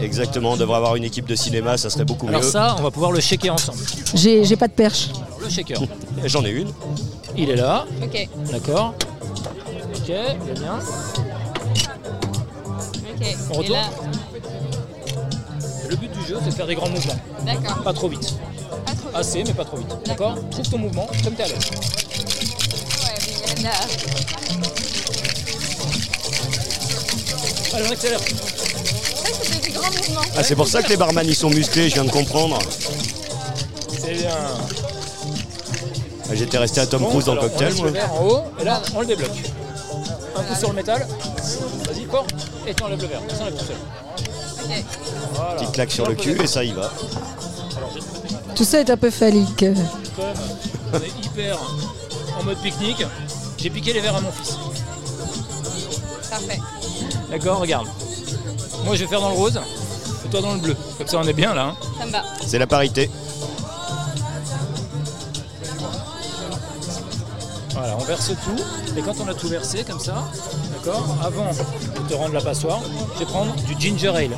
[0.00, 2.50] Exactement, on devrait avoir une équipe de cinéma, ça serait beaucoup Alors mieux.
[2.50, 3.78] ça, on va pouvoir le shaker ensemble.
[4.14, 5.08] J'ai j'ai pas de perche.
[5.14, 5.80] Alors, le shaker,
[6.24, 6.68] J'en ai une.
[7.36, 8.28] il est là, Ok.
[8.50, 8.94] d'accord
[9.94, 10.14] Ok, il
[10.50, 10.78] est bien.
[13.14, 13.36] Ok.
[13.50, 13.84] On Et retourne là,
[15.88, 17.16] Le but du jeu, c'est de faire des grands mouvements.
[17.44, 17.82] d'accord.
[17.82, 18.34] Pas trop vite.
[18.84, 19.14] Pas trop vite.
[19.16, 19.88] Assez, mais pas trop vite.
[20.04, 21.56] D'accord Trouve ton mouvement comme t'es à l'aise.
[21.56, 23.70] Ouais, mais là,
[27.74, 28.20] Allez, on accélère.
[28.20, 30.20] ça, c'était des grands mouvements.
[30.36, 32.58] Ah, c'est pour ça que les barman ils sont musclés, je viens de comprendre.
[34.00, 34.30] C'est bien.
[36.28, 37.86] Ah, J'étais resté à Tom Bon, Cruise dans le alors, cocktail, on moi.
[37.86, 39.30] le verre en haut, et là, on le débloque.
[40.36, 41.06] Un coup sur le métal.
[41.86, 42.26] Vas-y, fort.
[42.66, 43.20] Et tu enlèves le verre.
[43.36, 43.76] Ça enlève tout seul.
[44.64, 44.84] Ok.
[45.36, 45.54] Voilà.
[45.60, 46.90] Petite claque sur le cul et ça y va.
[48.54, 49.64] Tout ça est un peu phallique.
[50.92, 51.58] on est hyper
[52.38, 53.04] en mode pique-nique,
[53.58, 54.56] j'ai piqué les verres à mon fils.
[56.30, 56.60] Parfait.
[57.30, 57.86] D'accord, regarde.
[58.84, 59.58] Moi, je vais faire dans le rose,
[60.24, 60.76] et toi dans le bleu.
[60.98, 61.66] Comme ça, on est bien là.
[61.68, 61.76] hein.
[61.98, 62.22] Ça me va.
[62.46, 63.10] C'est la parité.
[67.72, 68.96] Voilà, on verse tout.
[68.98, 70.24] Et quand on a tout versé comme ça,
[70.72, 72.80] d'accord, avant de te rendre la passoire,
[73.14, 74.36] je vais prendre du ginger ale.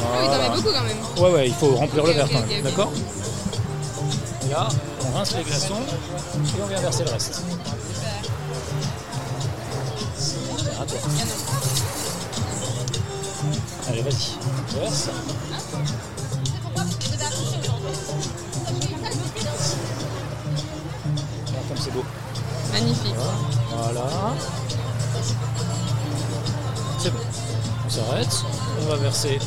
[0.00, 0.96] Ah beaucoup quand même.
[1.18, 2.62] Ouais, ouais, il faut remplir le verre quand même.
[2.62, 2.92] D'accord
[4.46, 4.68] Et là,
[5.06, 7.42] on rince les glaçons et on vient verser le reste.
[10.80, 10.98] À toi.
[13.88, 14.80] Allez, vas-y.
[14.80, 15.08] Verse.
[21.46, 22.04] Regarde comme c'est beau.
[22.72, 23.14] Magnifique.
[23.70, 24.34] Voilà.
[26.98, 27.20] C'est bon.
[27.86, 28.44] On s'arrête.
[28.82, 29.38] On va verser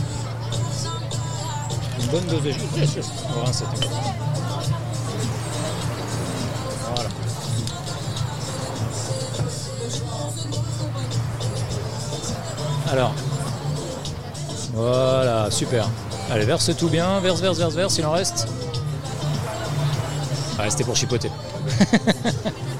[1.99, 2.23] une bonne.
[2.29, 3.65] On va rincer.
[3.65, 3.91] t'inquiète.
[6.95, 7.09] Voilà.
[12.91, 13.13] Alors.
[14.73, 15.89] Voilà, super.
[16.31, 17.19] Allez, verse tout bien.
[17.19, 17.97] Verse, verse, verse, verse.
[17.97, 18.47] Il en reste.
[20.57, 21.29] Ah, c'était pour chipoter.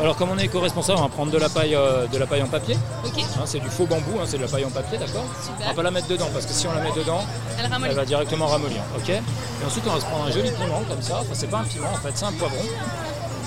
[0.00, 2.42] Alors comme on est éco-responsable, on va prendre de la paille, euh, de la paille
[2.42, 2.76] en papier.
[3.04, 3.18] Ok.
[3.18, 5.24] Hein, c'est du faux bambou, hein, c'est de la paille en papier, d'accord
[5.60, 7.20] On va pas la mettre dedans parce que si on la met dedans,
[7.58, 8.80] Elle va directement ramollir.
[8.96, 9.20] Ok Et
[9.66, 11.18] ensuite on va se prendre un joli piment comme ça.
[11.20, 12.56] Enfin c'est pas un piment en fait, c'est un poivron.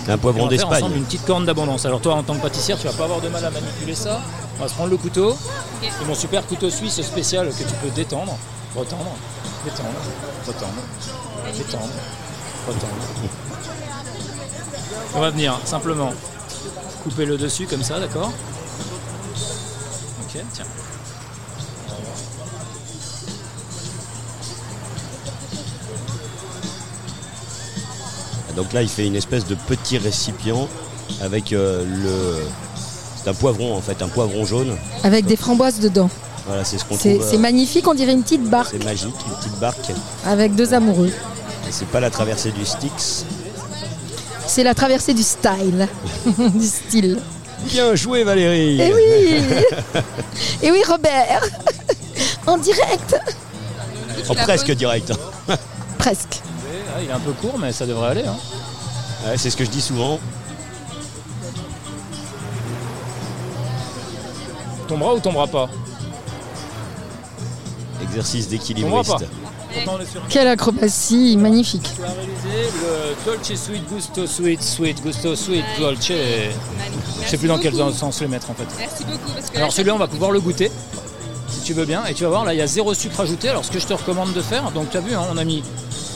[0.08, 0.92] Un poivron Et on va faire d'Espagne.
[0.98, 1.86] une petite corne d'abondance.
[1.86, 4.22] Alors toi, en tant que pâtissière, tu vas pas avoir de mal à manipuler ça.
[4.60, 5.36] On va se prendre le couteau.
[5.82, 8.38] Et mon super couteau suisse spécial que tu peux détendre,
[8.76, 9.16] retendre,
[9.66, 9.90] détendre,
[10.46, 10.74] retendre,
[11.58, 11.90] détendre,
[12.68, 12.94] retendre.
[15.16, 16.14] On va venir simplement
[17.06, 18.32] couper le dessus comme ça, d'accord
[20.28, 20.66] Ok, tiens.
[28.56, 30.68] Donc là, il fait une espèce de petit récipient
[31.22, 32.44] avec euh, le.
[33.22, 34.76] C'est un poivron en fait, un poivron jaune.
[35.04, 36.10] Avec des framboises dedans.
[36.48, 37.26] Voilà, c'est ce qu'on C'est trouve.
[37.26, 39.92] euh, c'est magnifique, on dirait une petite barque C'est magique, une petite barque.
[40.26, 41.08] avec deux amoureux.
[41.68, 43.26] Et C'est pas la traversée du Styx.
[44.48, 45.88] C'est la traversée du style,
[46.56, 47.20] du style.
[47.66, 49.66] Bien joué Valérie Eh oui
[50.62, 51.42] Et oui, Robert
[52.46, 53.16] En direct
[54.30, 55.12] En presque direct.
[55.98, 56.42] Presque.
[56.96, 58.26] Ah, il est un peu court, mais ça devrait aller.
[58.26, 58.36] hein.
[59.26, 60.20] Ouais, c'est ce que je dis souvent.
[64.88, 65.70] Tombera ou tombera pas?
[68.04, 69.26] Exercice d'équilibriste.
[70.30, 71.90] Quelle acrobatie magnifique.
[71.96, 76.12] Tu as réalisé le Dolce Sweet Gusto Sweet Sweet Gusto Sweet Dolce.
[77.24, 77.92] Je sais plus dans quel beaucoup.
[77.92, 78.68] sens le mettre en fait.
[78.78, 79.32] Merci beaucoup.
[79.34, 80.72] Parce que Alors là, celui-là on va pouvoir le goûter
[81.50, 83.50] si tu veux bien et tu vas voir là il y a zéro sucre ajouté
[83.50, 85.44] alors ce que je te recommande de faire donc tu as vu hein, on a
[85.44, 85.64] mis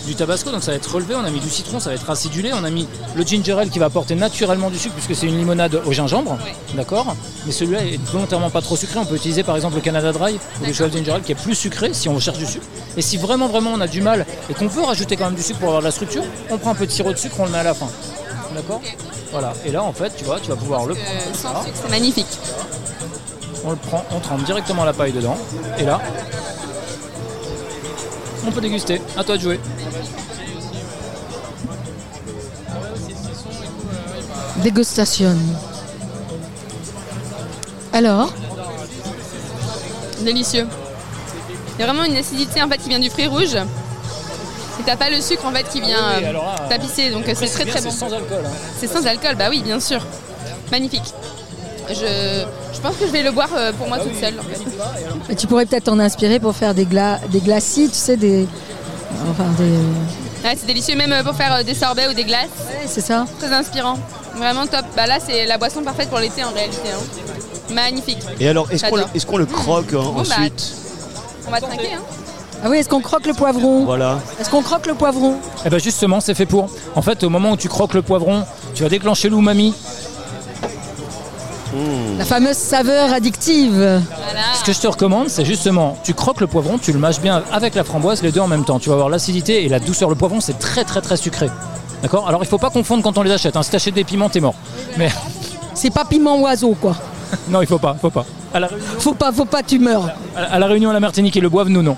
[0.09, 1.13] du tabasco donc ça va être relevé.
[1.15, 2.51] On a mis du citron ça va être acidulé.
[2.53, 5.37] On a mis le ginger ale qui va apporter naturellement du sucre puisque c'est une
[5.37, 6.37] limonade au gingembre.
[6.73, 7.15] D'accord.
[7.45, 8.99] Mais celui-là est volontairement pas trop sucré.
[8.99, 11.41] On peut utiliser par exemple le Canada Dry ou le Choice Ginger Ale qui est
[11.41, 12.65] plus sucré si on cherche du sucre.
[12.97, 15.43] Et si vraiment vraiment on a du mal et qu'on peut rajouter quand même du
[15.43, 17.45] sucre pour avoir de la structure on prend un peu de sirop de sucre on
[17.45, 17.87] le met à la fin.
[18.55, 18.81] D'accord.
[19.31, 19.53] Voilà.
[19.63, 21.23] Et là en fait tu vois tu vas pouvoir le prendre.
[21.23, 21.61] comme ça.
[21.71, 22.39] c'est magnifique.
[23.63, 25.37] On le prend, on trempe directement la paille dedans.
[25.77, 25.99] Et là,
[28.47, 29.01] on peut déguster.
[29.17, 29.59] À toi de jouer.
[34.57, 35.35] Dégustation.
[37.93, 38.33] Alors
[40.21, 40.67] Délicieux.
[41.77, 43.55] Il y a vraiment une acidité en fait qui vient du fruit rouge.
[43.55, 47.09] Et t'as pas le sucre en fait qui vient Ah oui, euh, alors là, tapisser,
[47.09, 47.89] donc euh, c'est très très bon.
[47.89, 48.43] C'est sans alcool.
[48.45, 48.49] hein.
[48.79, 50.05] C'est sans alcool, bah oui, bien sûr.
[50.71, 51.13] Magnifique.
[51.89, 52.45] Je,
[52.75, 54.35] je pense que je vais le boire euh, pour moi toute seule.
[54.39, 55.31] en fait.
[55.31, 58.47] Et Tu pourrais peut-être t'en inspirer pour faire des, gla des glacis, tu sais, des.
[59.29, 59.69] Enfin, des.
[60.47, 62.47] Ouais, c'est délicieux même euh, pour faire euh, des sorbets ou des glaces.
[62.85, 63.25] c'est ça.
[63.39, 63.97] Très inspirant.
[64.35, 64.85] Vraiment top.
[64.95, 66.89] Bah là, c'est la boisson parfaite pour l'été en réalité.
[66.93, 67.73] hein.
[67.73, 68.19] Magnifique.
[68.39, 69.15] Et alors, est-ce qu'on le, J'adore.
[69.15, 70.73] est-ce qu'on le croque hein, Bon, bah, ensuite
[71.47, 71.93] On va trinquer.
[71.95, 72.01] Hein.
[72.63, 74.19] Ah oui, est-ce qu'on croque le poivron Voilà.
[74.39, 76.69] Est-ce qu'on croque le poivron Et ben justement, c'est fait pour.
[76.95, 78.43] En fait, au moment où tu croques le poivron,
[78.75, 79.73] tu vas déclencher l'umami.
[82.17, 84.01] La fameuse saveur addictive.
[84.59, 87.43] Ce que je te recommande, c'est justement, tu croques le poivron, tu le mâches bien
[87.51, 88.79] avec la framboise, les deux en même temps.
[88.79, 90.09] Tu vas avoir l'acidité et la douceur.
[90.09, 91.49] Le poivron, c'est très très très sucré.
[92.01, 92.27] D'accord?
[92.27, 93.55] Alors il faut pas confondre quand on les achète.
[93.55, 93.63] hein.
[93.63, 94.55] Si t'achètes des piments, t'es mort.
[94.97, 95.09] Mais
[95.73, 96.95] C'est pas piment oiseau, quoi.
[97.49, 98.25] non, il faut pas, faut pas.
[98.53, 100.09] À la Réunion, Faut pas, faut pas, tu meurs.
[100.35, 101.95] à la- à la Réunion, à la Martinique, ils le boivent, nous non.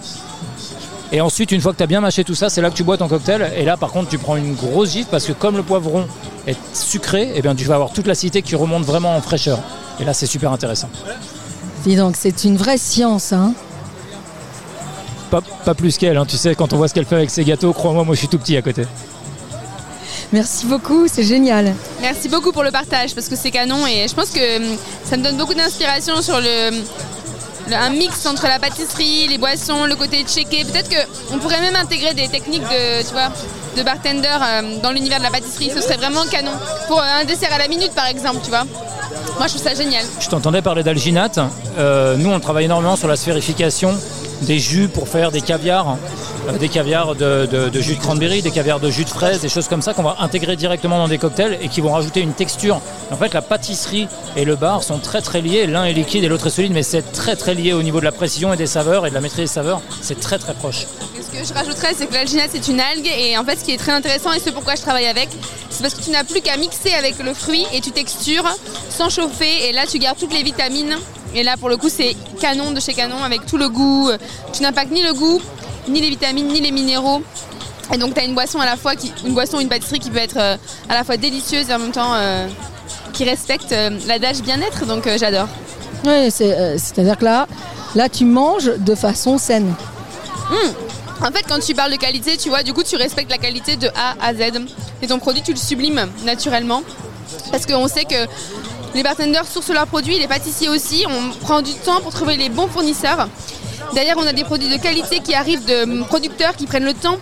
[1.13, 2.83] Et ensuite, une fois que tu as bien mâché tout ça, c'est là que tu
[2.83, 3.51] bois ton cocktail.
[3.57, 6.07] Et là, par contre, tu prends une grosse gifle parce que comme le poivron
[6.47, 9.59] est sucré, eh bien, tu vas avoir toute l'acidité qui remonte vraiment en fraîcheur.
[9.99, 10.89] Et là, c'est super intéressant.
[11.85, 13.53] Dis donc, c'est une vraie science, hein.
[15.29, 16.25] Pas, pas plus qu'elle, hein.
[16.25, 18.27] tu sais, quand on voit ce qu'elle fait avec ses gâteaux, crois-moi, moi je suis
[18.27, 18.83] tout petit à côté.
[20.33, 21.73] Merci beaucoup, c'est génial.
[22.01, 25.15] Merci beaucoup pour le partage parce que c'est canon et je pense que hum, ça
[25.17, 26.71] me donne beaucoup d'inspiration sur le-
[27.73, 30.63] un mix entre la pâtisserie, les boissons, le côté checké.
[30.65, 33.29] Peut-être qu'on pourrait même intégrer des techniques de, tu vois,
[33.75, 35.71] de bartender euh, dans l'univers de la pâtisserie.
[35.73, 36.51] Ce serait vraiment canon.
[36.87, 38.63] Pour euh, un dessert à la minute par exemple, tu vois.
[39.37, 40.03] Moi je trouve ça génial.
[40.19, 41.39] Je t'entendais parler d'alginate.
[41.77, 43.97] Euh, nous, on travaille énormément sur la sphérification
[44.41, 45.97] des jus pour faire des caviars,
[46.47, 49.67] euh, des caviars de, jus de cranberry, des caviars de jus de fraise, des choses
[49.67, 52.81] comme ça qu'on va intégrer directement dans des cocktails et qui vont rajouter une texture.
[53.11, 55.67] En fait, la pâtisserie et le bar sont très très liés.
[55.67, 58.05] L'un est liquide et l'autre est solide, mais c'est très très lié au niveau de
[58.05, 59.81] la précision et des saveurs et de la maîtrise des saveurs.
[60.01, 60.85] C'est très très proche.
[61.15, 63.07] Ce que je rajouterais, c'est que l'alginate, c'est une algue.
[63.17, 65.29] Et en fait, ce qui est très intéressant et ce pourquoi je travaille avec,
[65.69, 68.49] c'est parce que tu n'as plus qu'à mixer avec le fruit et tu textures
[68.89, 69.69] sans chauffer.
[69.69, 70.97] Et là, tu gardes toutes les vitamines.
[71.33, 74.09] Et là, pour le coup, c'est canon de chez Canon avec tout le goût.
[74.53, 75.41] Tu n'impactes ni le goût,
[75.87, 77.21] ni les vitamines, ni les minéraux.
[77.93, 80.09] Et donc, tu as une boisson à la fois, qui, une boisson, une pâtisserie qui
[80.09, 80.55] peut être euh,
[80.87, 82.47] à la fois délicieuse et en même temps euh,
[83.13, 84.85] qui respecte euh, l'adage bien-être.
[84.85, 85.47] Donc, euh, j'adore.
[86.05, 87.47] Oui, c'est, c'est-à-dire que là,
[87.95, 89.73] là, tu manges de façon saine.
[90.49, 90.73] Hum.
[91.21, 93.75] En fait, quand tu parles de qualité, tu vois, du coup, tu respectes la qualité
[93.75, 94.61] de A à Z.
[95.01, 96.81] Et ton produit, tu le sublimes naturellement.
[97.51, 98.25] Parce qu'on sait que
[98.93, 101.05] les bartenders sourcent leurs produits, les pâtissiers aussi.
[101.07, 103.27] On prend du temps pour trouver les bons fournisseurs.
[103.95, 107.17] D'ailleurs, on a des produits de qualité qui arrivent de producteurs qui prennent le temps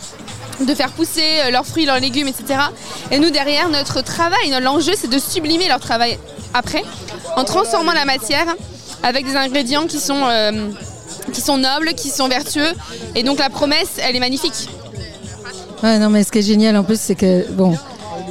[0.65, 2.59] de faire pousser euh, leurs fruits, leurs légumes, etc.
[3.11, 6.19] Et nous, derrière, notre travail, l'enjeu, c'est de sublimer leur travail
[6.53, 6.83] après,
[7.35, 8.45] en transformant la matière
[9.03, 10.51] avec des ingrédients qui sont, euh,
[11.57, 12.73] nobles, qui sont vertueux.
[13.15, 14.67] Et donc la promesse, elle est magnifique.
[15.81, 17.45] Non, mais ce qui est génial en plus, c'est que,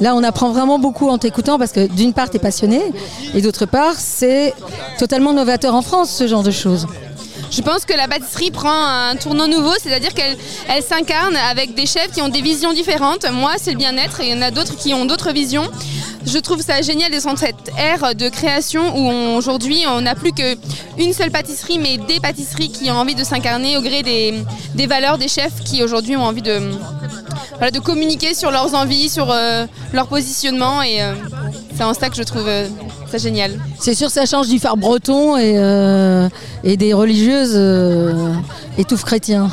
[0.00, 2.80] là, on apprend vraiment beaucoup en t'écoutant parce que d'une part, tu es passionné
[3.34, 4.54] et d'autre part, c'est
[4.98, 6.86] totalement novateur en France, ce genre de choses.
[7.50, 10.36] Je pense que la pâtisserie prend un tournant nouveau, c'est-à-dire qu'elle
[10.68, 13.26] elle s'incarne avec des chefs qui ont des visions différentes.
[13.30, 15.68] Moi, c'est le bien-être et il y en a d'autres qui ont d'autres visions.
[16.26, 20.32] Je trouve ça génial d'être dans cette ère de création où aujourd'hui on n'a plus
[20.32, 24.34] qu'une seule pâtisserie, mais des pâtisseries qui ont envie de s'incarner au gré des,
[24.74, 26.60] des valeurs des chefs qui aujourd'hui ont envie de,
[27.54, 30.82] voilà, de communiquer sur leurs envies, sur euh, leur positionnement.
[30.82, 31.14] Et euh,
[31.76, 32.68] c'est en ça que je trouve euh,
[33.10, 33.58] ça génial.
[33.78, 36.28] C'est sûr, ça change du phare breton et, euh,
[36.64, 38.32] et des religieuses euh,
[38.76, 39.50] étouffes chrétiens.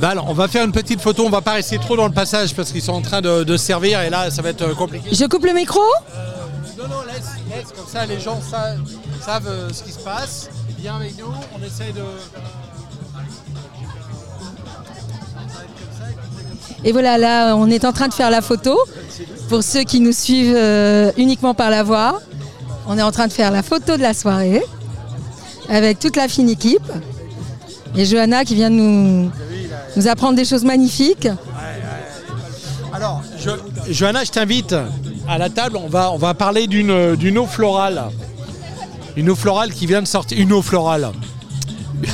[0.00, 2.12] Bah alors, on va faire une petite photo, on va pas rester trop dans le
[2.14, 4.74] passage parce qu'ils sont en train de, de servir et là ça va être euh,
[4.74, 5.08] compliqué.
[5.12, 5.80] Je coupe le micro
[6.78, 8.76] Non, non, laisse, laisse, comme ça les gens sa-
[9.24, 10.48] savent euh, ce qui se passe.
[10.78, 12.00] Viens avec nous, on essaye de.
[16.84, 18.78] Et voilà, là, on est en train de faire la photo.
[19.48, 22.20] Pour ceux qui nous suivent euh, uniquement par la voix,
[22.86, 24.62] on est en train de faire la photo de la soirée
[25.68, 26.90] avec toute la fine équipe.
[27.96, 29.30] Et Johanna qui vient de nous,
[29.96, 31.28] nous apprendre des choses magnifiques.
[32.92, 34.74] Alors, je- Johanna, je t'invite
[35.28, 38.04] à la table, on va, on va parler d'une eau florale.
[39.16, 40.38] Une eau florale qui vient de sortir.
[40.38, 41.10] Une eau florale.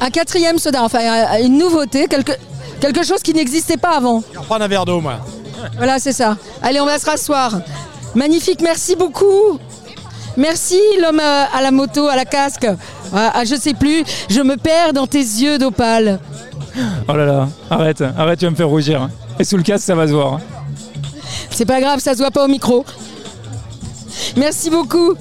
[0.00, 2.32] Un quatrième soda, enfin euh, une nouveauté, quelque,
[2.80, 4.22] quelque chose qui n'existait pas avant.
[4.28, 5.20] Je vais reprendre un verre d'eau, moi.
[5.78, 6.36] Voilà, c'est ça.
[6.62, 7.60] Allez, on va se rasseoir.
[8.16, 9.60] Magnifique, merci beaucoup.
[10.38, 12.66] Merci l'homme à la moto, à la casque.
[13.14, 16.18] Ah, ah, je sais plus, je me perds dans tes yeux d'opale.
[17.08, 19.10] Oh là là, arrête, arrête, tu vas me faire rougir.
[19.38, 20.40] Et sous le casque, ça va se voir.
[21.50, 22.86] C'est pas grave, ça se voit pas au micro.
[24.34, 25.12] Merci beaucoup.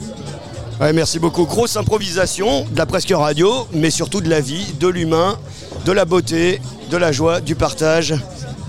[0.80, 1.46] Ouais, merci beaucoup.
[1.46, 5.38] Grosse improvisation de la presque radio, mais surtout de la vie, de l'humain,
[5.86, 8.16] de la beauté, de la joie, du partage,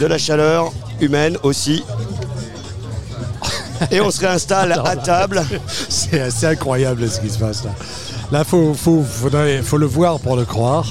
[0.01, 1.85] de la chaleur humaine aussi.
[3.91, 5.45] Et on se réinstalle à table.
[5.89, 7.71] C'est assez incroyable ce qui se passe là.
[8.33, 9.05] Là, faut, faut,
[9.79, 10.87] le voir pour le croire.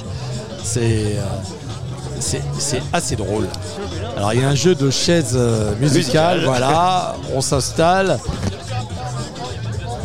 [0.63, 1.21] C'est euh,
[2.19, 3.47] c'est assez drôle.
[4.17, 6.43] Alors, il y a un jeu de chaises euh, musicales.
[6.45, 8.19] Voilà, on s'installe.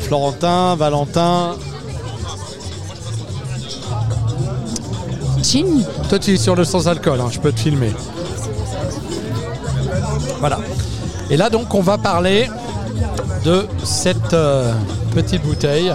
[0.01, 1.55] Florentin, Valentin.
[5.43, 5.83] Chin.
[6.09, 7.93] Toi, tu es sur le sans alcool, hein, je peux te filmer.
[10.41, 10.59] Voilà.
[11.31, 12.51] Et là, donc, on va parler
[13.45, 14.73] de cette euh,
[15.15, 15.93] petite bouteille.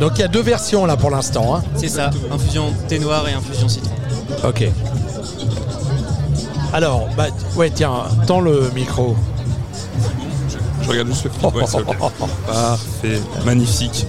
[0.00, 1.56] Donc, il y a deux versions là pour l'instant.
[1.56, 1.62] hein.
[1.76, 3.90] C'est ça, infusion thé noir et infusion citron.
[4.44, 4.64] Ok.
[6.72, 7.26] Alors, bah,
[7.56, 7.92] ouais, tiens,
[8.26, 9.16] tends le micro.
[10.82, 11.94] Je regarde juste le ok.
[12.46, 14.06] Parfait, magnifique.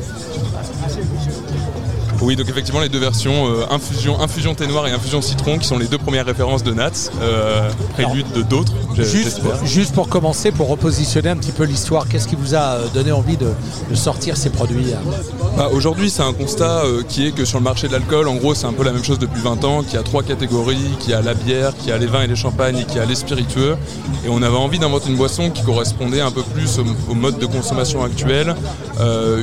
[2.21, 5.67] Oui, donc effectivement les deux versions, euh, infusion, infusion thé noir et infusion citron, qui
[5.67, 10.51] sont les deux premières références de Nats, euh, prélude de d'autres, Juste, juste pour commencer,
[10.51, 13.47] pour repositionner un petit peu l'histoire, qu'est-ce qui vous a euh, donné envie de,
[13.89, 14.99] de sortir ces produits hein?
[15.57, 18.35] Bah, Aujourd'hui, c'est un constat euh, qui est que sur le marché de l'alcool, en
[18.35, 20.95] gros, c'est un peu la même chose depuis 20 ans, qu'il y a trois catégories,
[20.99, 22.97] qu'il y a la bière, qu'il y a les vins et les champagnes et qu'il
[22.97, 23.77] y a les spiritueux.
[24.25, 27.39] Et on avait envie d'inventer une boisson qui correspondait un peu plus au, au mode
[27.39, 28.55] de consommation actuel,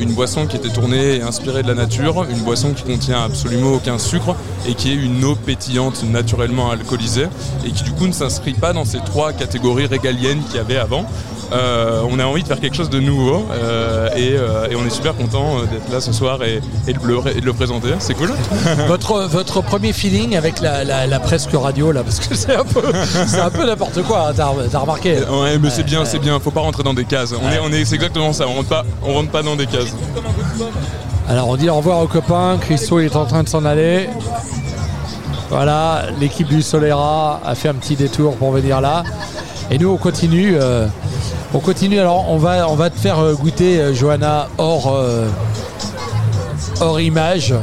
[0.00, 3.72] une boisson qui était tournée et inspirée de la nature, une boisson qui contient absolument
[3.72, 4.34] aucun sucre
[4.68, 7.26] et qui est une eau pétillante naturellement alcoolisée
[7.66, 10.78] et qui du coup ne s'inscrit pas dans ces trois catégories régaliennes qu'il y avait
[10.78, 11.04] avant.
[11.50, 14.84] Euh, on a envie de faire quelque chose de nouveau euh, et, euh, et on
[14.84, 17.88] est super content d'être là ce soir et, et de, le, et de le présenter.
[18.00, 18.30] C'est cool.
[18.86, 22.64] votre, votre premier feeling avec la, la- la presque radio là, parce que c'est un
[22.64, 22.82] peu,
[23.26, 26.38] c'est un peu n'importe quoi, hein, t'as, t'as remarqué Ouais, mais c'est bien, c'est bien.
[26.38, 27.32] Faut pas rentrer dans des cases.
[27.32, 28.46] On est, on est, c'est exactement ça.
[28.46, 29.94] On rentre pas, on rentre pas dans des cases.
[31.28, 34.08] Alors on dit au revoir aux copains, Christo il est en train de s'en aller.
[35.50, 39.02] Voilà, l'équipe du Solera a fait un petit détour pour venir là.
[39.70, 40.56] Et nous on continue.
[40.56, 40.86] euh,
[41.52, 44.98] on continue, alors on va, on va te faire euh, goûter euh, Johanna hors,
[46.80, 47.54] hors image.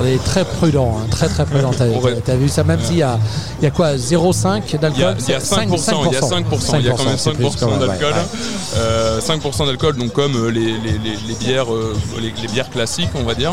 [0.00, 1.70] On est très prudent, hein, très très prudent.
[1.76, 1.84] T'as,
[2.24, 3.18] t'as vu ça, même s'il y a,
[3.60, 6.16] il y a quoi 0,5 d'alcool Il y a, il y a 5%, il y
[6.16, 8.12] a 5%, il y a quand même c'est plus 5% quand même, ouais, d'alcool.
[8.14, 8.78] ouais.
[8.78, 13.10] Euh, 5% d'alcool, donc comme euh, les, les- les- les bières, euh, les, bières classiques,
[13.14, 13.52] on va dire.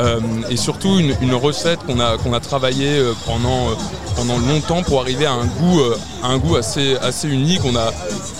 [0.00, 0.18] Euh,
[0.50, 3.68] et surtout une, une recette qu'on a, qu'on a travaillé euh, pendant,
[4.16, 5.80] pendant longtemps pour arriver à un goût,
[6.24, 7.60] un goût assez, assez unique.
[7.64, 7.92] On a,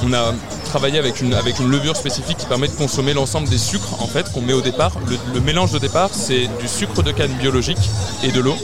[0.05, 0.32] on a
[0.77, 4.53] avec une, levure spécifique qui permet de consommer l'ensemble des sucres en fait qu'on met
[4.53, 4.93] au départ.
[5.33, 7.79] Le, mélange de départ, c'est du sucre de canne biologique
[8.25, 8.57] et de l'eau.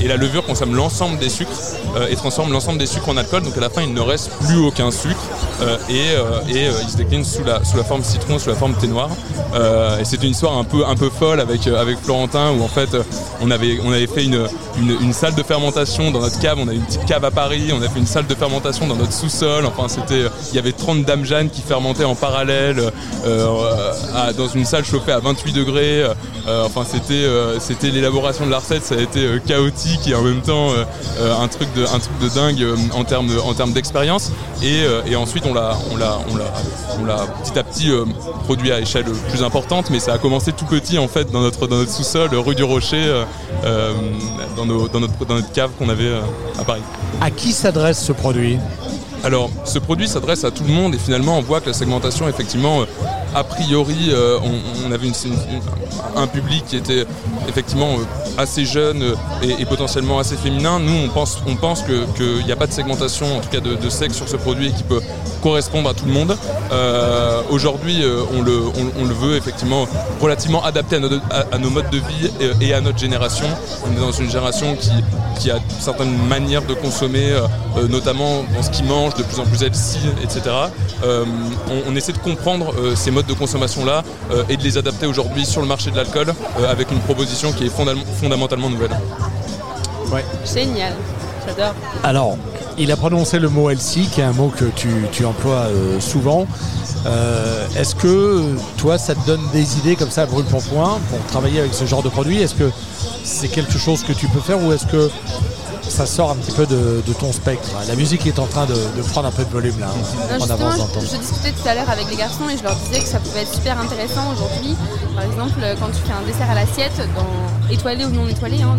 [0.00, 1.50] et la levure consomme l'ensemble des sucres
[1.96, 3.42] euh, et transforme l'ensemble des sucres en alcool.
[3.42, 5.17] Donc à la fin, il ne reste plus aucun sucre
[5.60, 8.54] et, euh, et, euh, il se décline sous la, sous la forme citron, sous la
[8.54, 9.10] forme thé noir.
[9.54, 12.62] Euh, et c'est une histoire un peu, un peu folle avec, euh, avec Florentin où
[12.62, 13.02] en fait euh,
[13.40, 14.46] on avait, on avait fait une,
[14.78, 16.58] une, salle de fermentation dans notre cave.
[16.60, 18.96] On a une petite cave à Paris, on a fait une salle de fermentation dans
[18.96, 19.66] notre sous-sol.
[19.66, 22.92] Enfin, c'était, euh, il y avait 30 dames Jeanne qui fermentaient en parallèle
[23.26, 26.04] euh, dans une salle chauffée à 28 degrés.
[26.48, 28.84] Euh, enfin, c'était, euh, c'était l'élaboration de la recette.
[28.84, 30.84] Ça a été euh, chaotique et en même temps euh,
[31.20, 34.32] euh, un truc de, un truc de dingue euh, en termes, en termes d'expérience.
[34.62, 36.44] Et, euh, et ensuite, on l'a, on l'a, on l'a,
[37.00, 38.04] on l'a petit à petit euh,
[38.44, 39.90] produit à échelle plus importante.
[39.90, 42.64] Mais ça a commencé tout petit en fait dans notre, dans notre sous-sol, rue du
[42.64, 43.24] Rocher, euh,
[43.64, 43.92] euh,
[44.56, 46.12] dans, nos- dans notre, dans notre cave qu'on avait
[46.58, 46.82] à Paris.
[47.20, 48.58] À qui s'adresse ce produit?
[49.24, 52.28] Alors, ce produit s'adresse à tout le monde et finalement, on voit que la segmentation,
[52.28, 52.82] effectivement,
[53.34, 55.60] a priori, euh, on, on avait une- une-
[56.22, 57.04] un public qui était
[57.48, 57.96] effectivement
[58.36, 59.02] assez jeune
[59.42, 60.78] et, et potentiellement assez féminin.
[60.78, 63.58] Nous, on pense, on pense que- qu'il n'y a pas de segmentation, en tout cas
[63.58, 65.00] de, de sexe sur ce produit qui peut
[65.40, 66.36] correspondre à tout le monde.
[66.72, 69.86] Euh, Aujourd'hui, euh, on, le, on- on le veut effectivement
[70.20, 73.46] relativement adapté à, notre- à- à nos modes de vie et, et à notre génération.
[73.86, 74.90] On est dans une génération qui,
[75.40, 77.40] qui a certaines manières de consommer, euh,
[77.78, 80.42] euh, notamment dans ce qu'ils mangent, de plus en plus healthy, etc.
[81.04, 81.24] Euh,
[81.70, 84.02] on, on essaie de comprendre euh, ces modes de consommation-là
[84.32, 86.28] euh, et de les adapter aujourd'hui sur le marché de l'alcool
[86.60, 88.90] euh, avec une proposition qui est fondam- fondamentalement nouvelle.
[90.44, 90.94] Génial,
[91.46, 91.74] j'adore.
[92.02, 92.36] Alors,
[92.78, 96.00] il a prononcé le mot healthy, qui est un mot que tu, tu emploies euh,
[96.00, 96.46] souvent.
[97.06, 101.18] Euh, Est-ce que toi, ça te donne des idées comme ça, brûle pour point, pour
[101.26, 102.40] travailler avec ce genre de produit?
[102.40, 102.70] Est-ce que
[103.24, 105.10] c'est quelque chose que tu peux faire ou est-ce que
[105.88, 108.74] ça sort un petit peu de, de ton spectre La musique est en train de,
[108.74, 109.88] de prendre un peu de volume là,
[110.38, 113.00] Non, en avance je, discutais tout à l'heure avec les garçons et je leur disais
[113.00, 114.76] que ça pouvait être super intéressant aujourd'hui.
[115.14, 118.76] Par exemple, quand tu fais un dessert à l'assiette, dans étoilé ou non étoilé, hein,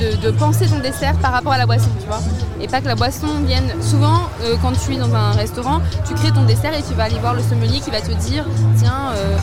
[0.00, 2.20] de penser ton dessert par rapport à la boisson, tu vois.
[2.60, 3.72] Et pas que la boisson vienne.
[3.80, 7.04] Souvent, euh, quand tu es dans un restaurant, tu crées ton dessert et tu vas
[7.04, 8.44] aller voir le sommelier qui va te dire
[8.76, 9.36] tiens, euh,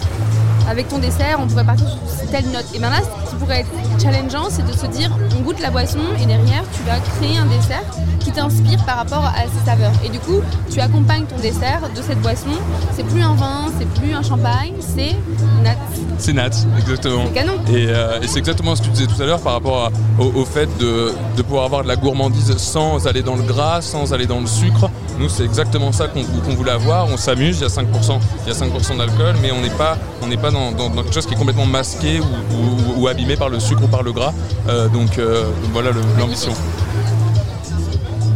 [0.69, 2.65] avec ton dessert, on pourrait partir sur telle note.
[2.73, 2.89] Et là,
[3.25, 6.63] ce qui pourrait être challengeant, c'est de se dire on goûte la boisson et derrière,
[6.73, 7.83] tu vas créer un dessert
[8.19, 9.91] qui t'inspire par rapport à ses saveurs.
[10.03, 12.49] Et du coup, tu accompagnes ton dessert de cette boisson.
[12.95, 15.15] C'est plus un vin, c'est plus un champagne, c'est
[15.63, 15.75] nat.
[16.17, 17.25] C'est Nat, exactement.
[17.27, 17.53] C'est canon.
[17.69, 19.89] Et, euh, et c'est exactement ce que tu disais tout à l'heure par rapport à-
[20.21, 23.81] au, au fait de, de pouvoir avoir de la gourmandise sans aller dans le gras,
[23.81, 24.89] sans aller dans le sucre.
[25.19, 27.07] Nous, c'est exactement ça qu'on voulait avoir.
[27.09, 29.97] On s'amuse, il y a 5%, il y a 5 d'alcool, mais on n'est pas,
[30.23, 33.07] on n'est pas dans, dans- dans quelque chose qui est complètement masqué ou, ou- ou
[33.07, 34.34] abîmé par le sucre ou par le gras.
[34.68, 36.53] Euh, donc, euh, donc voilà l'ambition.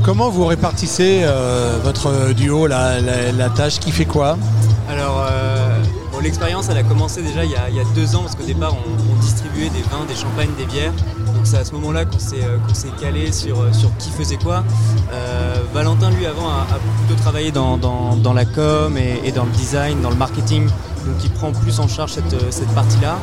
[0.03, 4.37] Comment vous répartissez euh, votre duo, la, la- la tâche Qui fait quoi?
[4.89, 5.77] Alors, euh,
[6.11, 8.35] bon, l'expérience, elle a commencé déjà il y a, il y a deux ans, parce
[8.35, 10.93] qu'au départ, on, on distribuait des vins, des champagnes, des bières.
[11.39, 12.57] Donc c'est à ce moment-là qu'on s'est, euh,
[12.99, 14.61] calé sur, euh, sur qui faisait quoi.
[15.13, 17.77] Euh, Valentin, lui, avant, a, a plutôt travaillé dans,
[18.35, 20.65] la com et, dans le design, dans le marketing.
[20.65, 23.17] Donc il prend plus en charge cette, partie-là.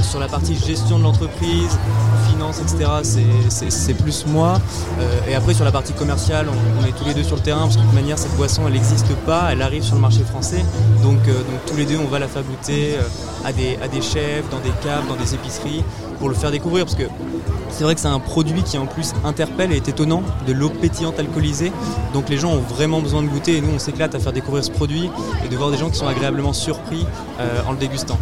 [0.00, 1.78] Sur la partie gestion de l'entreprise,
[2.50, 2.90] etc.,
[3.50, 4.60] c'est- plus moi.
[5.00, 7.62] Euh, et après, sur la partie commerciale, on, est tous les deux sur le terrain,
[7.62, 10.20] parce que de toute manière, cette boisson, elle n'existe pas, elle arrive sur le marché
[10.22, 10.64] français.
[11.02, 13.02] Donc, euh, tous les deux, on va la faire goûter euh,
[13.48, 15.82] à, des, à des chefs, dans des caves, dans des épiceries,
[16.18, 16.84] pour le faire découvrir.
[16.84, 17.04] Parce que
[17.70, 20.68] c'est vrai que c'est un produit qui en plus interpelle et est étonnant, de l'eau
[20.70, 21.72] pétillante alcoolisée.
[22.14, 24.64] Donc les gens ont vraiment besoin de goûter et nous on s'éclate à faire découvrir
[24.64, 25.10] ce produit
[25.44, 27.06] et de voir des gens qui sont agréablement surpris
[27.66, 28.18] en le dégustant.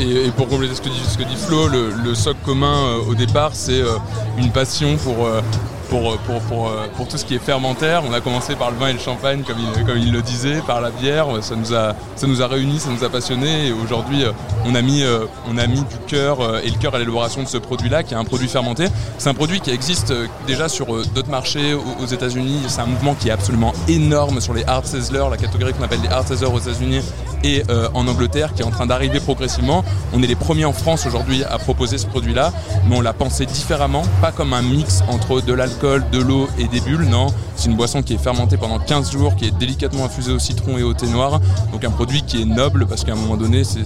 [0.00, 0.88] Et- pour compléter ce que
[1.24, 3.96] dit, Flo, le, le socle commun euh, au départ, c'est euh,
[4.38, 5.40] une passion pour, euh,
[5.88, 8.02] pour, euh, pour, pour, euh, pour tout ce qui est fermentaire.
[8.08, 10.60] On a commencé par le vin et le champagne, comme il, comme il le disait,
[10.66, 11.26] par la bière.
[11.42, 13.68] Ça nous a, ça nous a réunis, ça nous a passionnés.
[13.68, 14.32] Et aujourd'hui, euh,
[14.66, 15.04] on, a mis,
[15.48, 18.16] on a mis du cœur et le cœur à l'élaboration de ce produit-là, qui est
[18.16, 18.86] un produit fermenté.
[19.18, 20.12] C'est un produit qui existe
[20.46, 22.62] déjà sur d'autres marchés aux, États-Unis.
[22.68, 26.00] C'est un mouvement qui est absolument énorme sur les hard sizzlers, la catégorie qu'on appelle
[26.02, 27.00] les hard sizzlers aux États-Unis
[27.44, 27.62] et
[27.94, 29.84] en Angleterre qui est en train d'arriver progressivement.
[30.12, 32.52] On est les premiers en France aujourd'hui à proposer ce produit-là,
[32.88, 36.66] mais on l'a pensé différemment, pas comme un mix entre de l'alcool, de l'eau et
[36.66, 37.28] des bulles, non.
[37.56, 40.78] C'est une boisson qui est fermentée pendant 15 jours, qui est délicatement infusée au citron
[40.78, 41.40] et au thé noir,
[41.72, 43.80] donc un produit qui est noble parce qu'à un moment donné, c'est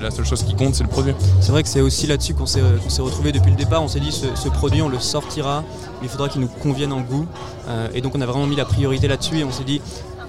[0.00, 1.14] la seule chose qui compte, c'est le produit.
[1.40, 2.60] C'est vrai que c'est aussi là-dessus qu'on s'est,
[2.98, 3.82] retrouvé depuis le départ.
[3.82, 5.64] On s'est dit ce, ce produit, on le sortira,
[6.00, 7.26] mais il faudra qu'il nous convienne en goût.
[7.68, 9.80] Euh, et donc on a vraiment mis la priorité là-dessus et on s'est dit,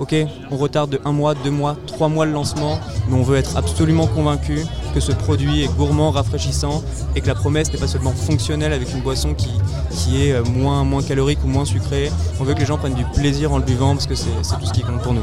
[0.01, 0.15] ok,
[0.49, 3.55] on retarde de un mois, deux mois, trois mois le lancement, mais on veut être
[3.55, 6.83] absolument convaincu que ce produit est gourmand, rafraîchissant
[7.15, 9.51] et que la promesse n'est pas seulement fonctionnelle avec une boisson qui,
[9.91, 12.11] qui est euh, moins, moins calorique ou moins sucrée.
[12.39, 14.55] On veut que les gens prennent du plaisir en le buvant parce que c'est, c'est
[14.59, 15.21] tout ce qui compte pour nous.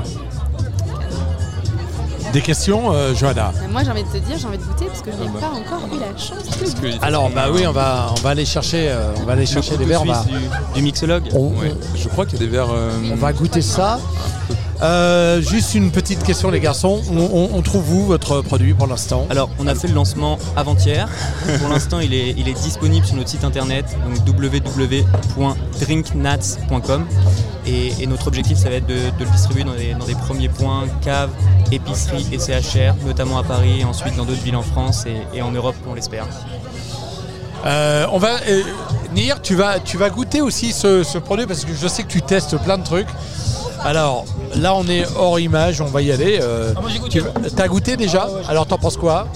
[2.33, 3.53] Des questions, euh, Johanna?
[3.73, 5.47] Moi j'ai envie de te dire, j'ai envie de goûter parce que je n'ai pas
[5.49, 6.99] encore eu la chance de goûter.
[7.01, 9.87] Alors bah oui, on va on va aller chercher euh, on va aller chercher des
[9.87, 10.03] verres.
[10.03, 10.25] on va-
[10.75, 11.25] du, mixologue.
[11.35, 11.53] On-
[11.97, 12.71] Je crois qu'il y a des verres.
[12.71, 13.99] euh, On va goûter ça.
[14.81, 17.03] Euh, juste une petite question les garçons.
[17.11, 20.39] On, on- on trouve où votre produit pour l'instant Alors, on a fait le lancement
[20.57, 21.09] avant-hier.
[21.59, 27.07] Pour l'instant, il est, il est disponible sur notre site internet, donc www.drinknats.com.
[27.67, 30.15] Et, et notre objectif, ça va être de, de le distribuer dans des, dans des
[30.15, 31.31] premiers points, caves,
[31.73, 35.43] épiceries et CHR, notamment à Paris, et ensuite dans d'autres villes en France et, et
[35.43, 36.25] en Europe, on l'espère.
[37.67, 38.63] Euh, on va euh,
[39.13, 42.09] Nir, tu vas tu vas goûter aussi ce, ce produit parce que je sais que
[42.09, 43.09] tu testes plein de trucs.
[43.85, 44.25] Alors
[44.57, 46.39] là on est hors image, on va y aller.
[46.43, 46.73] euh,
[47.09, 49.29] tu vas- T'as goûté déjà Alors t'en penses quoi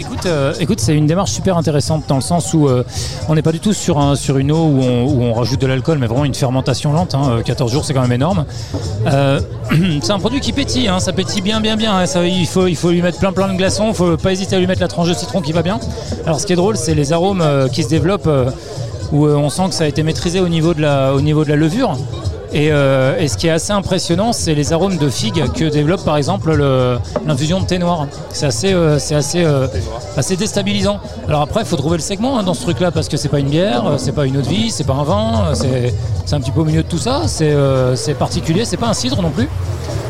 [0.00, 2.84] Écoute, euh, écoute, c'est une démarche super intéressante dans le sens où euh,
[3.28, 5.60] on n'est pas du tout sur, un- sur une eau où on, où on rajoute
[5.60, 7.14] de l'alcool, mais vraiment une fermentation lente.
[7.14, 8.44] hein, euh, 14 jours, c'est quand même énorme.
[9.06, 9.40] Euh,
[10.02, 11.96] c'est un produit qui pétille, hein, ça pétille bien, bien, bien.
[11.96, 13.88] hein, ça, il, faut, il faut lui mettre plein, plein de glaçons.
[13.88, 15.78] Il faut pas hésiter à lui mettre la tranche de citron qui va bien.
[16.26, 18.50] Alors, ce qui est drôle, c'est les arômes euh, qui se développent euh,
[19.12, 21.44] où euh, on sent que ça a été maîtrisé au niveau de la, au niveau
[21.44, 21.96] de la levure.
[22.54, 26.04] Et, euh, et ce qui est assez impressionnant, c'est les arômes de figue que développe
[26.04, 28.06] par exemple le- l'infusion de thé noir.
[28.30, 28.98] C'est assez, euh,
[29.36, 29.66] euh,
[30.16, 31.00] assez déstabilisant.
[31.28, 33.38] Alors après, il faut trouver le segment hein, dans ce truc-là parce que c'est pas
[33.38, 35.94] une bière, c'est pas une eau de vie, c'est pas un vin, c'est,
[36.34, 37.22] un petit peu au milieu de tout ça.
[37.26, 39.48] C'est, particulier, c'est pas un cidre non plus.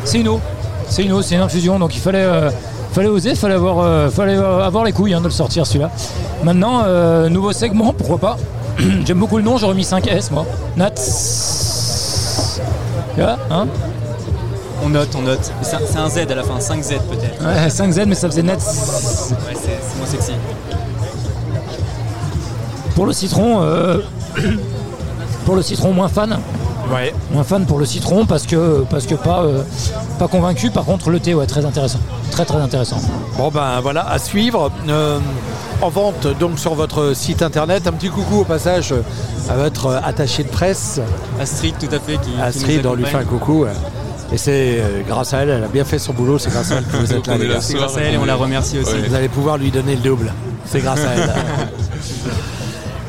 [0.05, 0.41] C'est une eau,
[0.89, 1.79] c'est une eau, c'est une infusion.
[1.79, 2.27] Donc il fallait,
[2.93, 5.91] fallait oser, fallait avoir, fallait avoir les couilles hein, de le sortir celui-là.
[6.43, 6.83] Maintenant,
[7.29, 8.37] nouveau segment, pourquoi pas.
[9.07, 10.45] J'aime beaucoup le nom, j'aurais mis 5S moi.
[10.77, 11.72] Nats.
[13.15, 13.67] Tu vois, hein
[14.83, 15.53] On note, on note.
[15.63, 17.45] C'est un, Z à la fin, 5Z peut-être.
[17.45, 18.59] Ouais, 5Z, mais ça faisait net.
[18.59, 20.33] Ouais, c'est c'est moins sexy.
[22.95, 23.99] Pour le citron, euh,
[25.45, 26.39] pour le citron, moins fan.
[26.93, 27.15] Ouais.
[27.33, 29.63] Moins fan pour le citron parce que, parce que pas, euh,
[30.19, 30.71] pas convaincu.
[30.71, 32.01] Par contre, le thé, ouais, très intéressant.
[32.31, 33.01] Très, très intéressant.
[33.37, 34.71] Bon ben voilà, à suivre.
[34.89, 35.19] Euh,
[35.83, 37.87] en vente donc sur votre site internet.
[37.87, 39.03] Un petit coucou au passage euh,
[39.51, 41.01] à votre euh, attaché de presse.
[41.41, 42.19] Astrid, tout à fait.
[42.19, 43.67] Qui, Astrid, on lui fait un coucou.
[44.33, 46.77] Et c'est euh, grâce à elle, elle a bien fait son boulot, c'est grâce à
[46.77, 47.61] elle que vous êtes là.
[47.61, 48.95] C'est grâce à elle et on la remercie aussi.
[49.07, 50.33] Vous allez pouvoir lui donner le double.
[50.65, 51.33] C'est grâce à elle.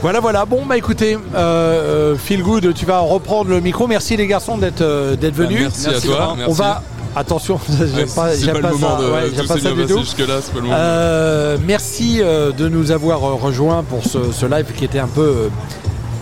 [0.01, 0.43] Voilà, voilà.
[0.43, 3.87] Bon, bah écoutez, euh, euh, Feel Good, tu vas reprendre le micro.
[3.87, 5.61] Merci les garçons d'être euh, d'être Bah, venus.
[5.61, 6.53] merci à toi, On merci.
[6.59, 6.83] va.
[7.15, 8.29] Attention, j'aime pas,
[8.61, 9.03] pas le moment ça.
[9.03, 9.99] de- Ouais, tout j'aime pas ça du tout.
[9.99, 10.75] jusque-là, c'est pas le moment.
[10.77, 15.07] Euh, merci euh, de nous avoir euh, rejoints pour ce, ce live qui était un
[15.07, 15.49] peu euh,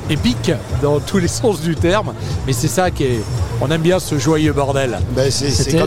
[0.10, 0.52] épique
[0.82, 2.14] dans tous les sens du terme.
[2.46, 3.20] Mais c'est ça qui est.
[3.62, 4.98] On aime bien ce joyeux bordel.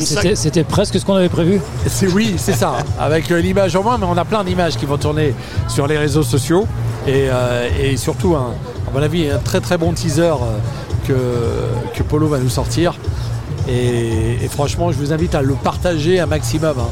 [0.07, 1.61] C'était- C'était presque ce qu'on avait prévu.
[1.89, 2.77] C'est oui, c'est ça.
[2.99, 5.35] Avec euh, l'image en moins, mais on a plein d'images qui vont tourner
[5.69, 6.67] sur les réseaux sociaux
[7.07, 8.55] et, euh, et surtout, un,
[8.89, 10.37] à mon avis, un très très bon teaser euh,
[11.07, 12.95] que, que Polo va nous sortir.
[13.69, 16.75] Et, et franchement, je vous invite à le partager un maximum.
[16.79, 16.89] hein.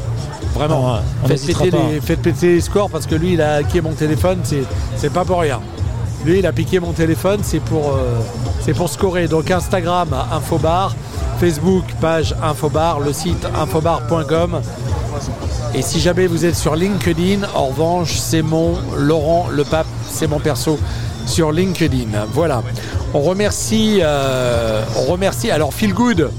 [0.53, 0.95] Vraiment.
[0.95, 1.77] Ah on faites, péter pas.
[1.91, 4.39] les, faites péter les scores parce que lui, il a hacké mon téléphone.
[4.43, 4.63] C'est,
[4.97, 5.59] c'est pas pour rien.
[6.25, 7.39] Lui, il a piqué mon téléphone.
[7.43, 8.19] C'est pour, euh,
[8.61, 9.27] c'est pour scorer.
[9.27, 10.95] Donc Instagram, Infobar.
[11.39, 12.99] Facebook, page Infobar.
[12.99, 14.61] Le site infobar.com.
[15.75, 20.27] Et si jamais vous êtes sur LinkedIn, en revanche, c'est mon Laurent Le Pape, c'est
[20.27, 20.77] mon perso
[21.25, 22.09] sur LinkedIn.
[22.31, 22.61] Voilà.
[23.15, 25.49] On remercie, euh, on remercie.
[25.49, 26.29] Alors, Feel Good,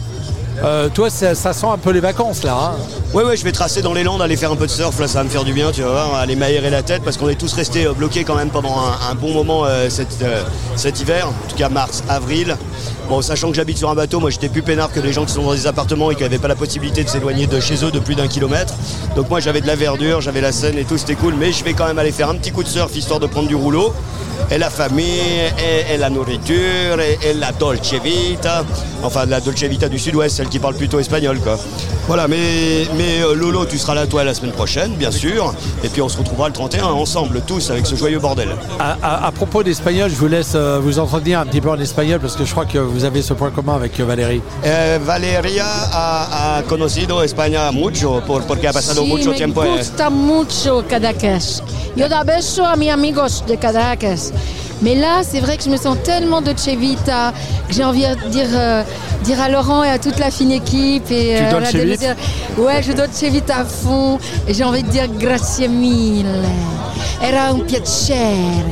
[0.62, 2.54] euh, toi, ça, sent un peu les vacances là.
[2.54, 2.72] hein.
[3.12, 5.18] Ouais, je vais tracer dans les Landes, aller faire un peu de surf, là ça
[5.18, 7.34] va me faire du bien, tu vas voir, aller m'aérer la tête parce qu'on est
[7.34, 10.42] tous restés euh, bloqués quand même pendant un, bon moment cet, euh,
[10.76, 12.56] cet hiver, en tout cas mars, avril.
[13.08, 15.32] Bon, sachant que j'habite sur un bateau, moi j'étais plus peinard que les gens qui
[15.32, 17.90] sont dans des appartements et qui n'avaient pas la possibilité de s'éloigner de chez eux
[17.90, 18.74] de plus d'un kilomètre.
[19.14, 21.62] Donc moi j'avais de la verdure, j'avais la Seine et tout, c'était cool, mais je
[21.64, 23.92] vais quand même aller faire un petit coup de surf histoire de prendre du rouleau.
[24.50, 25.20] Et la famille,
[25.58, 28.64] et, et la nourriture, et, et la dolce vita.
[29.02, 31.58] Enfin, la dolce vita du sud-ouest, celle qui parle plutôt espagnol, quoi.
[32.06, 35.54] Voilà, mais, mais euh, Lolo, tu seras là, toi, la semaine prochaine, bien sûr.
[35.82, 38.50] Et puis on se retrouvera le 31 ensemble, tous, avec ce joyeux bordel.
[38.78, 41.78] À, à- à propos d'espagnol, je vous laisse euh, vous entretenir un petit peu en
[41.80, 44.42] espagnol parce que je crois que vous avez ce point commun avec euh, Valérie.
[44.62, 49.64] Eh, Valeria ha, ha conocido España mucho por- porque ha pasado Sí, mucho me tiempo.
[49.64, 49.78] eh.
[49.78, 51.62] gusta mucho Caracas.
[51.96, 54.32] Yo da beso a mis amigos de Caracas.
[54.82, 57.32] Mais là, c'est vrai que je me sens tellement de Vita
[57.68, 58.82] que j'ai envie de dire, euh,
[59.22, 61.10] dire à Laurent et à toute la fine équipe.
[61.10, 62.16] Et, Tu euh, de dire,
[62.58, 64.18] ouais, je Dolce Vita à fond.
[64.46, 66.26] Et j'ai envie de dire grazie mille.
[67.22, 68.64] Era un piacere.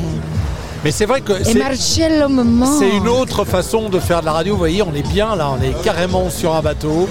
[0.83, 1.43] Mais c'est vrai que.
[1.43, 4.53] C'est une autre façon de faire de la radio.
[4.53, 7.07] Vous voyez, on est bien là, on est carrément sur un bateau,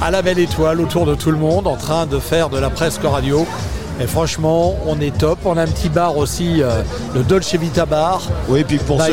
[0.00, 2.70] à la belle étoile, autour de tout le monde, en train de faire de la
[2.70, 3.46] presque radio.
[4.02, 5.38] Et franchement, on est top.
[5.44, 6.82] On a un petit bar aussi, euh,
[7.14, 8.22] le Dolce Vita Bar.
[8.48, 8.98] Oui, puis pour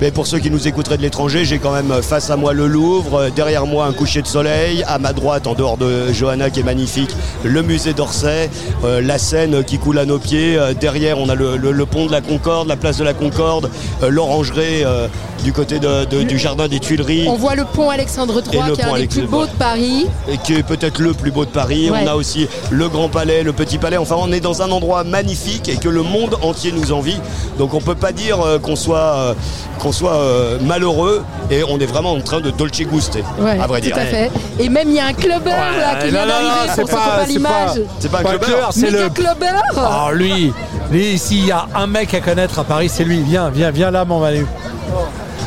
[0.00, 2.66] mais pour ceux qui nous écouteraient de l'étranger, j'ai quand même face à moi le
[2.66, 6.48] Louvre, euh, derrière moi un coucher de soleil, à ma droite, en dehors de Johanna
[6.48, 7.10] qui est magnifique,
[7.44, 8.48] le musée d'Orsay,
[8.84, 11.86] euh, la Seine qui coule à nos pieds, euh, derrière on a le, le- le
[11.86, 13.70] pont de la Concorde, la place de la Concorde,
[14.02, 15.06] euh, l'orangerie euh,
[15.44, 17.26] du côté de- de- du jardin des Tuileries.
[17.28, 19.44] On voit le pont Alexandre Et III le qui est pont un des plus beaux
[19.46, 20.06] de Paris.
[20.32, 21.90] et qui est peut-être le plus beau de Paris.
[21.90, 21.98] Ouais.
[22.04, 23.97] On a aussi le Grand Palais, le Petit Palais.
[23.98, 27.18] Enfin, on est dans un endroit magnifique et que le monde entier nous envie.
[27.58, 29.34] Donc, on peut pas dire euh, qu'on soit, euh,
[29.78, 33.66] qu'on soit euh, malheureux et on est vraiment en train de dolce guster, Ouais, à
[33.66, 33.96] vrai tout dire.
[33.98, 34.30] à fait.
[34.58, 37.52] Et même il y a un clubbeur là qui vient d'arriver c'est pas- c'est l'image.
[37.52, 39.08] pas- C'est pas un clubbeur, c'est le.
[39.08, 40.52] clubbeur Ah, lui,
[40.90, 43.20] lui, s'il y a un mec à connaître à Paris, c'est lui.
[43.22, 44.46] Viens, viens, viens là, mon Manu.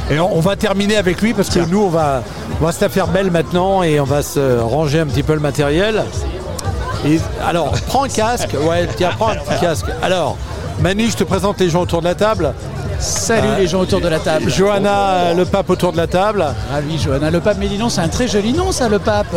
[0.09, 2.21] Et on, on va terminer avec lui parce que nous, on va,
[2.61, 5.33] on va se la faire belle maintenant et on va se ranger un petit peu
[5.33, 6.03] le matériel.
[7.05, 8.55] Et, alors, prends un casque.
[8.67, 9.85] Ouais, tiens, prends un petit casque.
[10.01, 10.37] Alors,
[10.79, 12.53] Manu, je te présente les gens autour de la table.
[12.99, 14.49] Salut Euh, les gens autour de la table.
[14.51, 16.45] Johanna, le pape autour de la table.
[16.71, 19.35] Ah oui, Johanna, le pape Médilon, c'est un très joli nom ça, le pape.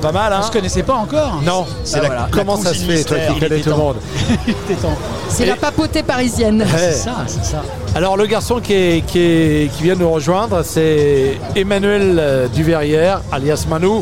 [0.00, 2.28] Pas mal, hein On se connaissait pas encore Non, c'est Ah, voilà.
[2.30, 3.96] Comment ça se fait, toi qui connais tout le monde.
[5.28, 6.62] C'est la papauté parisienne.
[6.62, 6.66] Ouais.
[6.78, 7.62] C'est ça, c'est ça.
[7.94, 13.64] Alors le garçon qui, est- qui, est- qui vient nous rejoindre, c'est Emmanuel Duverrière, alias
[13.68, 14.00] Manu.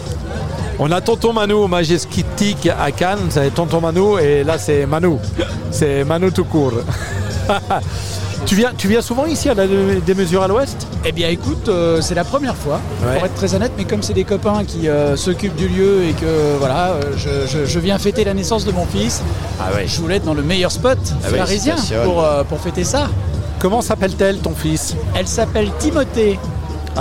[0.79, 5.17] On a Tonton Manu au Majestic à Cannes, c'est Tonton Manu, et là c'est Manu.
[5.73, 6.73] C'est Manu tout court.
[8.47, 10.87] tu, viens, tu viens souvent ici à la des mesures à l'ouest?
[11.05, 13.17] Eh bien écoute, euh, c'est la première fois, Ouais.
[13.17, 16.13] pour être très honnête, mais comme c'est des copains qui euh, s'occupent du lieu et
[16.13, 19.21] que voilà, euh, je, je- je viens fêter la naissance de mon fils,
[19.85, 23.09] je voulais être dans le meilleur spot Ah parisien euh, pour fêter ça.
[23.59, 24.95] Comment s'appelle-t-elle ton fils?
[25.17, 26.39] Elle s'appelle Timothée.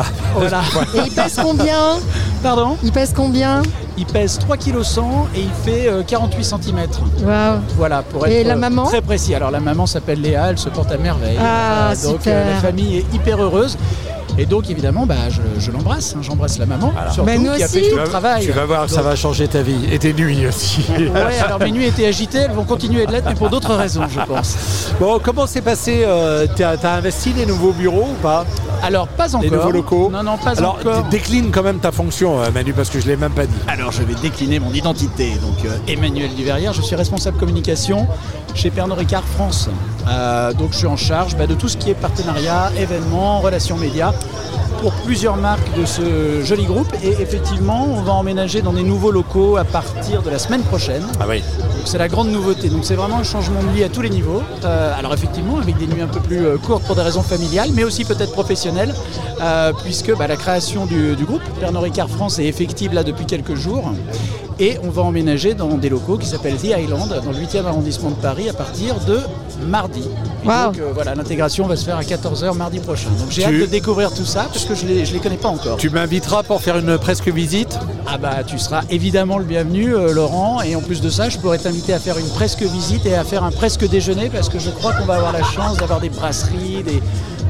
[0.35, 0.61] Voilà.
[0.95, 1.97] Et il pèse combien
[2.43, 3.61] Pardon Il pèse combien
[3.97, 6.77] Il pèse 3 kg 100 et il fait euh, 48 cm.
[7.23, 7.59] Waouh.
[7.77, 9.33] Voilà, pour être Et la euh, maman très précis.
[9.35, 11.37] Alors la maman s'appelle Léa, elle se porte à merveille.
[11.41, 12.45] Ah, donc super.
[12.45, 13.77] la famille est hyper heureuse.
[14.39, 17.63] Et donc évidemment, bah, je, je l'embrasse, hein, j'embrasse la maman, surtout Bah, nous qui
[17.63, 17.79] a aussi.
[17.79, 18.45] fait tout Tu le vas- travail.
[18.45, 19.87] Tu vas voir, ça va changer ta vie.
[19.91, 20.85] Et tes nuits aussi.
[20.95, 24.03] Ouais, alors mes nuits étaient agitées, elles vont continuer de l'être, mais pour d'autres raisons,
[24.07, 24.55] je pense.
[24.99, 28.45] Bon, comment s'est passé euh, T'as as investi les nouveaux bureaux ou pas?
[28.83, 29.41] Alors pas encore.
[29.41, 31.03] Les nouveaux locaux Non, non, pas Alors, encore.
[31.05, 33.57] décline quand même ta fonction, euh, Manu, parce que je l'ai même pas dit.
[33.67, 35.31] Alors je vais décliner mon identité.
[35.35, 38.07] Donc euh, Emmanuel Duverrière, je suis responsable communication
[38.55, 39.69] chez Pernod Ricard France.
[40.07, 43.77] Euh, donc je suis en charge bah, de tout ce qui est partenariat, événements, relations
[43.77, 44.13] médias
[44.81, 46.87] pour plusieurs marques de ce joli groupe.
[47.03, 51.03] Et effectivement, on va emménager dans des nouveaux locaux à partir de la semaine prochaine.
[51.19, 51.39] Ah oui.
[51.59, 52.69] Donc c'est la grande nouveauté.
[52.69, 54.43] Donc c'est vraiment un changement de vie à tous les niveaux.
[54.63, 57.69] Euh, alors effectivement, avec des nuits un peu plus euh, courtes pour des raisons familiales,
[57.73, 58.93] mais aussi peut-être professionnelles,
[59.41, 63.25] euh, puisque bah, la création du, du groupe Pernod Ricard France est effective là depuis
[63.25, 63.91] quelques jours.
[64.59, 68.09] Et on va emménager dans des locaux qui s'appellent The Island, dans le 8e arrondissement
[68.09, 69.19] de Paris, à partir de
[69.67, 70.01] mardi.
[70.43, 70.53] Et Wow.
[70.67, 73.09] donc euh, voilà, l'intégration va se faire à 14h mardi prochain.
[73.19, 75.19] Donc j'ai Tu- hâte de découvrir tout ça, parce que je ne les, je les
[75.19, 75.77] connais pas encore.
[75.77, 77.77] Tu m'inviteras pour faire une presque visite
[78.07, 81.37] Ah bah tu seras évidemment le bienvenu euh, Laurent et en plus de ça je
[81.37, 84.57] pourrais t'inviter à faire une presque visite et à faire un presque déjeuner parce que
[84.59, 87.01] je crois qu'on va avoir la chance d'avoir des brasseries, des,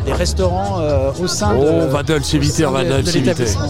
[0.08, 1.60] des restaurants euh, au sein de...
[1.60, 3.26] Oh, on va dolce vite, on va au sein de- dolce de vite.
[3.26, 3.68] l'établissement.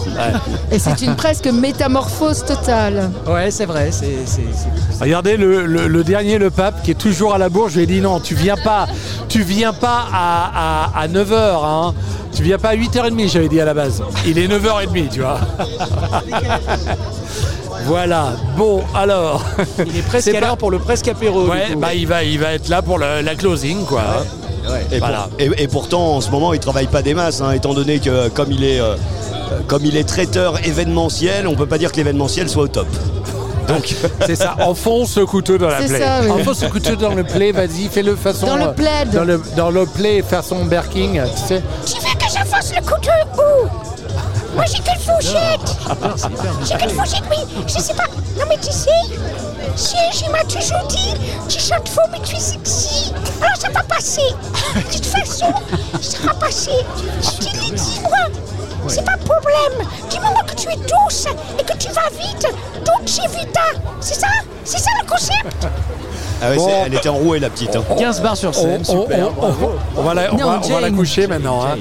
[0.70, 3.10] Et c'est une presque métamorphose totale.
[3.26, 4.18] Ouais c'est vrai, c'est...
[4.24, 7.72] c'est- c'est- Regardez le, le- le dernier, le pape, qui est toujours à la bourse.
[7.72, 8.86] Je lui ai dit non, tu viens pas,
[9.28, 11.34] tu viens pas à, à, 9h,
[11.64, 11.94] hein.
[12.34, 14.02] tu viens pas à 8h30, j'avais dit à la base.
[14.26, 15.38] Il est 9h30, tu vois.
[17.84, 19.44] voilà, bon, alors.
[19.86, 21.44] Il est presque C'est à pas- l'heure pour le presque apéro.
[21.44, 21.78] du Ouais, coup.
[21.78, 24.02] bah il va, il va être là pour le- la closing, quoi.
[24.92, 25.28] Et, Voilà.
[25.30, 27.98] pour- et- et pourtant, en ce moment, il travaille pas des masses, hein, étant donné
[27.98, 28.94] que comme il est, euh,
[29.52, 32.86] euh, comme il est traiteur événementiel, on peut pas dire que l'événementiel soit au top.
[33.68, 33.94] Donc,
[34.26, 35.98] C'est ça, enfonce le couteau dans la C'est plaie.
[36.00, 36.30] ça, oui.
[36.30, 38.46] Enfonce le couteau dans le plaie, vas-y, fais-le façon.
[38.46, 39.10] Dans le euh, plaid.
[39.10, 41.62] Dans le, dans le plaid, façon Berking, tu sais.
[41.84, 43.68] Tu veux que j'enfonce le couteau où?
[44.54, 45.76] Moi j'ai qu'une fourchette
[46.66, 48.04] J'ai qu'une fourchette, oui Je sais pas
[48.38, 48.90] Non mais tu sais
[49.80, 51.14] Il m'a toujours dit
[51.48, 53.12] Tu chantes faux mais tu es sexy.
[53.40, 54.34] Alors ça va passer.
[54.74, 55.52] De toute façon,
[56.00, 56.72] ça va passer.
[57.22, 58.18] Je te l'ai dit moi
[58.88, 59.88] C'est pas problème.
[60.10, 61.26] Du moment que tu es douce
[61.58, 62.48] et que tu vas vite.
[62.84, 63.60] Dolce Vita.
[64.00, 64.28] C'est ça?
[64.64, 65.68] C'est ça le concept?
[66.42, 66.66] ah ouais, Bon.
[66.66, 67.74] c'est- elle était enrouée la petite.
[67.76, 67.82] hein.
[67.98, 69.70] 15 bars sur scène, On- on- super, on- bravo.
[69.96, 70.96] On va la, on Non, va, on va la Jane.
[70.96, 71.62] coucher maintenant.
[71.64, 71.76] hein.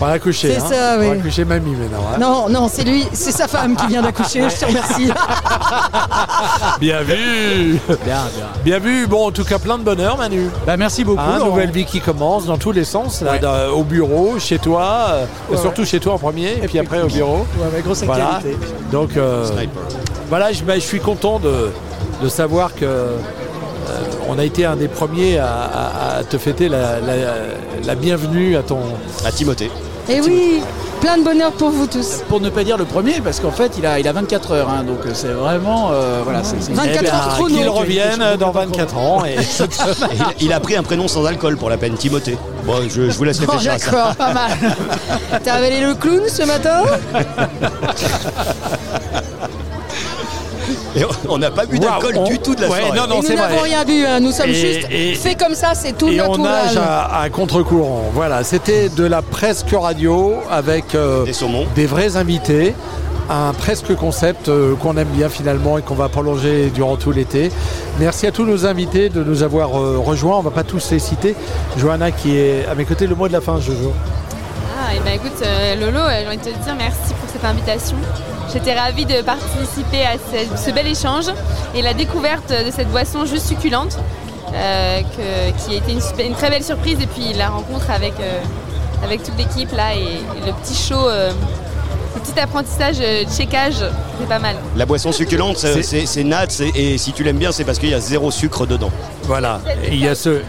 [0.00, 0.52] On va la coucher.
[0.54, 0.66] C'est hein.
[0.70, 1.20] ça, On va oui.
[1.20, 2.04] coucher mamie maintenant.
[2.14, 2.18] hein.
[2.18, 5.08] Non, non, c'est lui, c'est sa femme qui vient d'accoucher, je te remercie.
[6.80, 8.20] Bien vu Bien, bien.
[8.64, 9.06] Bien vu.
[9.06, 10.48] Bon, en tout cas, plein de bonheur, Manu.
[10.66, 11.20] Bah merci beaucoup.
[11.20, 11.50] Hein, Laurent.
[11.50, 15.24] nouvelle vie qui commence dans tous les sens, là, dans- au bureau, chez toi, euh,
[15.50, 17.46] Ouais, surtout chez toi en premier, et, puis après au bureau.
[17.58, 18.36] Ouais, grosse Voilà.
[18.36, 18.58] actualité.
[18.90, 19.44] Donc, euh,
[20.28, 21.70] voilà, je, bah, je suis content de,
[22.22, 22.86] de savoir que
[24.28, 28.56] on a été un des premiers à, à- à te fêter la, la- la bienvenue
[28.56, 28.78] à ton
[29.24, 29.70] à Timothée.
[30.08, 30.60] Et oui,
[31.00, 32.22] plein de bonheur pour vous tous.
[32.28, 34.68] Pour ne pas dire le premier, parce qu'en fait, il a, il a 24 heures,
[34.68, 35.88] hein, donc euh, c'est vraiment.
[35.92, 37.56] euh, voilà, c'est, c'est- 24 Eh ben, heures chrono.
[37.56, 39.24] Qu'il revienne dans 24 ans.
[39.24, 39.36] Et...
[40.40, 42.36] il, il a pris un prénom sans alcool pour la peine, Timothée.
[42.66, 43.90] Bon, je, je vous laisse réfléchir à ça.
[43.90, 44.50] d'accord, pas mal.
[45.44, 46.82] T'as révélé le clown ce matin?
[50.96, 52.96] Et on n'a pas bu d'alcool du tout de la Ouais, soirée.
[52.98, 55.34] non, non, Et c'est nous n'avons rien bu, hein, nous sommes Et- juste et- fait
[55.34, 58.04] comme ça, c'est tout Et notre on nage à, à contre-courant.
[58.12, 61.24] Voilà, c'était de la presque radio avec euh,
[61.74, 62.74] des, vrais invités.
[63.30, 67.50] Un presque concept euh, qu'on aime bien finalement et qu'on va prolonger durant tout l'été.
[67.98, 70.36] Merci à tous nos invités de nous avoir euh, rejoints.
[70.36, 71.34] On va pas tous les citer.
[71.78, 73.92] Johanna qui est à mes côtés, le mot de la fin, Jojo.
[74.78, 77.44] Ah, et ben écoute, euh, Lolo, euh, j'ai envie de te dire merci pour cette
[77.44, 77.96] invitation.
[78.52, 81.26] J'étais ravie de participer à ce, ce bel échange
[81.74, 83.98] et la découverte de cette boisson juste succulente,
[84.54, 85.92] euh, que- qui a été
[86.24, 86.98] une, très belle surprise.
[87.00, 88.40] Et puis la rencontre avec, euh,
[89.02, 91.32] avec toute l'équipe là et, et le petit show, euh,
[92.14, 93.74] le petit apprentissage euh, checkage,
[94.20, 94.54] c'est pas mal.
[94.76, 96.46] La boisson succulente, c'est- nat,
[96.76, 98.90] et si tu l'aimes bien, c'est parce qu'il y a zéro sucre dedans.
[99.24, 100.42] Voilà, il y a ce.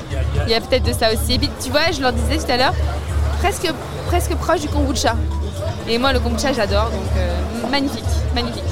[0.45, 1.33] Il y a peut-être de ça aussi.
[1.35, 2.73] Et puis tu vois, je leur disais tout à l'heure,
[3.41, 3.71] presque,
[4.07, 5.15] presque proche du kombucha.
[5.87, 8.03] Et moi, le kombucha, j'adore, donc euh, magnifique,
[8.33, 8.63] magnifique.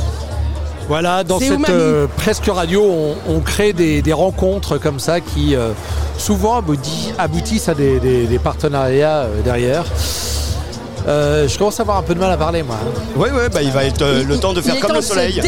[0.88, 5.56] Voilà, dans cette euh, presque radio, on, on crée des, des rencontres comme ça qui
[5.56, 5.70] euh,
[6.18, 9.86] souvent abouti- aboutissent à des, des- des partenariats euh, derrière.
[11.08, 12.78] Euh, je commence à avoir un peu de mal à parler, moi.
[12.82, 13.20] hein.
[13.20, 15.40] Ouais, ouais, bah, il va être euh, le temps de faire Il comme le soleil.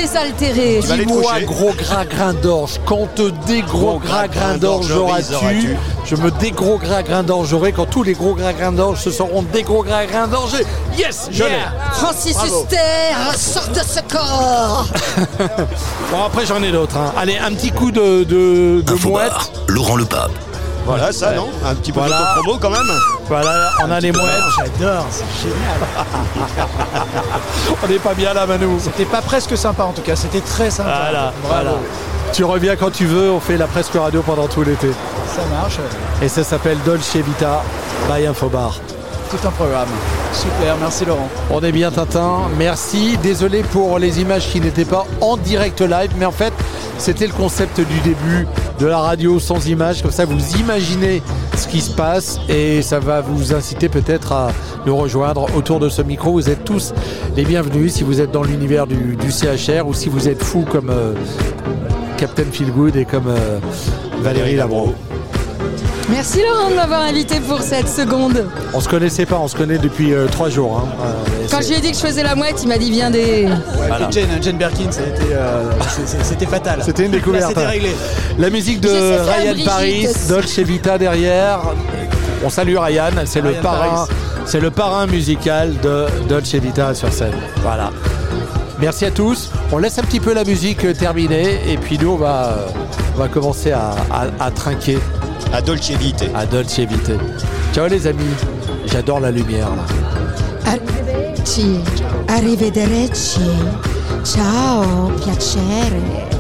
[0.92, 1.46] aller te Dis-moi, coucher.
[1.46, 6.52] gros gras grain d'orge, quand te des gros gras grain d'orge auras-tu Je me des
[6.52, 9.64] gros gras grain d'orge aurai quand tous les gros gras grains d'orge se seront des
[9.64, 10.56] gros gras grains d'orge.
[10.98, 11.50] Yes, je l'ai.
[11.94, 12.64] Francis Bravo.
[12.64, 14.88] Huster, sort de ce corps
[16.12, 16.98] Bon, après j'en ai d'autres.
[16.98, 17.14] hein.
[17.18, 19.32] Allez, un petit coup de, de, de mouette.
[19.68, 20.32] Laurent Le Pape.
[20.86, 22.18] Voilà, ça, non Un petit peu Voilà.
[22.36, 24.24] de promo quand même Voilà, on a les mouettes.
[24.58, 25.80] J'adore, c'est génial.
[27.84, 28.68] On n'est pas bien là, Manu.
[28.80, 30.90] C'était pas presque sympa en tout cas, c'était très sympa.
[31.04, 31.66] Voilà, Bravo.
[31.66, 31.72] voilà.
[32.34, 34.90] Tu reviens quand tu veux, on fait la presque radio pendant tout l'été.
[35.36, 35.78] Ça marche.
[36.22, 37.62] Et ça s'appelle Dolce Vita
[38.10, 38.76] by Infobar.
[39.32, 39.88] Tout un programme.
[40.34, 41.30] Super, merci Laurent.
[41.50, 43.18] On est bien Tintin, merci.
[43.24, 46.54] Désolé pour les images qui n'étaient pas en direct live, mais en fait,
[46.98, 48.48] c'était le concept du début
[48.80, 50.02] de la radio sans images.
[50.02, 51.22] Comme ça, vous imaginez
[51.58, 54.52] ce qui se passe et ça va vous inciter peut-être à
[54.86, 56.34] nous rejoindre autour de ce micro.
[56.34, 56.94] Vous êtes tous
[57.36, 60.66] les bienvenus si vous êtes dans l'univers du, du CHR ou si vous êtes fou
[60.70, 61.14] comme euh,
[62.18, 63.60] Captain Feelgood et comme euh,
[64.22, 64.94] Valérie Labro.
[66.10, 68.46] Merci Laurent de m'avoir invité pour cette seconde.
[68.76, 70.78] On se connaissait pas, on se connaît depuis euh, trois jours.
[70.78, 70.88] hein.
[71.04, 73.10] Euh, Quand je lui ai dit que je faisais la mouette, il m'a dit viens
[73.10, 73.46] des.
[73.46, 74.10] Ouais, Voilà.
[74.12, 74.84] Jane, hein, Jane Birkin,
[75.32, 75.64] euh,
[76.22, 76.82] c'était fatal.
[76.86, 77.48] C'était une découverte.
[77.50, 77.90] C'était réglé.
[78.38, 80.08] La musique de Ryan Brigitte Paris.
[80.30, 81.60] Dolce Vita derrière.
[82.44, 84.12] On salue Ryan, c'est le parrain, Paris.
[84.46, 87.34] c'est le parrain musical de Dolce Vita sur scène.
[87.64, 87.90] Voilà.
[88.80, 89.50] Merci à tous.
[89.72, 92.58] On laisse un petit peu la musique terminer et puis nous on va,
[93.16, 95.00] on va commencer à, à- à trinquer.
[95.54, 96.26] À Dolce Vita.
[96.34, 97.14] À Dolce Vita.
[97.74, 98.24] Ciao les amis.
[98.88, 99.86] J'adore la lumière là.
[100.66, 101.80] Arrivederci.
[102.28, 103.40] Arrivederci.
[104.24, 106.35] Ciao, piacere.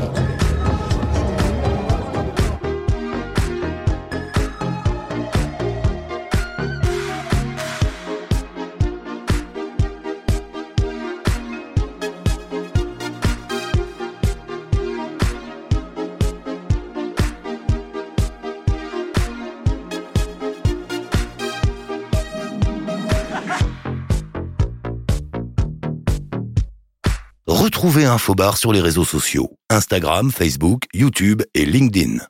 [28.05, 29.57] Infobar sur les réseaux sociaux.
[29.69, 32.25] Instagram, Facebook, YouTube et LinkedIn.